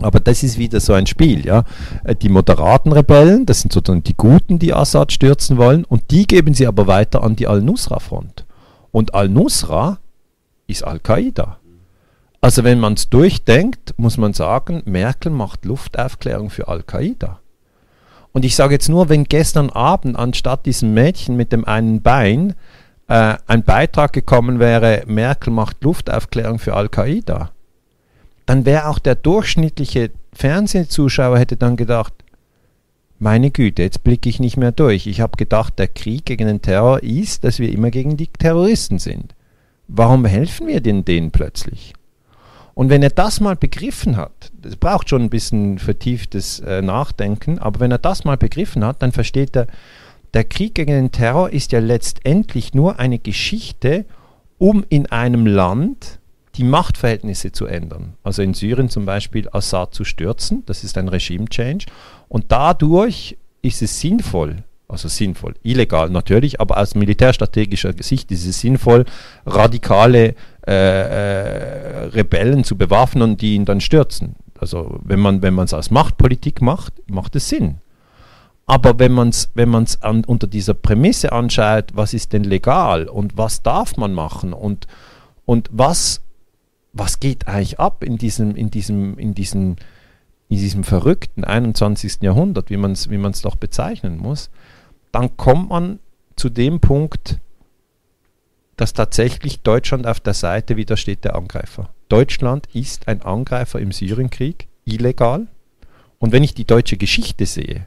Aber 0.00 0.20
das 0.20 0.42
ist 0.42 0.58
wieder 0.58 0.80
so 0.80 0.92
ein 0.92 1.06
Spiel, 1.06 1.44
ja. 1.44 1.64
Äh, 2.04 2.14
die 2.14 2.28
moderaten 2.28 2.92
Rebellen, 2.92 3.46
das 3.46 3.60
sind 3.60 3.72
sozusagen 3.72 4.04
die 4.04 4.16
Guten, 4.16 4.58
die 4.58 4.72
Assad 4.72 5.12
stürzen 5.12 5.56
wollen, 5.56 5.84
und 5.84 6.10
die 6.10 6.26
geben 6.26 6.54
sie 6.54 6.66
aber 6.66 6.86
weiter 6.86 7.22
an 7.22 7.36
die 7.36 7.46
Al-Nusra-Front. 7.46 8.46
Und 8.90 9.14
Al-Nusra 9.14 9.98
ist 10.66 10.84
Al-Qaida. 10.84 11.58
Also 12.40 12.62
wenn 12.62 12.78
man 12.78 12.94
es 12.94 13.08
durchdenkt, 13.08 13.94
muss 13.96 14.16
man 14.16 14.32
sagen, 14.32 14.82
Merkel 14.84 15.32
macht 15.32 15.64
Luftaufklärung 15.64 16.50
für 16.50 16.68
Al-Qaida. 16.68 17.40
Und 18.32 18.44
ich 18.44 18.54
sage 18.54 18.74
jetzt 18.74 18.88
nur, 18.88 19.08
wenn 19.08 19.24
gestern 19.24 19.70
Abend 19.70 20.16
anstatt 20.16 20.66
diesem 20.66 20.94
Mädchen 20.94 21.36
mit 21.36 21.50
dem 21.50 21.64
einen 21.64 22.02
Bein 22.02 22.54
äh, 23.08 23.34
ein 23.46 23.64
Beitrag 23.64 24.12
gekommen 24.12 24.60
wäre, 24.60 25.02
Merkel 25.06 25.52
macht 25.52 25.82
Luftaufklärung 25.82 26.58
für 26.58 26.74
Al-Qaida, 26.74 27.50
dann 28.48 28.64
wäre 28.64 28.88
auch 28.88 28.98
der 28.98 29.14
durchschnittliche 29.14 30.10
Fernsehzuschauer 30.32 31.38
hätte 31.38 31.58
dann 31.58 31.76
gedacht, 31.76 32.14
meine 33.18 33.50
Güte, 33.50 33.82
jetzt 33.82 34.04
blicke 34.04 34.30
ich 34.30 34.40
nicht 34.40 34.56
mehr 34.56 34.72
durch. 34.72 35.06
Ich 35.06 35.20
habe 35.20 35.36
gedacht, 35.36 35.78
der 35.78 35.86
Krieg 35.86 36.24
gegen 36.24 36.46
den 36.46 36.62
Terror 36.62 37.02
ist, 37.02 37.44
dass 37.44 37.58
wir 37.58 37.70
immer 37.70 37.90
gegen 37.90 38.16
die 38.16 38.28
Terroristen 38.28 38.98
sind. 38.98 39.34
Warum 39.86 40.24
helfen 40.24 40.66
wir 40.66 40.80
denn 40.80 41.04
denen 41.04 41.30
plötzlich? 41.30 41.92
Und 42.72 42.88
wenn 42.88 43.02
er 43.02 43.10
das 43.10 43.40
mal 43.40 43.54
begriffen 43.54 44.16
hat, 44.16 44.50
das 44.62 44.76
braucht 44.76 45.10
schon 45.10 45.24
ein 45.24 45.30
bisschen 45.30 45.78
vertieftes 45.78 46.60
äh, 46.60 46.80
Nachdenken, 46.80 47.58
aber 47.58 47.80
wenn 47.80 47.90
er 47.90 47.98
das 47.98 48.24
mal 48.24 48.38
begriffen 48.38 48.82
hat, 48.82 49.02
dann 49.02 49.12
versteht 49.12 49.56
er, 49.56 49.66
der 50.32 50.44
Krieg 50.44 50.74
gegen 50.74 50.92
den 50.92 51.12
Terror 51.12 51.50
ist 51.50 51.72
ja 51.72 51.80
letztendlich 51.80 52.72
nur 52.72 52.98
eine 52.98 53.18
Geschichte, 53.18 54.06
um 54.56 54.86
in 54.88 55.04
einem 55.04 55.44
Land 55.44 56.18
die 56.58 56.64
Machtverhältnisse 56.64 57.52
zu 57.52 57.66
ändern. 57.66 58.14
Also 58.22 58.42
in 58.42 58.52
Syrien 58.52 58.88
zum 58.88 59.06
Beispiel 59.06 59.48
Assad 59.52 59.94
zu 59.94 60.04
stürzen, 60.04 60.64
das 60.66 60.84
ist 60.84 60.98
ein 60.98 61.08
Regime-Change. 61.08 61.86
Und 62.28 62.46
dadurch 62.48 63.38
ist 63.62 63.80
es 63.80 64.00
sinnvoll, 64.00 64.64
also 64.88 65.08
sinnvoll, 65.08 65.54
illegal 65.62 66.10
natürlich, 66.10 66.60
aber 66.60 66.78
aus 66.78 66.94
militärstrategischer 66.94 67.92
Sicht 68.00 68.30
ist 68.32 68.46
es 68.46 68.60
sinnvoll, 68.60 69.04
radikale 69.46 70.34
äh, 70.66 70.72
äh, 70.72 72.04
Rebellen 72.06 72.64
zu 72.64 72.76
bewaffnen 72.76 73.30
und 73.30 73.40
die 73.40 73.54
ihn 73.54 73.64
dann 73.64 73.80
stürzen. 73.80 74.34
Also 74.58 74.98
wenn 75.04 75.20
man 75.20 75.40
wenn 75.42 75.56
es 75.60 75.72
als 75.72 75.90
Machtpolitik 75.90 76.60
macht, 76.60 76.92
macht 77.08 77.36
es 77.36 77.48
Sinn. 77.48 77.78
Aber 78.66 78.98
wenn 78.98 79.12
man 79.12 79.28
es 79.28 79.50
wenn 79.54 79.70
man's 79.70 79.98
unter 80.26 80.46
dieser 80.46 80.74
Prämisse 80.74 81.32
anschaut, 81.32 81.92
was 81.94 82.12
ist 82.12 82.32
denn 82.32 82.44
legal 82.44 83.08
und 83.08 83.38
was 83.38 83.62
darf 83.62 83.96
man 83.96 84.12
machen 84.12 84.52
und, 84.52 84.86
und 85.46 85.70
was, 85.72 86.20
was 86.98 87.20
geht 87.20 87.46
eigentlich 87.46 87.78
ab 87.78 88.02
in 88.02 88.18
diesem, 88.18 88.56
in 88.56 88.70
diesem, 88.70 89.18
in 89.18 89.34
diesem, 89.34 89.76
in 90.48 90.58
diesem 90.58 90.84
verrückten 90.84 91.44
21. 91.44 92.22
Jahrhundert, 92.22 92.70
wie 92.70 92.76
man 92.76 92.92
es 92.92 93.10
wie 93.10 93.42
doch 93.42 93.56
bezeichnen 93.56 94.18
muss, 94.18 94.50
dann 95.12 95.36
kommt 95.36 95.70
man 95.70 96.00
zu 96.36 96.48
dem 96.48 96.80
Punkt, 96.80 97.38
dass 98.76 98.92
tatsächlich 98.92 99.62
Deutschland 99.62 100.06
auf 100.06 100.20
der 100.20 100.34
Seite 100.34 100.76
widersteht 100.76 101.24
der 101.24 101.34
Angreifer. 101.34 101.90
Deutschland 102.08 102.68
ist 102.74 103.08
ein 103.08 103.22
Angreifer 103.22 103.80
im 103.80 103.92
Syrienkrieg, 103.92 104.68
illegal. 104.84 105.48
Und 106.18 106.32
wenn 106.32 106.44
ich 106.44 106.54
die 106.54 106.64
deutsche 106.64 106.96
Geschichte 106.96 107.44
sehe, 107.44 107.86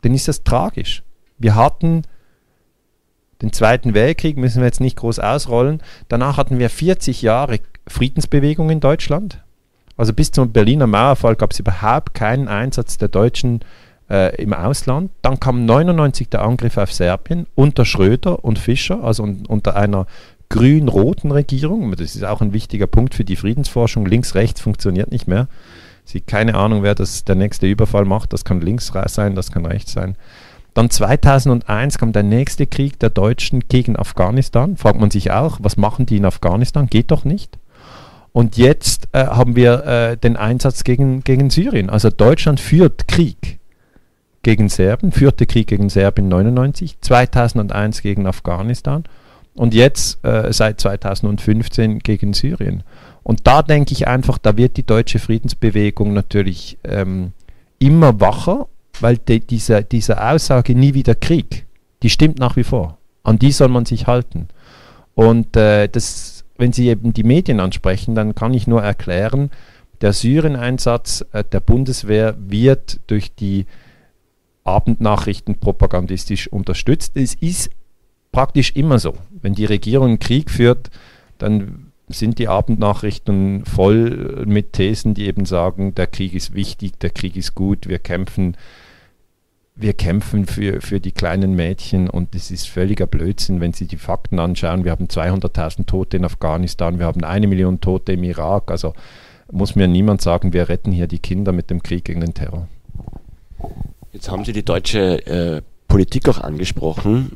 dann 0.00 0.14
ist 0.14 0.28
das 0.28 0.42
tragisch. 0.42 1.02
Wir 1.38 1.54
hatten 1.54 2.02
den 3.42 3.52
Zweiten 3.52 3.94
Weltkrieg, 3.94 4.36
müssen 4.36 4.60
wir 4.60 4.66
jetzt 4.66 4.80
nicht 4.80 4.96
groß 4.96 5.18
ausrollen. 5.18 5.82
Danach 6.08 6.36
hatten 6.36 6.58
wir 6.58 6.70
40 6.70 7.22
Jahre 7.22 7.58
Friedensbewegung 7.86 8.70
in 8.70 8.80
Deutschland. 8.80 9.38
Also 9.96 10.12
bis 10.12 10.30
zum 10.30 10.52
Berliner 10.52 10.86
Mauerfall 10.86 11.36
gab 11.36 11.52
es 11.52 11.60
überhaupt 11.60 12.14
keinen 12.14 12.48
Einsatz 12.48 12.96
der 12.96 13.08
Deutschen 13.08 13.60
äh, 14.08 14.34
im 14.36 14.54
Ausland. 14.54 15.10
Dann 15.20 15.38
kam 15.40 15.64
99 15.64 16.28
der 16.28 16.42
Angriff 16.42 16.78
auf 16.78 16.92
Serbien 16.92 17.46
unter 17.54 17.84
Schröder 17.84 18.44
und 18.44 18.58
Fischer, 18.58 19.02
also 19.02 19.24
un 19.24 19.44
unter 19.46 19.76
einer 19.76 20.06
grün-roten 20.48 21.30
Regierung. 21.30 21.90
Das 21.92 22.14
ist 22.14 22.24
auch 22.24 22.42
ein 22.42 22.52
wichtiger 22.52 22.86
Punkt 22.86 23.14
für 23.14 23.24
die 23.24 23.36
Friedensforschung. 23.36 24.06
Links-rechts 24.06 24.60
funktioniert 24.60 25.10
nicht 25.10 25.26
mehr. 25.26 25.48
Sie 26.04 26.20
keine 26.20 26.54
Ahnung, 26.56 26.82
wer 26.82 26.94
das 26.94 27.24
der 27.24 27.36
nächste 27.36 27.66
Überfall 27.66 28.04
macht. 28.04 28.32
Das 28.32 28.44
kann 28.44 28.60
links 28.60 28.92
sein, 29.06 29.34
das 29.34 29.50
kann 29.50 29.64
rechts 29.64 29.92
sein. 29.92 30.16
Dann 30.74 30.88
2001 30.90 31.98
kam 31.98 32.12
der 32.12 32.22
nächste 32.22 32.66
Krieg 32.66 32.98
der 32.98 33.10
Deutschen 33.10 33.68
gegen 33.68 33.96
Afghanistan. 33.96 34.76
Fragt 34.76 35.00
man 35.00 35.10
sich 35.10 35.30
auch, 35.30 35.58
was 35.60 35.76
machen 35.76 36.06
die 36.06 36.16
in 36.16 36.24
Afghanistan? 36.24 36.86
Geht 36.86 37.10
doch 37.10 37.24
nicht. 37.24 37.58
Und 38.32 38.56
jetzt 38.56 39.08
äh, 39.12 39.26
haben 39.26 39.56
wir 39.56 39.84
äh, 39.84 40.16
den 40.16 40.36
Einsatz 40.36 40.84
gegen, 40.84 41.22
gegen 41.22 41.50
Syrien. 41.50 41.90
Also 41.90 42.08
Deutschland 42.08 42.60
führt 42.60 43.06
Krieg 43.06 43.58
gegen 44.42 44.68
Serben, 44.68 45.12
führte 45.12 45.46
Krieg 45.46 45.68
gegen 45.68 45.90
Serbien 45.90 46.28
99, 46.28 47.00
2001 47.00 48.02
gegen 48.02 48.26
Afghanistan 48.26 49.04
und 49.54 49.74
jetzt 49.74 50.24
äh, 50.24 50.52
seit 50.52 50.80
2015 50.80 51.98
gegen 52.00 52.32
Syrien. 52.32 52.82
Und 53.22 53.46
da 53.46 53.62
denke 53.62 53.92
ich 53.92 54.08
einfach, 54.08 54.38
da 54.38 54.56
wird 54.56 54.76
die 54.76 54.86
deutsche 54.86 55.18
Friedensbewegung 55.18 56.12
natürlich 56.12 56.78
ähm, 56.84 57.32
immer 57.78 58.20
wacher, 58.20 58.66
weil 59.02 59.18
de, 59.18 59.40
diese, 59.40 59.82
diese 59.82 60.22
Aussage 60.22 60.74
nie 60.74 60.94
wieder 60.94 61.14
Krieg, 61.14 61.66
die 62.02 62.10
stimmt 62.10 62.38
nach 62.38 62.56
wie 62.56 62.64
vor. 62.64 62.98
An 63.22 63.38
die 63.38 63.52
soll 63.52 63.68
man 63.68 63.84
sich 63.84 64.06
halten. 64.06 64.48
Und 65.14 65.56
äh, 65.56 65.88
das, 65.88 66.44
wenn 66.56 66.72
Sie 66.72 66.88
eben 66.88 67.12
die 67.12 67.24
Medien 67.24 67.60
ansprechen, 67.60 68.14
dann 68.14 68.34
kann 68.34 68.54
ich 68.54 68.66
nur 68.66 68.82
erklären, 68.82 69.50
der 70.00 70.12
Syrien-Einsatz 70.12 71.24
äh, 71.32 71.44
der 71.44 71.60
Bundeswehr 71.60 72.36
wird 72.38 73.00
durch 73.06 73.34
die 73.34 73.66
Abendnachrichten 74.64 75.58
propagandistisch 75.58 76.48
unterstützt. 76.48 77.16
Es 77.16 77.34
ist 77.34 77.70
praktisch 78.32 78.72
immer 78.74 78.98
so. 78.98 79.14
Wenn 79.30 79.54
die 79.54 79.64
Regierung 79.64 80.18
Krieg 80.18 80.50
führt, 80.50 80.90
dann 81.38 81.92
sind 82.08 82.38
die 82.38 82.48
Abendnachrichten 82.48 83.64
voll 83.64 84.44
mit 84.46 84.72
Thesen, 84.72 85.14
die 85.14 85.26
eben 85.26 85.46
sagen, 85.46 85.94
der 85.94 86.06
Krieg 86.06 86.34
ist 86.34 86.54
wichtig, 86.54 86.98
der 86.98 87.10
Krieg 87.10 87.36
ist 87.36 87.54
gut, 87.54 87.88
wir 87.88 87.98
kämpfen, 87.98 88.56
wir 89.74 89.94
kämpfen 89.94 90.46
für, 90.46 90.80
für 90.80 91.00
die 91.00 91.12
kleinen 91.12 91.54
Mädchen 91.54 92.08
und 92.08 92.34
es 92.34 92.50
ist 92.50 92.68
völliger 92.68 93.06
Blödsinn, 93.06 93.60
wenn 93.60 93.72
Sie 93.72 93.86
die 93.86 93.96
Fakten 93.96 94.38
anschauen. 94.38 94.84
Wir 94.84 94.92
haben 94.92 95.06
200.000 95.06 95.86
Tote 95.86 96.18
in 96.18 96.24
Afghanistan, 96.24 96.98
wir 96.98 97.06
haben 97.06 97.24
eine 97.24 97.46
Million 97.46 97.80
Tote 97.80 98.12
im 98.12 98.24
Irak, 98.24 98.70
also 98.70 98.94
muss 99.50 99.74
mir 99.74 99.88
niemand 99.88 100.22
sagen, 100.22 100.52
wir 100.52 100.68
retten 100.68 100.92
hier 100.92 101.06
die 101.06 101.18
Kinder 101.18 101.52
mit 101.52 101.70
dem 101.70 101.82
Krieg 101.82 102.04
gegen 102.04 102.20
den 102.20 102.34
Terror. 102.34 102.68
Jetzt 104.12 104.30
haben 104.30 104.44
Sie 104.44 104.52
die 104.52 104.64
deutsche 104.64 105.26
äh, 105.26 105.62
Politik 105.88 106.28
auch 106.28 106.38
angesprochen. 106.38 107.32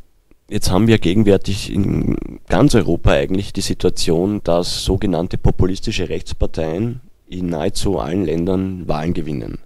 Jetzt 0.48 0.70
haben 0.70 0.86
wir 0.86 0.98
gegenwärtig 0.98 1.72
in 1.72 2.16
ganz 2.48 2.74
Europa 2.74 3.10
eigentlich 3.10 3.52
die 3.52 3.62
Situation, 3.62 4.40
dass 4.44 4.84
sogenannte 4.84 5.38
populistische 5.38 6.08
Rechtsparteien 6.08 7.00
in 7.28 7.46
nahezu 7.46 7.98
allen 7.98 8.24
Ländern 8.24 8.86
Wahlen 8.86 9.12
gewinnen 9.12 9.58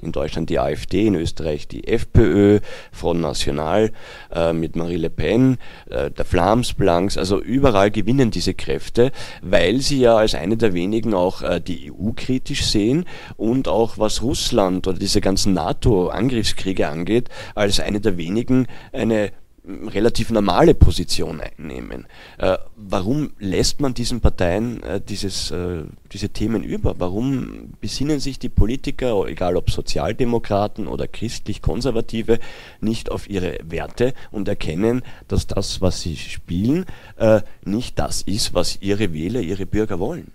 in 0.00 0.12
Deutschland 0.12 0.50
die 0.50 0.58
AfD, 0.58 1.06
in 1.06 1.14
Österreich 1.14 1.68
die 1.68 1.86
FPÖ, 1.86 2.60
Front 2.92 3.20
National 3.20 3.92
äh, 4.32 4.52
mit 4.52 4.76
Marie 4.76 4.96
Le 4.96 5.10
Pen, 5.10 5.58
äh, 5.90 6.10
der 6.10 6.24
Flams 6.24 6.74
Blancs, 6.74 7.16
also 7.16 7.40
überall 7.40 7.90
gewinnen 7.90 8.30
diese 8.30 8.54
Kräfte, 8.54 9.12
weil 9.42 9.80
sie 9.80 10.00
ja 10.00 10.16
als 10.16 10.34
eine 10.34 10.56
der 10.56 10.74
wenigen 10.74 11.14
auch 11.14 11.42
äh, 11.42 11.60
die 11.60 11.90
EU 11.90 12.12
kritisch 12.14 12.66
sehen 12.66 13.04
und 13.36 13.68
auch 13.68 13.98
was 13.98 14.22
Russland 14.22 14.86
oder 14.86 14.98
diese 14.98 15.20
ganzen 15.20 15.54
NATO-Angriffskriege 15.54 16.88
angeht, 16.88 17.28
als 17.54 17.80
eine 17.80 18.00
der 18.00 18.16
wenigen 18.16 18.66
eine 18.92 19.32
relativ 19.66 20.30
normale 20.30 20.74
Position 20.74 21.40
einnehmen. 21.40 22.06
Äh, 22.38 22.58
warum 22.76 23.32
lässt 23.38 23.80
man 23.80 23.94
diesen 23.94 24.20
Parteien 24.20 24.82
äh, 24.82 25.00
dieses, 25.00 25.50
äh, 25.50 25.84
diese 26.12 26.28
Themen 26.28 26.62
über? 26.62 26.98
Warum 26.98 27.72
besinnen 27.80 28.20
sich 28.20 28.38
die 28.38 28.48
Politiker, 28.48 29.26
egal 29.26 29.56
ob 29.56 29.70
Sozialdemokraten 29.70 30.86
oder 30.86 31.08
christlich-konservative, 31.08 32.38
nicht 32.80 33.10
auf 33.10 33.28
ihre 33.28 33.58
Werte 33.64 34.14
und 34.30 34.48
erkennen, 34.48 35.02
dass 35.28 35.46
das, 35.46 35.80
was 35.80 36.00
sie 36.00 36.16
spielen, 36.16 36.86
äh, 37.16 37.40
nicht 37.64 37.98
das 37.98 38.22
ist, 38.22 38.54
was 38.54 38.78
ihre 38.80 39.12
Wähler, 39.12 39.40
ihre 39.40 39.66
Bürger 39.66 39.98
wollen? 39.98 40.30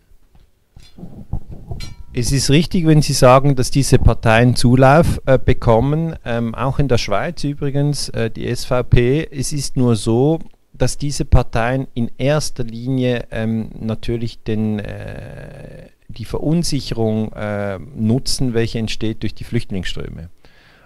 Es 2.13 2.33
ist 2.33 2.49
richtig, 2.49 2.85
wenn 2.85 3.01
Sie 3.01 3.13
sagen, 3.13 3.55
dass 3.55 3.71
diese 3.71 3.97
Parteien 3.97 4.57
Zulauf 4.57 5.21
äh, 5.25 5.39
bekommen, 5.39 6.17
ähm, 6.25 6.53
auch 6.53 6.77
in 6.77 6.89
der 6.89 6.97
Schweiz 6.97 7.41
übrigens, 7.45 8.09
äh, 8.09 8.29
die 8.29 8.53
SVP. 8.53 9.29
Es 9.31 9.53
ist 9.53 9.77
nur 9.77 9.95
so, 9.95 10.39
dass 10.73 10.97
diese 10.97 11.23
Parteien 11.23 11.87
in 11.93 12.11
erster 12.17 12.65
Linie 12.65 13.27
ähm, 13.31 13.69
natürlich 13.79 14.43
den, 14.43 14.79
äh, 14.79 15.87
die 16.09 16.25
Verunsicherung 16.25 17.31
äh, 17.31 17.79
nutzen, 17.79 18.53
welche 18.53 18.79
entsteht 18.79 19.23
durch 19.23 19.33
die 19.33 19.45
Flüchtlingsströme. 19.45 20.29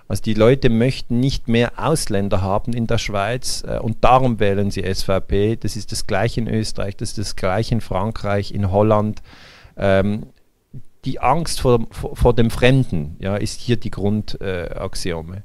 Also 0.08 0.22
die 0.22 0.36
Leute 0.36 0.70
möchten 0.70 1.20
nicht 1.20 1.48
mehr 1.48 1.72
Ausländer 1.78 2.44
haben 2.44 2.74
in 2.74 2.86
der 2.86 3.00
Schweiz 3.00 3.64
äh, 3.68 3.80
und 3.80 4.04
darum 4.04 4.40
wählen 4.40 4.70
sie 4.70 4.84
SVP. 4.84 5.56
Das 5.56 5.76
ist 5.76 5.92
das 5.92 6.06
gleiche 6.06 6.42
in 6.42 6.48
Österreich, 6.48 6.96
das 6.98 7.10
ist 7.10 7.18
das 7.18 7.36
gleiche 7.36 7.74
in 7.74 7.82
Frankreich, 7.82 8.54
in 8.54 8.72
Holland. 8.72 9.24
Ähm, 9.76 10.28
die 11.06 11.20
Angst 11.20 11.62
vor, 11.62 11.88
vor, 11.92 12.16
vor, 12.16 12.34
dem 12.34 12.50
Fremden 12.50 13.16
ja, 13.20 13.36
ist 13.36 13.62
hier 13.62 13.78
die 13.78 13.92
Grundaxiome. 13.92 15.38
Äh, 15.38 15.42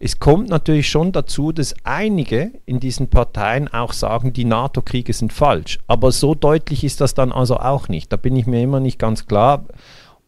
es 0.00 0.18
kommt 0.18 0.50
natürlich 0.50 0.88
schon 0.88 1.12
dazu, 1.12 1.52
dass 1.52 1.74
einige 1.84 2.50
in 2.66 2.80
diesen 2.80 3.08
Parteien 3.08 3.72
auch 3.72 3.92
sagen, 3.92 4.32
die 4.32 4.44
NATO-Kriege 4.44 5.12
sind 5.12 5.32
falsch. 5.32 5.78
Aber 5.86 6.12
so 6.12 6.34
deutlich 6.34 6.84
ist 6.84 7.00
das 7.00 7.14
dann 7.14 7.32
also 7.32 7.56
auch 7.56 7.88
nicht. 7.88 8.12
Da 8.12 8.16
bin 8.16 8.36
ich 8.36 8.46
mir 8.46 8.62
immer 8.62 8.80
nicht 8.80 8.98
ganz 8.98 9.26
klar, 9.26 9.64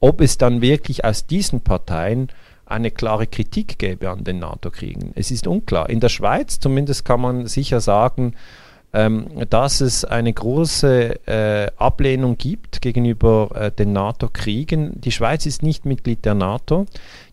ob 0.01 0.21
es 0.21 0.39
dann 0.39 0.63
wirklich 0.63 1.05
aus 1.05 1.27
diesen 1.27 1.61
Parteien 1.61 2.29
eine 2.65 2.91
klare 2.91 3.27
Kritik 3.27 3.79
gäbe 3.79 4.11
an 4.11 4.25
den 4.25 4.39
NATO-Kriegen. 4.39 5.13
Es 5.15 5.31
ist 5.31 5.47
unklar. 5.47 5.89
In 5.91 6.01
der 6.01 6.09
Schweiz 6.09 6.59
zumindest 6.59 7.05
kann 7.05 7.21
man 7.21 7.47
sicher 7.47 7.81
sagen, 7.81 8.35
ähm, 8.93 9.27
dass 9.51 9.81
es 9.81 10.05
eine 10.05 10.33
große 10.33 11.27
äh, 11.27 11.71
Ablehnung 11.77 12.39
gibt 12.39 12.81
gegenüber 12.81 13.51
äh, 13.55 13.71
den 13.71 13.93
NATO-Kriegen. 13.93 15.01
Die 15.01 15.13
Schweiz 15.13 15.45
ist 15.45 15.63
nicht 15.63 15.85
Mitglied 15.85 16.25
der 16.25 16.35
NATO. 16.35 16.87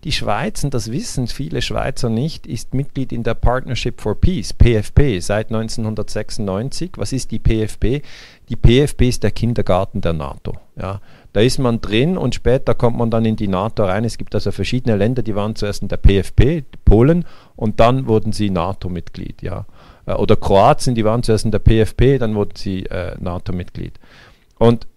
Die 0.03 0.11
Schweiz, 0.11 0.63
und 0.63 0.73
das 0.73 0.91
wissen 0.91 1.27
viele 1.27 1.61
Schweizer 1.61 2.09
nicht, 2.09 2.47
ist 2.47 2.73
Mitglied 2.73 3.13
in 3.13 3.23
der 3.23 3.35
Partnership 3.35 4.01
for 4.01 4.19
Peace, 4.19 4.51
PFP, 4.51 5.19
seit 5.19 5.47
1996. 5.53 6.91
Was 6.97 7.13
ist 7.13 7.31
die 7.31 7.39
PFP? 7.39 8.01
Die 8.49 8.57
PFP 8.57 9.07
ist 9.07 9.23
der 9.23 9.31
Kindergarten 9.31 10.01
der 10.01 10.13
NATO. 10.13 10.57
Ja. 10.75 10.99
Da 11.31 11.41
ist 11.41 11.57
man 11.59 11.81
drin 11.81 12.17
und 12.17 12.35
später 12.35 12.75
kommt 12.75 12.97
man 12.97 13.09
dann 13.09 13.25
in 13.25 13.35
die 13.35 13.47
NATO 13.47 13.85
rein. 13.85 14.03
Es 14.03 14.17
gibt 14.17 14.35
also 14.35 14.51
verschiedene 14.51 14.97
Länder, 14.97 15.23
die 15.23 15.35
waren 15.35 15.55
zuerst 15.55 15.81
in 15.81 15.87
der 15.87 15.97
PFP, 15.97 16.63
Polen, 16.85 17.25
und 17.55 17.79
dann 17.79 18.07
wurden 18.07 18.33
sie 18.33 18.49
NATO-Mitglied. 18.49 19.41
Ja. 19.41 19.65
Äh, 20.05 20.13
oder 20.13 20.35
Kroatien, 20.35 20.95
die 20.95 21.05
waren 21.05 21.23
zuerst 21.23 21.45
in 21.45 21.51
der 21.51 21.59
PFP, 21.59 22.19
dann 22.19 22.35
wurden 22.35 22.55
sie 22.55 22.85
äh, 22.85 23.15
NATO-Mitglied. 23.19 23.99
Und 24.57 24.87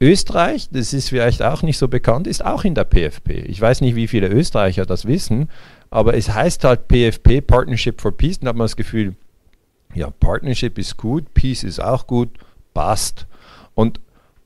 Österreich, 0.00 0.68
das 0.70 0.92
ist 0.92 1.08
vielleicht 1.08 1.42
auch 1.42 1.62
nicht 1.62 1.78
so 1.78 1.88
bekannt, 1.88 2.26
ist 2.26 2.44
auch 2.44 2.64
in 2.64 2.74
der 2.74 2.84
PFP. 2.84 3.30
Ich 3.46 3.60
weiß 3.60 3.80
nicht, 3.80 3.94
wie 3.94 4.08
viele 4.08 4.28
Österreicher 4.28 4.86
das 4.86 5.06
wissen, 5.06 5.48
aber 5.90 6.14
es 6.14 6.28
heißt 6.32 6.64
halt 6.64 6.88
PFP, 6.88 7.40
Partnership 7.40 8.00
for 8.00 8.12
Peace, 8.12 8.40
dann 8.40 8.48
hat 8.48 8.56
man 8.56 8.64
das 8.64 8.76
Gefühl, 8.76 9.14
ja, 9.94 10.10
Partnership 10.10 10.76
ist 10.78 10.96
gut, 10.96 11.32
Peace 11.34 11.62
ist 11.62 11.80
auch 11.80 12.06
gut, 12.06 12.30
passt. 12.74 13.26
Und, 13.74 14.00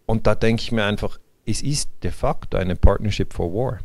und 0.06 0.26
da 0.26 0.34
denke 0.34 0.62
ich 0.62 0.72
mir 0.72 0.84
einfach, 0.84 1.18
es 1.46 1.62
ist 1.62 1.90
de 2.02 2.10
facto 2.10 2.58
eine 2.58 2.76
Partnership 2.76 3.32
for 3.32 3.52
War. 3.52 3.78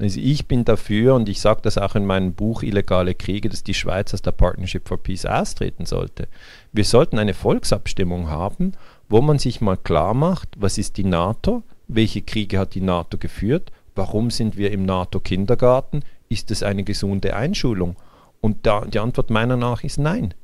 Also 0.00 0.20
ich 0.20 0.46
bin 0.46 0.64
dafür, 0.64 1.14
und 1.14 1.28
ich 1.28 1.40
sage 1.40 1.60
das 1.62 1.76
auch 1.76 1.96
in 1.96 2.06
meinem 2.06 2.34
Buch 2.34 2.62
Illegale 2.62 3.14
Kriege, 3.14 3.48
dass 3.48 3.64
die 3.64 3.74
Schweiz 3.74 4.14
aus 4.14 4.22
der 4.22 4.32
Partnership 4.32 4.86
for 4.86 5.02
Peace 5.02 5.26
austreten 5.26 5.86
sollte. 5.86 6.28
Wir 6.72 6.84
sollten 6.84 7.18
eine 7.18 7.34
Volksabstimmung 7.34 8.28
haben, 8.28 8.72
wo 9.08 9.20
man 9.20 9.38
sich 9.38 9.60
mal 9.60 9.76
klar 9.76 10.14
macht, 10.14 10.50
was 10.56 10.78
ist 10.78 10.98
die 10.98 11.04
NATO, 11.04 11.64
welche 11.88 12.22
Kriege 12.22 12.58
hat 12.58 12.74
die 12.74 12.80
NATO 12.80 13.18
geführt, 13.18 13.72
warum 13.94 14.30
sind 14.30 14.56
wir 14.56 14.70
im 14.70 14.84
NATO-Kindergarten, 14.84 16.04
ist 16.28 16.50
es 16.50 16.62
eine 16.62 16.84
gesunde 16.84 17.34
Einschulung? 17.34 17.96
Und 18.40 18.66
da, 18.66 18.84
die 18.84 19.00
Antwort 19.00 19.30
meiner 19.30 19.56
nach 19.56 19.82
ist 19.82 19.98
nein. 19.98 20.34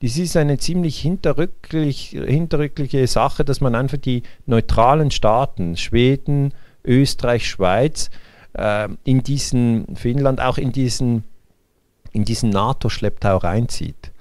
Das 0.00 0.16
ist 0.16 0.36
eine 0.36 0.58
ziemlich 0.58 0.98
hinterrücklich, 0.98 2.10
hinterrückliche 2.10 3.06
Sache, 3.06 3.44
dass 3.44 3.60
man 3.60 3.74
einfach 3.74 3.98
die 3.98 4.22
neutralen 4.46 5.10
Staaten, 5.10 5.76
Schweden, 5.76 6.54
Österreich, 6.84 7.48
Schweiz, 7.48 8.10
äh, 8.56 8.88
in 9.04 9.22
diesen, 9.22 9.96
Finnland 9.96 10.40
auch 10.40 10.58
in 10.58 10.72
diesen, 10.72 11.24
in 12.12 12.24
diesen 12.24 12.50
NATO-Schlepptau 12.50 13.36
reinzieht. 13.36 14.12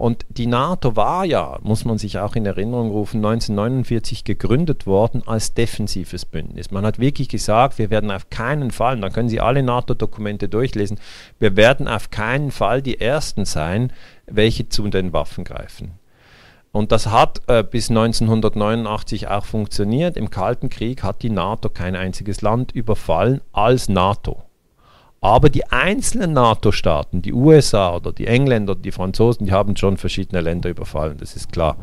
Und 0.00 0.24
die 0.30 0.46
NATO 0.46 0.96
war 0.96 1.26
ja, 1.26 1.58
muss 1.62 1.84
man 1.84 1.98
sich 1.98 2.18
auch 2.18 2.34
in 2.34 2.46
Erinnerung 2.46 2.90
rufen, 2.90 3.18
1949 3.18 4.24
gegründet 4.24 4.86
worden 4.86 5.22
als 5.26 5.52
defensives 5.52 6.24
Bündnis. 6.24 6.70
Man 6.70 6.86
hat 6.86 6.98
wirklich 6.98 7.28
gesagt, 7.28 7.78
wir 7.78 7.90
werden 7.90 8.10
auf 8.10 8.30
keinen 8.30 8.70
Fall, 8.70 8.98
dann 8.98 9.12
können 9.12 9.28
Sie 9.28 9.42
alle 9.42 9.62
NATO-Dokumente 9.62 10.48
durchlesen, 10.48 10.98
wir 11.38 11.54
werden 11.54 11.86
auf 11.86 12.08
keinen 12.08 12.50
Fall 12.50 12.80
die 12.80 12.98
Ersten 12.98 13.44
sein, 13.44 13.92
welche 14.24 14.70
zu 14.70 14.88
den 14.88 15.12
Waffen 15.12 15.44
greifen. 15.44 15.99
Und 16.72 16.92
das 16.92 17.08
hat 17.08 17.42
äh, 17.48 17.64
bis 17.64 17.90
1989 17.90 19.28
auch 19.28 19.44
funktioniert. 19.44 20.16
Im 20.16 20.30
Kalten 20.30 20.68
Krieg 20.68 21.02
hat 21.02 21.22
die 21.22 21.30
NATO 21.30 21.68
kein 21.68 21.96
einziges 21.96 22.42
Land 22.42 22.72
überfallen 22.72 23.40
als 23.52 23.88
NATO. 23.88 24.42
Aber 25.20 25.50
die 25.50 25.66
einzelnen 25.66 26.32
NATO-Staaten, 26.32 27.20
die 27.20 27.34
USA 27.34 27.94
oder 27.94 28.12
die 28.12 28.26
Engländer 28.26 28.74
die 28.74 28.92
Franzosen, 28.92 29.46
die 29.46 29.52
haben 29.52 29.76
schon 29.76 29.98
verschiedene 29.98 30.40
Länder 30.40 30.70
überfallen, 30.70 31.18
das 31.18 31.36
ist 31.36 31.52
klar. 31.52 31.76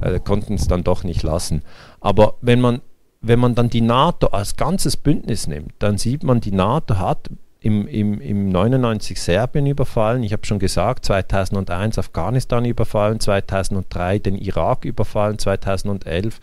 Äh, 0.00 0.20
konnten 0.20 0.54
es 0.54 0.68
dann 0.68 0.84
doch 0.84 1.04
nicht 1.04 1.22
lassen. 1.22 1.62
Aber 2.00 2.34
wenn 2.40 2.60
man, 2.60 2.80
wenn 3.20 3.40
man 3.40 3.54
dann 3.54 3.68
die 3.68 3.82
NATO 3.82 4.28
als 4.28 4.56
ganzes 4.56 4.96
Bündnis 4.96 5.48
nimmt, 5.48 5.72
dann 5.80 5.98
sieht 5.98 6.22
man, 6.22 6.40
die 6.40 6.52
NATO 6.52 6.98
hat 6.98 7.28
im, 7.60 7.88
im, 7.88 8.20
im 8.20 8.48
99 8.50 9.20
Serbien 9.20 9.66
überfallen, 9.66 10.22
ich 10.22 10.32
habe 10.32 10.46
schon 10.46 10.60
gesagt, 10.60 11.04
2001 11.04 11.98
Afghanistan 11.98 12.64
überfallen, 12.64 13.18
2003 13.18 14.20
den 14.20 14.36
Irak 14.36 14.84
überfallen, 14.84 15.38
2011 15.38 16.40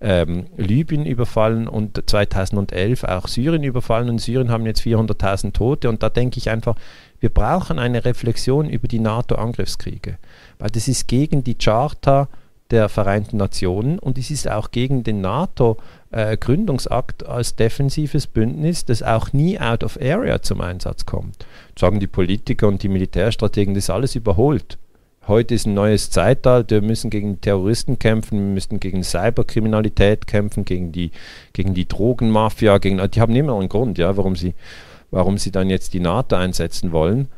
ähm, 0.00 0.46
Libyen 0.56 1.06
überfallen 1.06 1.66
und 1.68 2.02
2011 2.08 3.04
auch 3.04 3.28
Syrien 3.28 3.64
überfallen. 3.64 4.10
Und 4.10 4.20
Syrien 4.20 4.50
haben 4.50 4.66
jetzt 4.66 4.82
400.000 4.82 5.52
Tote. 5.52 5.88
Und 5.88 6.02
da 6.02 6.10
denke 6.10 6.38
ich 6.38 6.50
einfach, 6.50 6.76
wir 7.18 7.30
brauchen 7.30 7.78
eine 7.78 8.04
Reflexion 8.04 8.68
über 8.68 8.86
die 8.88 9.00
NATO-Angriffskriege, 9.00 10.18
weil 10.58 10.70
das 10.70 10.86
ist 10.86 11.08
gegen 11.08 11.42
die 11.42 11.56
Charta 11.56 12.28
der 12.70 12.88
Vereinten 12.88 13.38
Nationen 13.38 13.98
und 13.98 14.18
es 14.18 14.30
ist 14.30 14.48
auch 14.48 14.70
gegen 14.70 15.02
den 15.02 15.20
NATO-Gründungsakt 15.22 15.97
äh, 16.10 16.36
als 17.26 17.56
defensives 17.56 18.26
Bündnis, 18.26 18.84
das 18.84 19.02
auch 19.02 19.32
nie 19.32 19.58
out 19.60 19.84
of 19.84 19.98
area 20.00 20.40
zum 20.42 20.60
Einsatz 20.60 21.06
kommt. 21.06 21.46
Sagen 21.78 22.00
die 22.00 22.06
Politiker 22.06 22.68
und 22.68 22.82
die 22.82 22.88
Militärstrategen, 22.88 23.74
das 23.74 23.84
ist 23.84 23.90
alles 23.90 24.14
überholt. 24.14 24.78
Heute 25.26 25.54
ist 25.54 25.66
ein 25.66 25.74
neues 25.74 26.10
Zeitalter, 26.10 26.80
wir 26.80 26.88
müssen 26.88 27.10
gegen 27.10 27.42
Terroristen 27.42 27.98
kämpfen, 27.98 28.38
wir 28.38 28.54
müssen 28.54 28.80
gegen 28.80 29.04
Cyberkriminalität 29.04 30.26
kämpfen, 30.26 30.64
gegen 30.64 30.90
die, 30.90 31.10
gegen 31.52 31.74
die 31.74 31.86
Drogenmafia, 31.86 32.78
gegen, 32.78 32.98
die 33.10 33.20
haben 33.20 33.36
immer 33.36 33.58
einen 33.58 33.68
Grund, 33.68 33.98
ja, 33.98 34.16
warum 34.16 34.36
sie, 34.36 34.54
warum 35.10 35.36
sie 35.36 35.52
dann 35.52 35.68
jetzt 35.68 35.92
die 35.92 36.00
NATO 36.00 36.36
einsetzen 36.36 36.92
wollen. 36.92 37.28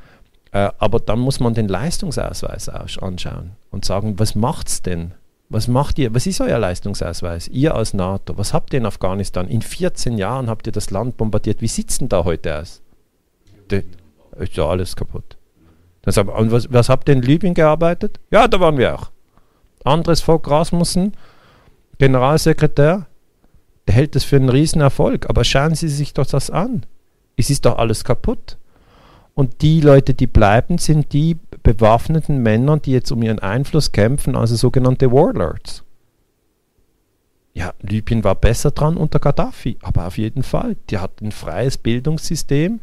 Äh, 0.53 0.71
aber 0.79 1.01
dann 1.01 1.18
muss 1.18 1.41
man 1.41 1.55
den 1.55 1.66
Leistungsausweis 1.66 2.68
anschauen 2.68 3.53
und 3.73 3.85
sagen, 3.85 4.21
was 4.21 4.37
macht's 4.37 4.83
denn? 4.83 5.14
Was 5.51 5.66
macht 5.66 5.98
ihr? 5.98 6.14
Was 6.14 6.28
ist 6.28 6.40
euer 6.40 6.61
Leistungsausweis? 6.61 7.48
Ihr 7.48 7.74
als 7.74 7.92
NATO, 7.92 8.38
was 8.38 8.55
habt 8.55 8.72
ihr 8.72 8.78
in 8.78 8.86
Afghanistan? 8.86 9.48
In 9.48 9.62
14 9.62 10.16
Jahren 10.16 10.48
habt 10.48 10.68
ihr 10.68 10.72
das 10.72 10.92
Land 10.92 11.16
bombardiert. 11.16 11.61
Wie 11.61 11.66
sieht 11.66 11.90
es 11.90 11.98
denn 11.98 12.09
da 12.09 12.24
heute 12.24 12.61
aus? 12.61 12.80
De, 13.68 13.84
ist 14.38 14.57
ja 14.57 14.66
alles 14.66 14.94
kaputt. 14.94 15.36
Sagt 16.07 16.30
und 16.30 16.53
was, 16.53 16.72
was 16.72 16.88
habt 16.88 17.09
ihr 17.09 17.14
in 17.14 17.22
Libyen 17.22 17.55
gearbeitet? 17.55 18.20
Ja, 18.30 18.46
da 18.46 18.61
waren 18.61 18.78
wir 18.78 18.94
auch. 18.94 19.11
Andres 19.84 20.20
Vogt 20.20 20.48
Rasmussen, 20.48 21.14
Generalsekretär, 21.98 23.07
der 23.86 23.94
hält 23.94 24.14
das 24.14 24.22
für 24.22 24.36
einen 24.36 24.48
Riesenerfolg. 24.48 25.28
Aber 25.28 25.42
schauen 25.42 25.74
Sie 25.74 25.88
sich 25.88 26.14
doch 26.14 26.26
das 26.26 26.48
an. 26.48 26.86
Es 27.36 27.51
ist 27.51 27.64
doch 27.64 27.76
alles 27.76 28.05
kaputt. 28.05 28.57
Und 29.41 29.62
die 29.62 29.80
Leute, 29.80 30.12
die 30.12 30.26
bleiben, 30.26 30.76
sind 30.76 31.14
die 31.14 31.38
bewaffneten 31.62 32.43
Männer, 32.43 32.76
die 32.76 32.93
jetzt 32.93 33.11
um 33.11 33.22
ihren 33.22 33.38
Einfluss 33.38 33.91
kämpfen, 33.91 34.36
also 34.36 34.55
sogenannte 34.55 35.12
Warlords. 35.12 35.82
Ja, 37.55 37.72
Libyen 37.80 38.22
war 38.22 38.34
besser 38.34 38.70
dran 38.70 38.99
unter 38.99 39.18
Gaddafi, 39.18 39.78
aber 39.80 40.07
auf 40.07 40.18
jeden 40.18 40.43
Fall. 40.43 40.76
Die 40.91 40.99
hatten 40.99 41.28
ein 41.28 41.32
freies 41.32 41.78
Bildungssystem, 41.78 42.80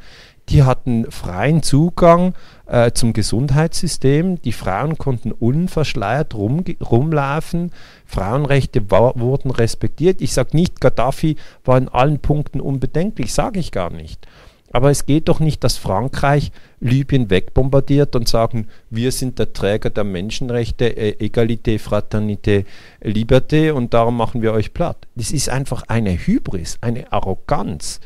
die 0.50 0.64
hatten 0.64 1.12
freien 1.12 1.62
Zugang 1.62 2.34
äh, 2.66 2.92
zum 2.92 3.14
Gesundheitssystem. 3.14 4.42
Die 4.42 4.52
Frauen 4.52 4.98
konnten 4.98 5.34
unverschleiert 5.34 6.34
rum, 6.34 6.66
rumlaufen. 6.82 7.72
Frauenrechte 8.08 8.90
wurden 8.90 9.52
respektiert. 9.52 10.24
Ich 10.24 10.34
sage 10.34 10.58
nicht, 10.58 10.82
Gaddafi 10.82 11.36
war 11.64 11.78
in 11.78 11.88
allen 11.88 12.18
Punkten 12.18 12.62
unbedenklich, 12.62 13.32
sage 13.32 13.60
ich 13.60 13.72
gar 13.72 13.92
nicht. 13.92 14.26
Aber 14.72 14.92
es 14.92 15.06
geht 15.06 15.30
doch 15.30 15.40
nicht, 15.40 15.64
dass 15.64 15.78
Frankreich 15.78 16.52
Libyen 16.80 17.30
wegbombardiert 17.30 18.16
und 18.16 18.28
sagen, 18.28 18.68
wir 18.90 19.12
sind 19.12 19.40
der 19.40 19.54
Träger 19.54 19.90
der 19.90 20.04
Menschenrechte, 20.04 20.86
äh, 20.86 21.16
Egalité, 21.24 21.80
Fraternité, 21.80 22.66
Liberté 23.02 23.72
und 23.72 23.94
darum 23.94 24.18
machen 24.18 24.42
wir 24.42 24.54
euch 24.54 24.74
platt. 24.74 25.08
Das 25.16 25.32
ist 25.32 25.50
einfach 25.50 25.84
eine 25.88 26.12
Hybris, 26.12 26.78
eine 26.82 27.12
Arroganz 27.12 28.00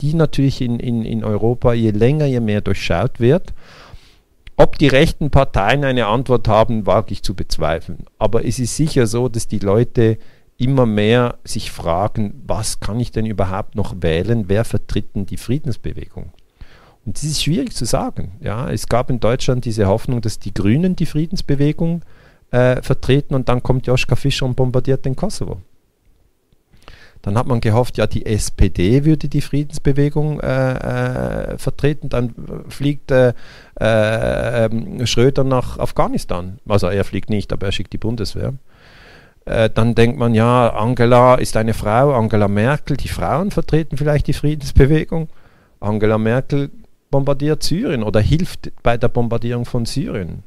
die 0.00 0.14
natürlich 0.14 0.60
in, 0.60 0.78
in, 0.78 1.04
in 1.04 1.24
Europa 1.24 1.72
je 1.72 1.90
länger, 1.90 2.26
je 2.26 2.40
mehr 2.40 2.60
durchschaut 2.60 3.20
wird. 3.20 3.52
Ob 4.56 4.78
die 4.78 4.88
rechten 4.88 5.30
Parteien 5.30 5.84
eine 5.84 6.06
Antwort 6.06 6.48
haben, 6.48 6.86
wage 6.86 7.12
ich 7.12 7.22
zu 7.22 7.34
bezweifeln. 7.34 8.06
Aber 8.18 8.44
es 8.44 8.58
ist 8.58 8.76
sicher 8.76 9.06
so, 9.06 9.28
dass 9.28 9.46
die 9.46 9.60
Leute 9.60 10.18
immer 10.58 10.86
mehr 10.86 11.38
sich 11.44 11.70
fragen, 11.70 12.42
was 12.46 12.80
kann 12.80 13.00
ich 13.00 13.12
denn 13.12 13.24
überhaupt 13.24 13.76
noch 13.76 13.94
wählen? 14.00 14.48
Wer 14.48 14.64
vertritt 14.64 15.14
denn 15.14 15.24
die 15.24 15.36
Friedensbewegung? 15.36 16.32
Und 17.06 17.16
das 17.16 17.24
ist 17.24 17.42
schwierig 17.42 17.74
zu 17.74 17.84
sagen. 17.84 18.32
Ja, 18.40 18.68
es 18.68 18.88
gab 18.88 19.08
in 19.08 19.20
Deutschland 19.20 19.64
diese 19.64 19.86
Hoffnung, 19.86 20.20
dass 20.20 20.40
die 20.40 20.52
Grünen 20.52 20.96
die 20.96 21.06
Friedensbewegung 21.06 22.04
äh, 22.50 22.82
vertreten 22.82 23.34
und 23.34 23.48
dann 23.48 23.62
kommt 23.62 23.86
Joschka 23.86 24.16
Fischer 24.16 24.46
und 24.46 24.56
bombardiert 24.56 25.04
den 25.04 25.16
Kosovo. 25.16 25.62
Dann 27.22 27.36
hat 27.36 27.46
man 27.46 27.60
gehofft, 27.60 27.98
ja, 27.98 28.06
die 28.06 28.26
SPD 28.26 29.04
würde 29.04 29.28
die 29.28 29.40
Friedensbewegung 29.40 30.40
äh, 30.40 31.52
äh, 31.52 31.58
vertreten. 31.58 32.08
Dann 32.08 32.34
fliegt 32.68 33.10
äh, 33.10 33.32
äh 33.80 34.66
ähm, 34.66 35.06
Schröder 35.06 35.44
nach 35.44 35.78
Afghanistan. 35.78 36.58
Also 36.68 36.88
er 36.88 37.04
fliegt 37.04 37.28
nicht, 37.30 37.52
aber 37.52 37.66
er 37.66 37.72
schickt 37.72 37.92
die 37.92 37.98
Bundeswehr. 37.98 38.54
Äh, 39.48 39.70
dann 39.70 39.94
denkt 39.94 40.18
man, 40.18 40.34
ja, 40.34 40.74
Angela 40.74 41.36
ist 41.36 41.56
eine 41.56 41.72
Frau, 41.72 42.12
Angela 42.12 42.48
Merkel, 42.48 42.96
die 42.96 43.08
Frauen 43.08 43.50
vertreten 43.50 43.96
vielleicht 43.96 44.26
die 44.26 44.34
Friedensbewegung. 44.34 45.28
Angela 45.80 46.18
Merkel 46.18 46.70
bombardiert 47.10 47.62
Syrien 47.62 48.02
oder 48.02 48.20
hilft 48.20 48.70
bei 48.82 48.98
der 48.98 49.08
Bombardierung 49.08 49.64
von 49.64 49.86
Syrien 49.86 50.42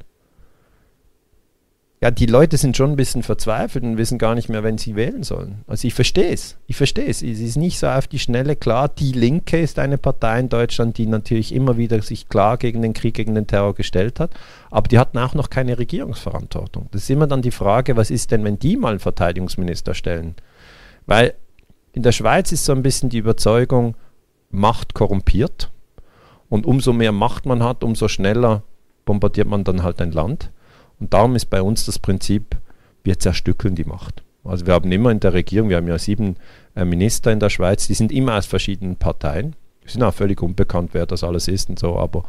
ja, 2.02 2.10
die 2.10 2.26
Leute 2.26 2.56
sind 2.56 2.76
schon 2.76 2.90
ein 2.90 2.96
bisschen 2.96 3.22
verzweifelt 3.22 3.84
und 3.84 3.96
wissen 3.96 4.18
gar 4.18 4.34
nicht 4.34 4.48
mehr, 4.48 4.64
wenn 4.64 4.76
sie 4.76 4.96
wählen 4.96 5.22
sollen. 5.22 5.62
Also 5.68 5.86
ich 5.86 5.94
verstehe 5.94 6.32
es. 6.32 6.56
Ich 6.66 6.74
verstehe 6.74 7.06
es. 7.06 7.22
Es 7.22 7.38
ist 7.38 7.56
nicht 7.56 7.78
so 7.78 7.86
auf 7.86 8.08
die 8.08 8.18
Schnelle 8.18 8.56
klar. 8.56 8.88
Die 8.88 9.12
Linke 9.12 9.60
ist 9.60 9.78
eine 9.78 9.98
Partei 9.98 10.40
in 10.40 10.48
Deutschland, 10.48 10.98
die 10.98 11.06
natürlich 11.06 11.54
immer 11.54 11.76
wieder 11.76 12.02
sich 12.02 12.28
klar 12.28 12.56
gegen 12.56 12.82
den 12.82 12.92
Krieg, 12.92 13.14
gegen 13.14 13.36
den 13.36 13.46
Terror 13.46 13.76
gestellt 13.76 14.18
hat. 14.18 14.32
Aber 14.68 14.88
die 14.88 14.98
hatten 14.98 15.16
auch 15.16 15.34
noch 15.34 15.48
keine 15.48 15.78
Regierungsverantwortung. 15.78 16.88
Das 16.90 17.04
ist 17.04 17.10
immer 17.10 17.28
dann 17.28 17.40
die 17.40 17.52
Frage, 17.52 17.96
was 17.96 18.10
ist 18.10 18.32
denn, 18.32 18.42
wenn 18.42 18.58
die 18.58 18.76
mal 18.76 18.90
einen 18.90 18.98
Verteidigungsminister 18.98 19.94
stellen? 19.94 20.34
Weil 21.06 21.34
in 21.92 22.02
der 22.02 22.10
Schweiz 22.10 22.50
ist 22.50 22.64
so 22.64 22.72
ein 22.72 22.82
bisschen 22.82 23.10
die 23.10 23.18
Überzeugung, 23.18 23.94
Macht 24.50 24.94
korrumpiert. 24.94 25.70
Und 26.48 26.66
umso 26.66 26.92
mehr 26.92 27.12
Macht 27.12 27.46
man 27.46 27.62
hat, 27.62 27.84
umso 27.84 28.08
schneller 28.08 28.64
bombardiert 29.04 29.46
man 29.46 29.62
dann 29.62 29.84
halt 29.84 30.02
ein 30.02 30.10
Land. 30.10 30.50
Und 31.00 31.12
darum 31.12 31.36
ist 31.36 31.46
bei 31.46 31.62
uns 31.62 31.86
das 31.86 31.98
Prinzip, 31.98 32.56
wir 33.04 33.18
zerstückeln 33.18 33.74
die 33.74 33.84
Macht. 33.84 34.22
Also 34.44 34.66
wir 34.66 34.74
haben 34.74 34.90
immer 34.90 35.10
in 35.10 35.20
der 35.20 35.32
Regierung, 35.32 35.68
wir 35.68 35.76
haben 35.76 35.88
ja 35.88 35.98
sieben 35.98 36.36
äh, 36.74 36.84
Minister 36.84 37.30
in 37.32 37.40
der 37.40 37.50
Schweiz, 37.50 37.86
die 37.86 37.94
sind 37.94 38.10
immer 38.12 38.36
aus 38.36 38.46
verschiedenen 38.46 38.96
Parteien. 38.96 39.54
Es 39.84 39.92
sind 39.94 40.02
auch 40.02 40.14
völlig 40.14 40.42
unbekannt, 40.42 40.90
wer 40.92 41.06
das 41.06 41.24
alles 41.24 41.48
ist 41.48 41.68
und 41.68 41.78
so, 41.78 41.96
aber 41.96 42.24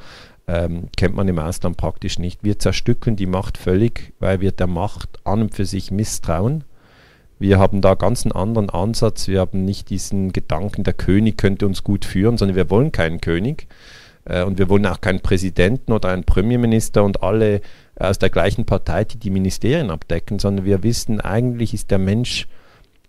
ähm, 0.47 0.89
kennt 0.97 1.16
man 1.16 1.28
im 1.28 1.39
Ausland 1.39 1.78
praktisch 1.78 2.20
nicht. 2.20 2.43
Wir 2.43 2.59
zerstückeln 2.59 3.16
die 3.16 3.26
Macht 3.26 3.57
völlig, 3.57 4.14
weil 4.20 4.41
wir 4.41 4.51
der 4.51 4.68
Macht 4.68 5.20
an 5.24 5.41
und 5.41 5.55
für 5.55 5.66
sich 5.66 5.91
misstrauen. 5.91 6.64
Wir 7.39 7.59
haben 7.59 7.82
da 7.82 7.95
ganz 7.95 8.26
einen 8.26 8.32
anderen 8.32 8.70
Ansatz. 8.70 9.28
Wir 9.28 9.39
haben 9.39 9.66
nicht 9.66 9.89
diesen 9.89 10.34
Gedanken, 10.34 10.84
der 10.84 10.93
König 10.93 11.38
könnte 11.38 11.66
uns 11.66 11.84
gut 11.84 12.05
führen, 12.05 12.38
sondern 12.38 12.55
wir 12.55 12.70
wollen 12.70 12.91
keinen 12.91 13.22
König. 13.22 13.68
Äh, 14.26 14.43
und 14.43 14.57
wir 14.57 14.70
wollen 14.70 14.86
auch 14.86 15.01
keinen 15.01 15.22
Präsidenten 15.22 15.91
oder 15.91 16.09
einen 16.09 16.24
Premierminister 16.24 17.03
und 17.03 17.24
alle 17.24 17.61
aus 17.97 18.19
der 18.19 18.29
gleichen 18.29 18.65
Partei, 18.65 19.03
die 19.05 19.17
die 19.17 19.29
Ministerien 19.29 19.89
abdecken, 19.89 20.39
sondern 20.39 20.65
wir 20.65 20.83
wissen, 20.83 21.21
eigentlich 21.21 21.73
ist 21.73 21.91
der 21.91 21.99
Mensch 21.99 22.47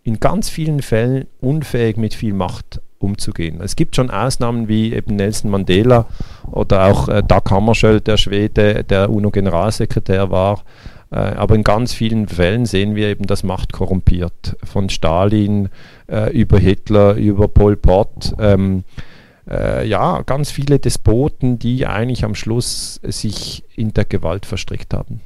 in 0.02 0.20
ganz 0.20 0.50
vielen 0.50 0.82
Fällen 0.82 1.26
unfähig, 1.40 1.96
mit 1.96 2.14
viel 2.14 2.34
Macht 2.34 2.80
umzugehen. 2.98 3.60
Es 3.62 3.76
gibt 3.76 3.96
schon 3.96 4.10
Ausnahmen 4.10 4.68
wie 4.68 4.92
eben 4.92 5.16
Nelson 5.16 5.50
Mandela 5.50 6.06
oder 6.50 6.86
auch 6.86 7.08
äh, 7.08 7.22
Dag 7.22 7.50
Hammarskjöld, 7.50 8.06
der 8.06 8.16
Schwede, 8.16 8.84
der 8.84 9.10
UNO-Generalsekretär 9.10 10.30
war. 10.30 10.62
Äh, 11.10 11.16
aber 11.16 11.54
in 11.54 11.64
ganz 11.64 11.94
vielen 11.94 12.28
Fällen 12.28 12.66
sehen 12.66 12.94
wir 12.94 13.08
eben, 13.08 13.26
dass 13.26 13.44
Macht 13.44 13.72
korrumpiert. 13.72 14.56
Von 14.64 14.88
Stalin 14.90 15.68
äh, 16.10 16.32
über 16.32 16.58
Hitler, 16.58 17.14
über 17.14 17.48
Pol 17.48 17.76
Pot. 17.76 18.34
Ähm, 18.38 18.84
äh, 19.48 19.86
ja, 19.86 20.22
ganz 20.22 20.50
viele 20.50 20.78
Despoten, 20.78 21.58
die 21.58 21.86
eigentlich 21.86 22.24
am 22.24 22.34
Schluss 22.34 23.00
sich 23.02 23.64
in 23.76 23.92
der 23.92 24.04
Gewalt 24.04 24.46
verstrickt 24.46 24.94
haben. 24.94 25.20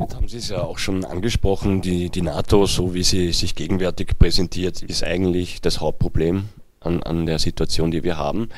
Jetzt 0.00 0.14
haben 0.14 0.28
Sie 0.28 0.38
es 0.38 0.48
ja 0.48 0.62
auch 0.62 0.78
schon 0.78 1.04
angesprochen, 1.04 1.82
die, 1.82 2.08
die 2.10 2.22
NATO, 2.22 2.66
so 2.66 2.94
wie 2.94 3.02
sie 3.02 3.32
sich 3.32 3.54
gegenwärtig 3.54 4.18
präsentiert, 4.18 4.82
ist 4.82 5.02
eigentlich 5.02 5.60
das 5.60 5.80
Hauptproblem 5.80 6.44
an, 6.80 7.02
an 7.02 7.26
der 7.26 7.38
Situation, 7.38 7.90
die 7.90 8.04
wir 8.04 8.16
haben. 8.16 8.48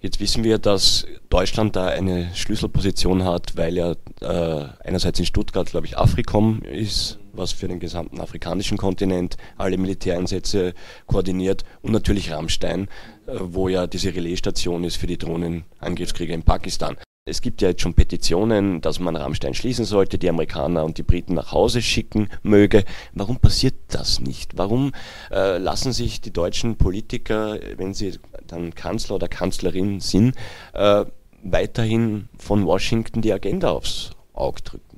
Jetzt 0.00 0.20
wissen 0.20 0.44
wir, 0.44 0.58
dass 0.58 1.06
Deutschland 1.30 1.76
da 1.76 1.86
eine 1.86 2.30
Schlüsselposition 2.34 3.24
hat, 3.24 3.56
weil 3.56 3.74
ja 3.74 3.94
äh, 4.20 4.68
einerseits 4.84 5.18
in 5.18 5.26
Stuttgart, 5.26 5.68
glaube 5.68 5.86
ich, 5.86 5.98
Afrikom 5.98 6.62
ist, 6.62 7.18
was 7.36 7.52
für 7.52 7.68
den 7.68 7.80
gesamten 7.80 8.20
afrikanischen 8.20 8.78
Kontinent 8.78 9.36
alle 9.56 9.78
Militäreinsätze 9.78 10.74
koordiniert 11.06 11.64
und 11.82 11.92
natürlich 11.92 12.32
Rammstein, 12.32 12.88
äh, 13.26 13.32
wo 13.40 13.68
ja 13.68 13.86
diese 13.86 14.14
Relaisstation 14.14 14.84
ist 14.84 14.96
für 14.96 15.06
die 15.06 15.18
Drohnenangriffskriege 15.18 16.32
in 16.32 16.42
Pakistan. 16.42 16.96
Es 17.26 17.40
gibt 17.40 17.62
ja 17.62 17.70
jetzt 17.70 17.80
schon 17.80 17.94
Petitionen, 17.94 18.82
dass 18.82 19.00
man 19.00 19.16
Rammstein 19.16 19.54
schließen 19.54 19.86
sollte, 19.86 20.18
die 20.18 20.28
Amerikaner 20.28 20.84
und 20.84 20.98
die 20.98 21.02
Briten 21.02 21.32
nach 21.32 21.52
Hause 21.52 21.80
schicken 21.80 22.28
möge. 22.42 22.84
Warum 23.14 23.38
passiert 23.38 23.76
das 23.88 24.20
nicht? 24.20 24.58
Warum 24.58 24.92
äh, 25.30 25.56
lassen 25.56 25.94
sich 25.94 26.20
die 26.20 26.34
deutschen 26.34 26.76
Politiker, 26.76 27.58
wenn 27.78 27.94
sie 27.94 28.18
dann 28.46 28.74
Kanzler 28.74 29.14
oder 29.14 29.28
Kanzlerin 29.28 30.00
sind, 30.00 30.36
äh, 30.74 31.06
weiterhin 31.42 32.28
von 32.36 32.66
Washington 32.66 33.22
die 33.22 33.32
Agenda 33.32 33.70
aufs 33.70 34.10
Auge 34.34 34.60
drücken? 34.60 34.93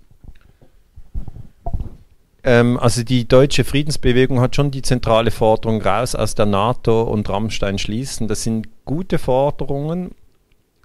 Ähm, 2.46 2.78
also 2.78 3.02
die 3.02 3.28
deutsche 3.28 3.64
Friedensbewegung 3.64 4.40
hat 4.40 4.56
schon 4.56 4.70
die 4.70 4.82
zentrale 4.82 5.30
Forderung 5.30 5.82
raus 5.82 6.14
aus 6.14 6.34
der 6.34 6.46
NATO 6.46 7.02
und 7.02 7.28
Rammstein 7.28 7.78
schließen. 7.78 8.28
Das 8.28 8.42
sind 8.42 8.68
gute 8.86 9.18
Forderungen 9.18 10.12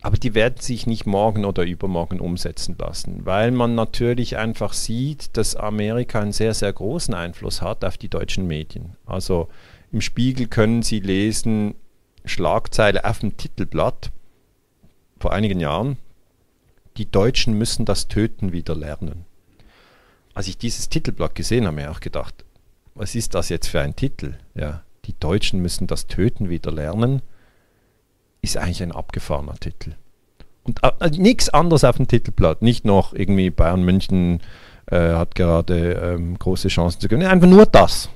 aber 0.01 0.17
die 0.17 0.33
werden 0.33 0.59
sich 0.59 0.87
nicht 0.87 1.05
morgen 1.05 1.45
oder 1.45 1.63
übermorgen 1.63 2.19
umsetzen 2.19 2.75
lassen, 2.77 3.21
weil 3.23 3.51
man 3.51 3.75
natürlich 3.75 4.35
einfach 4.35 4.73
sieht, 4.73 5.37
dass 5.37 5.55
Amerika 5.55 6.19
einen 6.19 6.31
sehr, 6.31 6.55
sehr 6.55 6.73
großen 6.73 7.13
Einfluss 7.13 7.61
hat 7.61 7.85
auf 7.85 7.99
die 7.99 8.09
deutschen 8.09 8.47
Medien. 8.47 8.95
Also 9.05 9.47
im 9.91 10.01
Spiegel 10.01 10.47
können 10.47 10.81
Sie 10.81 10.99
lesen, 10.99 11.75
Schlagzeile 12.25 13.05
auf 13.05 13.19
dem 13.19 13.37
Titelblatt 13.37 14.11
vor 15.19 15.33
einigen 15.33 15.59
Jahren, 15.59 15.97
die 16.97 17.09
Deutschen 17.09 17.57
müssen 17.57 17.85
das 17.85 18.07
Töten 18.07 18.51
wieder 18.51 18.75
lernen. 18.75 19.25
Als 20.33 20.47
ich 20.47 20.57
dieses 20.57 20.89
Titelblatt 20.89 21.35
gesehen 21.35 21.65
habe, 21.67 21.81
habe 21.81 21.91
ich 21.91 21.97
auch 21.97 22.01
gedacht, 22.01 22.45
was 22.95 23.15
ist 23.15 23.35
das 23.35 23.49
jetzt 23.49 23.67
für 23.67 23.81
ein 23.81 23.95
Titel? 23.95 24.35
Ja, 24.55 24.83
die 25.05 25.15
Deutschen 25.19 25.61
müssen 25.61 25.87
das 25.87 26.07
Töten 26.07 26.49
wieder 26.49 26.71
lernen 26.71 27.21
ist 28.41 28.57
eigentlich 28.57 28.83
ein 28.83 28.91
abgefahrener 28.91 29.55
Titel. 29.59 29.93
Und 30.63 30.81
äh, 30.83 31.09
nichts 31.11 31.49
anderes 31.49 31.83
auf 31.83 31.97
dem 31.97 32.07
Titelblatt. 32.07 32.61
Nicht 32.61 32.85
noch 32.85 33.13
irgendwie 33.13 33.49
Bayern 33.49 33.83
München 33.83 34.41
äh, 34.87 35.13
hat 35.13 35.35
gerade 35.35 35.93
ähm, 35.93 36.37
große 36.37 36.67
Chancen 36.67 37.01
zu 37.01 37.07
gewinnen. 37.07 37.29
Einfach 37.29 37.47
nur 37.47 37.65
das. 37.65 38.09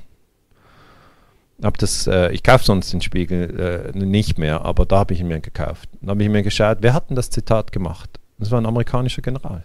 Hab 1.62 1.78
das 1.78 2.06
äh, 2.06 2.32
ich 2.32 2.42
kaufe 2.42 2.64
sonst 2.64 2.92
den 2.92 3.00
Spiegel 3.00 3.92
äh, 3.94 3.98
nicht 3.98 4.38
mehr, 4.38 4.64
aber 4.64 4.84
da 4.84 4.98
habe 4.98 5.14
ich 5.14 5.20
ihn 5.20 5.28
mir 5.28 5.40
gekauft. 5.40 5.88
Dann 6.00 6.10
habe 6.10 6.22
ich 6.22 6.28
mir 6.28 6.42
geschaut, 6.42 6.78
wer 6.80 6.92
hat 6.92 7.08
denn 7.08 7.16
das 7.16 7.30
Zitat 7.30 7.72
gemacht? 7.72 8.20
Das 8.38 8.50
war 8.50 8.60
ein 8.60 8.66
amerikanischer 8.66 9.22
General. 9.22 9.64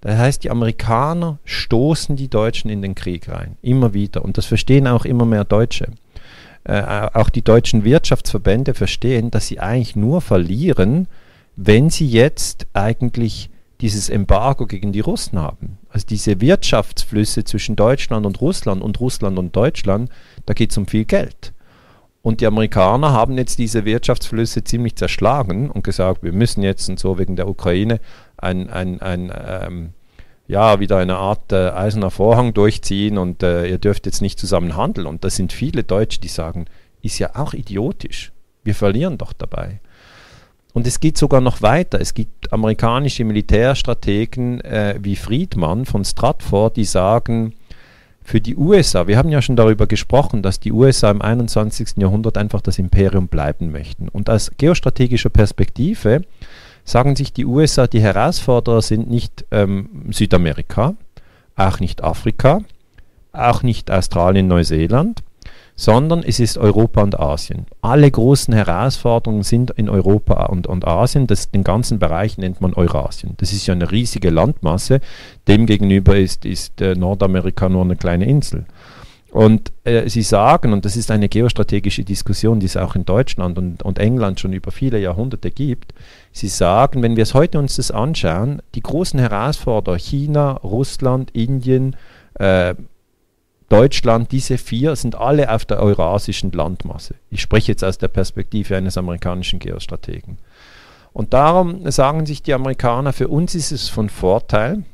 Das 0.00 0.16
heißt, 0.16 0.44
die 0.44 0.50
Amerikaner 0.50 1.38
stoßen 1.44 2.16
die 2.16 2.28
Deutschen 2.28 2.70
in 2.70 2.82
den 2.82 2.94
Krieg 2.94 3.28
rein. 3.28 3.56
Immer 3.62 3.94
wieder. 3.94 4.24
Und 4.24 4.38
das 4.38 4.46
verstehen 4.46 4.86
auch 4.86 5.04
immer 5.04 5.24
mehr 5.24 5.44
Deutsche 5.44 5.88
äh, 6.68 7.08
auch 7.14 7.30
die 7.30 7.42
deutschen 7.42 7.82
Wirtschaftsverbände 7.82 8.74
verstehen, 8.74 9.30
dass 9.30 9.48
sie 9.48 9.58
eigentlich 9.58 9.96
nur 9.96 10.20
verlieren, 10.20 11.08
wenn 11.56 11.90
sie 11.90 12.06
jetzt 12.06 12.66
eigentlich 12.74 13.50
dieses 13.80 14.10
Embargo 14.10 14.66
gegen 14.66 14.92
die 14.92 15.00
Russen 15.00 15.38
haben. 15.38 15.78
Also 15.88 16.06
diese 16.06 16.40
Wirtschaftsflüsse 16.40 17.44
zwischen 17.44 17.74
Deutschland 17.74 18.26
und 18.26 18.40
Russland 18.40 18.82
und 18.82 19.00
Russland 19.00 19.38
und 19.38 19.56
Deutschland, 19.56 20.10
da 20.46 20.52
geht 20.52 20.72
es 20.72 20.78
um 20.78 20.86
viel 20.86 21.04
Geld. 21.04 21.52
Und 22.20 22.40
die 22.40 22.46
Amerikaner 22.46 23.12
haben 23.12 23.38
jetzt 23.38 23.58
diese 23.58 23.84
Wirtschaftsflüsse 23.84 24.62
ziemlich 24.62 24.96
zerschlagen 24.96 25.70
und 25.70 25.84
gesagt, 25.84 26.22
wir 26.22 26.32
müssen 26.32 26.62
jetzt 26.62 26.88
und 26.90 26.98
so 26.98 27.18
wegen 27.18 27.36
der 27.36 27.48
Ukraine 27.48 28.00
ein, 28.38 28.70
ein, 28.70 29.00
ein 29.00 29.32
ähm, 29.34 29.92
ja, 30.46 30.80
wieder 30.80 30.96
eine 30.96 31.16
Art 31.16 31.52
äh, 31.52 31.70
eiserner 31.70 32.10
Vorhang 32.10 32.54
durchziehen 32.54 33.18
und 33.18 33.42
äh, 33.42 33.66
ihr 33.66 33.78
dürft 33.78 34.06
jetzt 34.06 34.22
nicht 34.22 34.38
zusammen 34.38 34.76
handeln. 34.76 35.06
Und 35.06 35.22
das 35.22 35.36
sind 35.36 35.52
viele 35.52 35.84
Deutsche, 35.84 36.20
die 36.20 36.28
sagen, 36.28 36.64
ist 37.02 37.18
ja 37.18 37.36
auch 37.36 37.52
idiotisch. 37.52 38.32
Wir 38.64 38.74
verlieren 38.74 39.18
doch 39.18 39.32
dabei. 39.34 39.80
Und 40.72 40.86
es 40.86 41.00
geht 41.00 41.18
sogar 41.18 41.40
noch 41.40 41.60
weiter. 41.60 42.00
Es 42.00 42.14
gibt 42.14 42.52
amerikanische 42.52 43.24
Militärstrategen 43.24 44.60
äh, 44.62 44.98
wie 45.00 45.16
Friedman 45.16 45.84
von 45.84 46.04
Stratford, 46.04 46.76
die 46.76 46.84
sagen, 46.84 47.54
für 48.22 48.40
die 48.42 48.56
USA, 48.56 49.06
wir 49.06 49.16
haben 49.16 49.30
ja 49.30 49.40
schon 49.40 49.56
darüber 49.56 49.86
gesprochen, 49.86 50.42
dass 50.42 50.60
die 50.60 50.70
USA 50.70 51.10
im 51.10 51.22
21. 51.22 51.96
Jahrhundert 51.96 52.36
einfach 52.36 52.60
das 52.60 52.78
Imperium 52.78 53.28
bleiben 53.28 53.70
möchten. 53.72 54.08
Und 54.08 54.28
aus 54.28 54.50
geostrategischer 54.58 55.30
Perspektive 55.30 56.22
sagen 56.88 57.16
sich 57.16 57.32
die 57.34 57.44
USA, 57.44 57.86
die 57.86 58.00
Herausforderer 58.00 58.80
sind 58.80 59.10
nicht 59.10 59.44
ähm, 59.50 60.06
Südamerika, 60.10 60.94
auch 61.54 61.80
nicht 61.80 62.02
Afrika, 62.02 62.62
auch 63.32 63.62
nicht 63.62 63.90
Australien, 63.90 64.48
Neuseeland, 64.48 65.22
sondern 65.76 66.22
es 66.22 66.40
ist 66.40 66.56
Europa 66.56 67.02
und 67.02 67.20
Asien. 67.20 67.66
Alle 67.82 68.10
großen 68.10 68.54
Herausforderungen 68.54 69.42
sind 69.42 69.70
in 69.72 69.90
Europa 69.90 70.46
und, 70.46 70.66
und 70.66 70.88
Asien. 70.88 71.26
Das, 71.26 71.50
den 71.50 71.62
ganzen 71.62 71.98
Bereich 71.98 72.38
nennt 72.38 72.62
man 72.62 72.72
Eurasien. 72.72 73.34
Das 73.36 73.52
ist 73.52 73.66
ja 73.66 73.74
eine 73.74 73.90
riesige 73.90 74.30
Landmasse. 74.30 75.00
Demgegenüber 75.46 76.16
ist, 76.16 76.46
ist 76.46 76.80
äh, 76.80 76.94
Nordamerika 76.94 77.68
nur 77.68 77.82
eine 77.82 77.96
kleine 77.96 78.24
Insel. 78.24 78.64
Und 79.30 79.72
äh, 79.84 80.08
sie 80.08 80.22
sagen, 80.22 80.72
und 80.72 80.84
das 80.84 80.96
ist 80.96 81.10
eine 81.10 81.28
geostrategische 81.28 82.02
Diskussion, 82.02 82.60
die 82.60 82.66
es 82.66 82.78
auch 82.78 82.94
in 82.94 83.04
Deutschland 83.04 83.58
und, 83.58 83.82
und 83.82 83.98
England 83.98 84.40
schon 84.40 84.54
über 84.54 84.70
viele 84.70 84.98
Jahrhunderte 84.98 85.50
gibt, 85.50 85.92
sie 86.32 86.48
sagen, 86.48 87.02
wenn 87.02 87.16
wir 87.16 87.24
es 87.24 87.34
heute 87.34 87.58
uns 87.58 87.76
das 87.76 87.90
anschauen, 87.90 88.62
die 88.74 88.80
großen 88.80 89.20
Herausforderer 89.20 89.98
China, 89.98 90.52
Russland, 90.52 91.30
Indien, 91.32 91.94
äh, 92.34 92.74
Deutschland, 93.68 94.32
diese 94.32 94.56
vier 94.56 94.96
sind 94.96 95.14
alle 95.14 95.52
auf 95.52 95.66
der 95.66 95.80
eurasischen 95.80 96.50
Landmasse. 96.52 97.14
Ich 97.30 97.42
spreche 97.42 97.72
jetzt 97.72 97.84
aus 97.84 97.98
der 97.98 98.08
Perspektive 98.08 98.76
eines 98.76 98.96
amerikanischen 98.96 99.58
Geostrategen. 99.58 100.38
Und 101.12 101.34
darum 101.34 101.90
sagen 101.90 102.24
sich 102.24 102.42
die 102.42 102.54
Amerikaner, 102.54 103.12
für 103.12 103.28
uns 103.28 103.54
ist 103.54 103.72
es 103.72 103.90
von 103.90 104.08
Vorteil, 104.08 104.84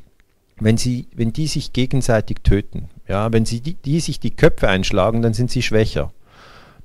wenn, 0.58 0.76
sie, 0.76 1.06
wenn 1.14 1.32
die 1.32 1.46
sich 1.46 1.72
gegenseitig 1.72 2.38
töten. 2.42 2.88
Ja, 3.06 3.32
wenn 3.32 3.44
sie 3.44 3.60
die, 3.60 3.74
die 3.74 4.00
sich 4.00 4.20
die 4.20 4.30
Köpfe 4.30 4.68
einschlagen, 4.68 5.22
dann 5.22 5.34
sind 5.34 5.50
sie 5.50 5.62
schwächer. 5.62 6.12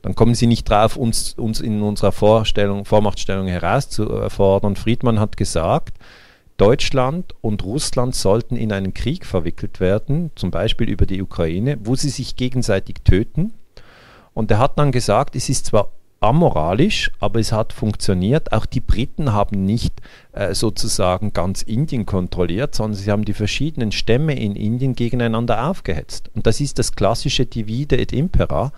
Dann 0.02 0.16
kommen 0.16 0.36
sie 0.36 0.48
nicht 0.48 0.70
drauf, 0.70 0.96
uns, 0.96 1.34
uns 1.34 1.60
in 1.60 1.82
unserer 1.82 2.12
Vorstellung, 2.12 2.86
Vormachtstellung 2.86 3.48
herauszufordern. 3.48 4.76
Friedmann 4.76 5.20
hat 5.20 5.38
gesagt, 5.38 5.98
Deutschland 6.58 7.36
und 7.42 7.64
Russland 7.64 8.16
sollten 8.16 8.56
in 8.56 8.72
einen 8.72 8.94
Krieg 8.94 9.26
verwickelt 9.26 9.80
werden, 9.80 10.32
zum 10.36 10.52
Beispiel 10.52 10.90
über 10.90 11.06
die 11.06 11.22
Ukraine, 11.22 11.78
wo 11.84 11.96
sie 11.96 12.10
sich 12.10 12.36
gegenseitig 12.36 12.98
töten. 13.04 13.54
Und 14.34 14.52
er 14.52 14.60
hat 14.60 14.78
dann 14.78 14.92
gesagt, 14.92 15.36
es 15.36 15.50
ist 15.50 15.68
zwar 15.68 15.92
amoralisch, 16.20 17.12
aber 17.20 17.40
es 17.40 17.52
hat 17.52 17.72
funktioniert. 17.74 18.52
Auch 18.52 18.66
die 18.66 18.82
Briten 18.82 19.32
haben 19.32 19.66
nicht 19.66 19.94
äh, 20.34 20.54
sozusagen 20.54 21.34
ganz 21.34 21.62
Indien 21.62 22.06
kontrolliert, 22.06 22.76
sondern 22.76 22.96
sie 22.96 23.10
haben 23.10 23.26
die 23.26 23.34
verschiedenen 23.34 23.92
Stämme 23.92 24.38
in 24.38 24.56
Indien 24.56 24.96
gegeneinander 24.96 25.70
aufgehetzt. 25.70 26.30
Und 26.36 26.46
das 26.46 26.60
ist 26.60 26.80
das 26.80 26.94
klassische 26.94 27.46
Divide 27.46 27.98
et 27.98 28.12
Impera. 28.12 28.72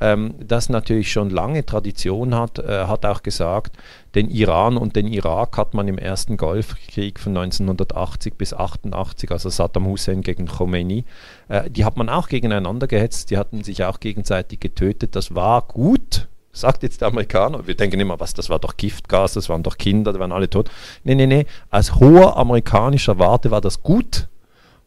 ähm, 0.00 0.34
das 0.38 0.68
natürlich 0.68 1.10
schon 1.10 1.28
lange 1.28 1.66
Tradition 1.66 2.34
hat, 2.34 2.58
äh, 2.58 2.86
hat 2.86 3.04
auch 3.04 3.22
gesagt, 3.22 3.76
den 4.14 4.30
Iran 4.30 4.76
und 4.76 4.96
den 4.96 5.08
Irak 5.08 5.58
hat 5.58 5.74
man 5.74 5.88
im 5.88 5.98
ersten 5.98 6.36
Golfkrieg 6.36 7.18
von 7.18 7.36
1980 7.36 8.34
bis 8.34 8.54
88, 8.54 9.30
also 9.30 9.48
Saddam 9.48 9.86
Hussein 9.86 10.22
gegen 10.22 10.46
Khomeini, 10.46 11.04
äh, 11.48 11.68
die 11.68 11.84
hat 11.84 11.96
man 11.96 12.08
auch 12.08 12.28
gegeneinander 12.28 12.86
gehetzt, 12.86 13.30
die 13.30 13.38
hatten 13.38 13.64
sich 13.64 13.84
auch 13.84 14.00
gegenseitig 14.00 14.60
getötet. 14.60 15.16
Das 15.16 15.34
war 15.34 15.62
gut, 15.62 16.28
sagt 16.60 16.82
jetzt 16.82 17.00
der 17.00 17.08
Amerikaner. 17.08 17.66
Wir 17.66 17.74
denken 17.74 18.00
immer, 18.00 18.20
was, 18.20 18.34
das 18.34 18.50
war 18.50 18.58
doch 18.58 18.76
Giftgas, 18.76 19.34
das 19.34 19.48
waren 19.48 19.62
doch 19.62 19.78
Kinder, 19.78 20.12
die 20.12 20.18
waren 20.18 20.32
alle 20.32 20.50
tot. 20.50 20.70
Nee, 21.04 21.14
nee, 21.14 21.26
nee. 21.26 21.46
Aus 21.70 21.96
hoher 21.96 22.36
amerikanischer 22.36 23.18
Warte 23.18 23.50
war 23.50 23.60
das 23.60 23.82
gut, 23.82 24.28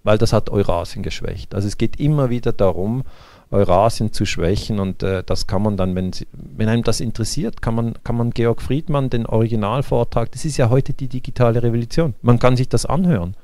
weil 0.03 0.17
das 0.17 0.33
hat 0.33 0.49
Eurasien 0.49 1.03
geschwächt. 1.03 1.53
Also 1.55 1.67
es 1.67 1.77
geht 1.77 1.99
immer 1.99 2.29
wieder 2.29 2.51
darum, 2.51 3.03
Eurasien 3.51 4.13
zu 4.13 4.25
schwächen 4.25 4.79
und 4.79 5.03
äh, 5.03 5.23
das 5.25 5.45
kann 5.45 5.61
man 5.61 5.75
dann, 5.75 5.93
wenn, 5.95 6.11
wenn 6.31 6.69
einem 6.69 6.83
das 6.83 7.01
interessiert, 7.01 7.61
kann 7.61 7.75
man, 7.75 7.93
kann 8.03 8.15
man 8.15 8.31
Georg 8.31 8.61
Friedmann 8.61 9.09
den 9.09 9.25
Originalvortrag, 9.25 10.31
das 10.31 10.45
ist 10.45 10.57
ja 10.57 10.69
heute 10.69 10.93
die 10.93 11.09
digitale 11.09 11.61
Revolution, 11.61 12.15
man 12.21 12.39
kann 12.39 12.55
sich 12.55 12.69
das 12.69 12.85
anhören. 12.85 13.35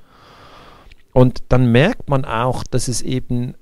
Und 1.12 1.44
dann 1.50 1.72
merkt 1.72 2.10
man 2.10 2.26
auch, 2.26 2.64
dass 2.64 2.88
es 2.88 3.02
eben 3.02 3.56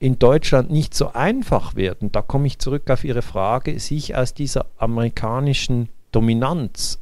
in 0.00 0.18
Deutschland 0.18 0.70
nicht 0.70 0.94
so 0.94 1.12
einfach 1.12 1.76
wird, 1.76 2.00
und 2.00 2.16
da 2.16 2.22
komme 2.22 2.46
ich 2.46 2.58
zurück 2.58 2.90
auf 2.90 3.04
Ihre 3.04 3.22
Frage, 3.22 3.78
sich 3.78 4.16
aus 4.16 4.32
dieser 4.32 4.64
amerikanischen 4.78 5.90
Dominanz 6.10 6.98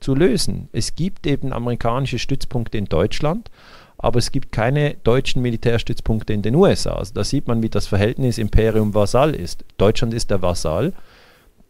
zu 0.00 0.14
lösen. 0.14 0.68
Es 0.72 0.94
gibt 0.94 1.26
eben 1.26 1.52
amerikanische 1.52 2.18
Stützpunkte 2.18 2.76
in 2.76 2.84
Deutschland, 2.84 3.50
aber 3.96 4.18
es 4.18 4.32
gibt 4.32 4.52
keine 4.52 4.96
deutschen 5.02 5.40
Militärstützpunkte 5.40 6.34
in 6.34 6.42
den 6.42 6.54
USA. 6.54 6.92
Also 6.96 7.14
da 7.14 7.24
sieht 7.24 7.48
man, 7.48 7.62
wie 7.62 7.70
das 7.70 7.86
Verhältnis 7.86 8.36
Imperium-Vasall 8.36 9.34
ist. 9.34 9.64
Deutschland 9.78 10.12
ist 10.12 10.30
der 10.30 10.42
Vasall, 10.42 10.92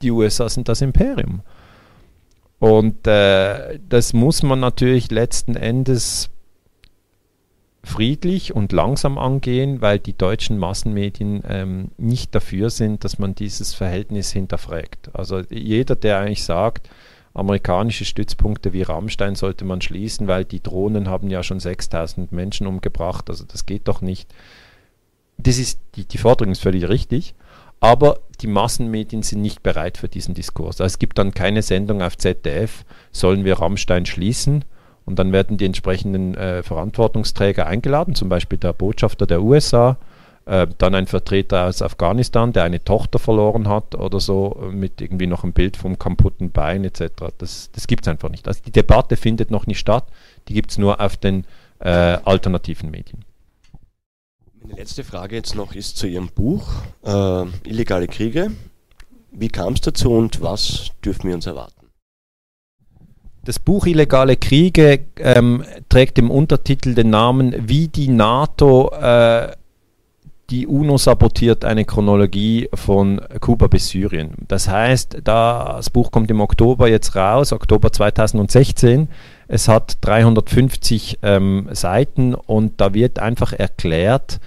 die 0.03 0.11
USA 0.11 0.49
sind 0.49 0.68
das 0.68 0.80
Imperium. 0.80 1.43
Und 2.59 3.07
äh, 3.07 3.78
das 3.89 4.14
muss 4.14 4.43
man 4.43 4.59
natürlich 4.59 5.12
letzten 5.12 5.55
Endes 5.55 6.32
friedlich 7.85 8.55
und 8.55 8.72
langsam 8.72 9.18
angehen, 9.18 9.80
weil 9.80 9.99
die 9.99 10.16
deutschen 10.16 10.59
Massenmedien 10.59 11.43
ähm, 11.49 11.91
nicht 11.99 12.35
dafür 12.35 12.70
sind, 12.70 13.05
dass 13.05 13.18
man 13.18 13.35
dieses 13.35 13.74
Verhältnis 13.74 14.30
hinterfragt. 14.30 15.11
Also 15.14 15.41
jeder, 15.51 15.97
der 15.97 16.18
eigentlich 16.18 16.45
sagt, 16.45 16.89
amerikanische 17.35 18.05
Stützpunkte 18.05 18.72
wie 18.72 18.83
Rammstein 18.83 19.35
sollte 19.35 19.64
man 19.64 19.80
schließen, 19.80 20.28
weil 20.28 20.45
die 20.45 20.62
Drohnen 20.62 21.09
haben 21.09 21.28
ja 21.28 21.43
schon 21.43 21.61
6000 21.61 22.30
Menschen 22.30 22.66
umgebracht, 22.66 23.28
also 23.30 23.45
das 23.45 23.66
geht 23.66 23.89
doch 23.89 24.01
nicht. 24.01 24.33
Das 25.39 25.59
ist, 25.59 25.80
die, 25.97 26.05
die 26.05 26.18
Forderung 26.18 26.53
ist 26.53 26.62
völlig 26.62 26.89
richtig, 26.89 27.35
aber 27.80 28.20
die 28.41 28.47
Massenmedien 28.47 29.24
sind 29.24 29.41
nicht 29.41 29.64
bereit 29.64 29.99
für 29.99 30.09
diesen 30.09 30.35
Diskurs. 30.35 30.80
Also 30.80 30.85
es 30.85 30.99
gibt 31.01 31.18
dann 31.18 31.35
keine 31.35 31.62
Sendung 31.62 32.01
auf 32.01 32.16
ZDF, 32.16 32.85
sollen 33.11 33.45
wir 33.45 33.59
Rammstein 33.59 34.07
schließen? 34.07 34.64
Und 35.05 35.19
dann 35.19 35.33
werden 35.33 35.57
die 35.57 35.67
entsprechenden 35.67 36.35
äh, 36.35 36.63
Verantwortungsträger 36.63 37.67
eingeladen, 37.67 38.15
zum 38.15 38.29
Beispiel 38.29 38.59
der 38.59 38.73
Botschafter 38.73 39.27
der 39.27 39.43
USA, 39.43 39.97
äh, 40.45 40.67
dann 40.79 40.95
ein 40.95 41.07
Vertreter 41.07 41.67
aus 41.67 41.83
Afghanistan, 41.83 42.53
der 42.53 42.65
eine 42.65 42.83
Tochter 42.83 43.19
verloren 43.19 43.69
hat 43.69 43.95
oder 43.95 44.21
so, 44.21 44.59
äh, 44.61 44.75
mit 44.75 45.01
irgendwie 45.01 45.27
noch 45.27 45.45
einem 45.45 45.53
Bild 45.53 45.77
vom 45.77 45.99
kaputten 45.99 46.51
Bein 46.51 46.85
etc. 46.85 47.05
Das, 47.39 47.71
das 47.73 47.87
gibt 47.87 48.07
es 48.07 48.09
einfach 48.11 48.29
nicht. 48.29 48.49
Also 48.49 48.61
die 48.65 48.73
Debatte 48.73 49.17
findet 49.17 49.51
noch 49.51 49.67
nicht 49.67 49.79
statt, 49.79 50.05
die 50.49 50.55
gibt 50.55 50.73
es 50.73 50.79
nur 50.79 51.01
auf 51.01 51.17
den 51.17 51.45
äh, 51.79 51.89
alternativen 51.89 52.91
Medien. 52.91 53.25
Meine 54.63 54.75
letzte 54.75 55.03
Frage 55.03 55.37
jetzt 55.37 55.57
noch 55.57 55.75
ist 55.75 55.97
zu 55.97 56.07
Ihrem 56.07 56.29
Buch 56.29 56.69
äh, 57.05 57.45
Illegale 57.69 58.07
Kriege. 58.07 58.53
Wie 59.33 59.49
kam 59.49 59.73
es 59.75 59.81
dazu 59.81 60.13
und 60.13 60.41
was 60.43 60.91
dürfen 61.05 61.29
wir 61.29 61.35
uns 61.35 61.47
erwarten? 61.47 61.82
Das 63.45 63.59
Buch 63.59 63.86
Illegale 63.86 64.36
Kriege 64.36 65.01
ähm, 65.18 65.64
trägt 65.88 66.16
im 66.18 66.30
Untertitel 66.30 66.95
den 66.95 67.11
Namen 67.11 67.68
Wie 67.68 67.88
die 67.88 68.09
NATO 68.09 68.93
äh, 68.93 69.49
die 70.51 70.66
UNO 70.66 70.99
sabotiert 70.99 71.64
eine 71.64 71.84
Chronologie 71.84 72.68
von 72.74 73.20
Kuba 73.40 73.68
bis 73.68 73.88
Syrien. 73.88 74.32
Das 74.49 74.68
heißt, 74.68 75.22
das 75.24 75.88
Buch 75.90 76.11
kommt 76.11 76.30
im 76.30 76.40
Oktober 76.43 76.88
jetzt 76.88 77.16
raus, 77.16 77.53
Oktober 77.53 77.90
2016. 77.90 79.09
Es 79.49 79.66
hat 79.66 79.97
350 80.03 81.20
ähm, 81.22 81.68
Seiten 81.72 82.34
und 82.34 82.80
da 82.80 82.93
wird 82.93 83.18
einfach 83.18 83.55
erklärt, 83.55 84.40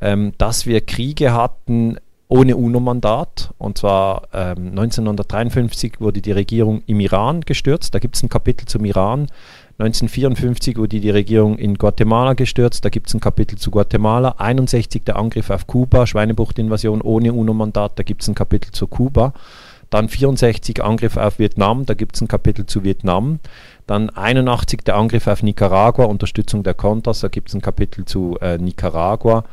ähm, 0.00 0.32
dass 0.38 0.64
wir 0.64 0.80
Kriege 0.80 1.34
hatten 1.34 1.98
ohne 2.28 2.56
UNO-Mandat. 2.56 3.52
Und 3.58 3.78
zwar 3.78 4.28
ähm, 4.32 4.68
1953 4.68 6.00
wurde 6.00 6.20
die 6.20 6.32
Regierung 6.32 6.82
im 6.86 7.00
Iran 7.00 7.40
gestürzt. 7.40 7.94
Da 7.94 7.98
gibt 7.98 8.16
es 8.16 8.22
ein 8.22 8.28
Kapitel 8.28 8.66
zum 8.66 8.84
Iran. 8.84 9.26
1954 9.78 10.76
wurde 10.76 11.00
die 11.00 11.10
Regierung 11.10 11.56
in 11.56 11.74
Guatemala 11.74 12.34
gestürzt. 12.34 12.84
Da 12.84 12.88
gibt 12.88 13.08
es 13.08 13.14
ein 13.14 13.20
Kapitel 13.20 13.56
zu 13.58 13.70
Guatemala. 13.70 14.34
61 14.38 15.04
der 15.04 15.16
Angriff 15.16 15.50
auf 15.50 15.66
Kuba, 15.66 16.06
Schweinebucht-Invasion 16.06 17.00
ohne 17.00 17.32
UNO-Mandat. 17.32 17.92
Da 17.98 18.02
gibt 18.02 18.22
es 18.22 18.28
ein 18.28 18.34
Kapitel 18.34 18.72
zu 18.72 18.88
Kuba. 18.88 19.32
Dann 19.90 20.08
64 20.08 20.82
Angriff 20.84 21.16
auf 21.16 21.38
Vietnam, 21.38 21.86
da 21.86 21.94
gibt 21.94 22.14
es 22.14 22.20
ein 22.20 22.28
Kapitel 22.28 22.66
zu 22.66 22.84
Vietnam. 22.84 23.38
Dann 23.86 24.10
81 24.10 24.80
der 24.84 24.96
Angriff 24.96 25.26
auf 25.26 25.42
Nicaragua, 25.42 26.04
Unterstützung 26.04 26.62
der 26.62 26.74
Contras, 26.74 27.20
da 27.20 27.28
gibt 27.28 27.48
es 27.48 27.54
ein 27.54 27.62
Kapitel 27.62 28.04
zu 28.04 28.36
äh, 28.42 28.58
Nicaragua. 28.58 29.44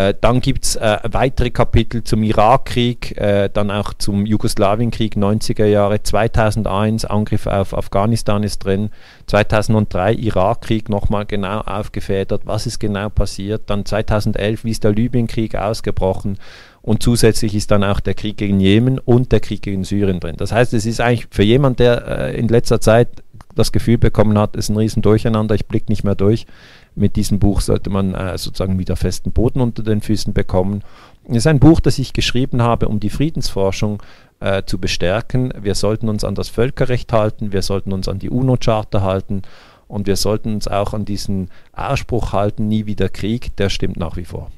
Äh, 0.00 0.14
dann 0.18 0.40
gibt 0.40 0.64
es 0.64 0.76
äh, 0.76 0.98
weitere 1.10 1.50
Kapitel 1.50 2.02
zum 2.02 2.22
Irakkrieg, 2.22 3.18
äh, 3.18 3.50
dann 3.52 3.70
auch 3.70 3.92
zum 3.92 4.24
Jugoslawienkrieg 4.24 5.14
90er 5.14 5.66
Jahre, 5.66 6.02
2001 6.02 7.04
Angriff 7.04 7.46
auf 7.46 7.76
Afghanistan 7.76 8.42
ist 8.42 8.64
drin, 8.64 8.90
2003 9.26 10.14
Irakkrieg 10.14 10.88
nochmal 10.88 11.26
genau 11.26 11.60
aufgefedert, 11.60 12.42
was 12.46 12.66
ist 12.66 12.78
genau 12.78 13.10
passiert, 13.10 13.64
dann 13.66 13.84
2011, 13.84 14.64
wie 14.64 14.70
ist 14.70 14.84
der 14.84 14.92
Libyenkrieg 14.92 15.54
ausgebrochen 15.54 16.38
und 16.80 17.02
zusätzlich 17.02 17.54
ist 17.54 17.70
dann 17.70 17.84
auch 17.84 18.00
der 18.00 18.14
Krieg 18.14 18.38
gegen 18.38 18.58
Jemen 18.58 18.98
und 18.98 19.32
der 19.32 19.40
Krieg 19.40 19.60
gegen 19.60 19.84
Syrien 19.84 20.18
drin. 20.18 20.36
Das 20.38 20.50
heißt, 20.50 20.72
es 20.72 20.86
ist 20.86 21.02
eigentlich 21.02 21.26
für 21.30 21.42
jemanden, 21.42 21.76
der 21.76 22.06
äh, 22.06 22.38
in 22.38 22.48
letzter 22.48 22.80
Zeit 22.80 23.08
das 23.54 23.72
Gefühl 23.72 23.98
bekommen 23.98 24.38
hat, 24.38 24.56
es 24.56 24.66
ist 24.66 24.68
ein 24.70 24.76
riesen 24.78 25.02
Durcheinander, 25.02 25.54
ich 25.54 25.66
blicke 25.66 25.92
nicht 25.92 26.04
mehr 26.04 26.14
durch, 26.14 26.46
mit 26.94 27.16
diesem 27.16 27.38
Buch 27.38 27.60
sollte 27.60 27.90
man 27.90 28.14
äh, 28.14 28.36
sozusagen 28.38 28.78
wieder 28.78 28.96
festen 28.96 29.32
Boden 29.32 29.60
unter 29.60 29.82
den 29.82 30.00
Füßen 30.00 30.32
bekommen. 30.32 30.82
Es 31.28 31.38
ist 31.38 31.46
ein 31.46 31.60
Buch, 31.60 31.80
das 31.80 31.98
ich 31.98 32.12
geschrieben 32.12 32.62
habe, 32.62 32.88
um 32.88 33.00
die 33.00 33.10
Friedensforschung 33.10 34.02
äh, 34.40 34.62
zu 34.64 34.78
bestärken. 34.78 35.52
Wir 35.60 35.74
sollten 35.74 36.08
uns 36.08 36.24
an 36.24 36.34
das 36.34 36.48
Völkerrecht 36.48 37.12
halten, 37.12 37.52
wir 37.52 37.62
sollten 37.62 37.92
uns 37.92 38.08
an 38.08 38.18
die 38.18 38.30
UNO-Charta 38.30 39.02
halten 39.02 39.42
und 39.88 40.06
wir 40.06 40.16
sollten 40.16 40.54
uns 40.54 40.68
auch 40.68 40.94
an 40.94 41.04
diesen 41.04 41.50
Ausspruch 41.72 42.32
halten, 42.32 42.68
nie 42.68 42.86
wieder 42.86 43.08
Krieg, 43.08 43.56
der 43.56 43.70
stimmt 43.70 43.96
nach 43.96 44.16
wie 44.16 44.24
vor. 44.24 44.50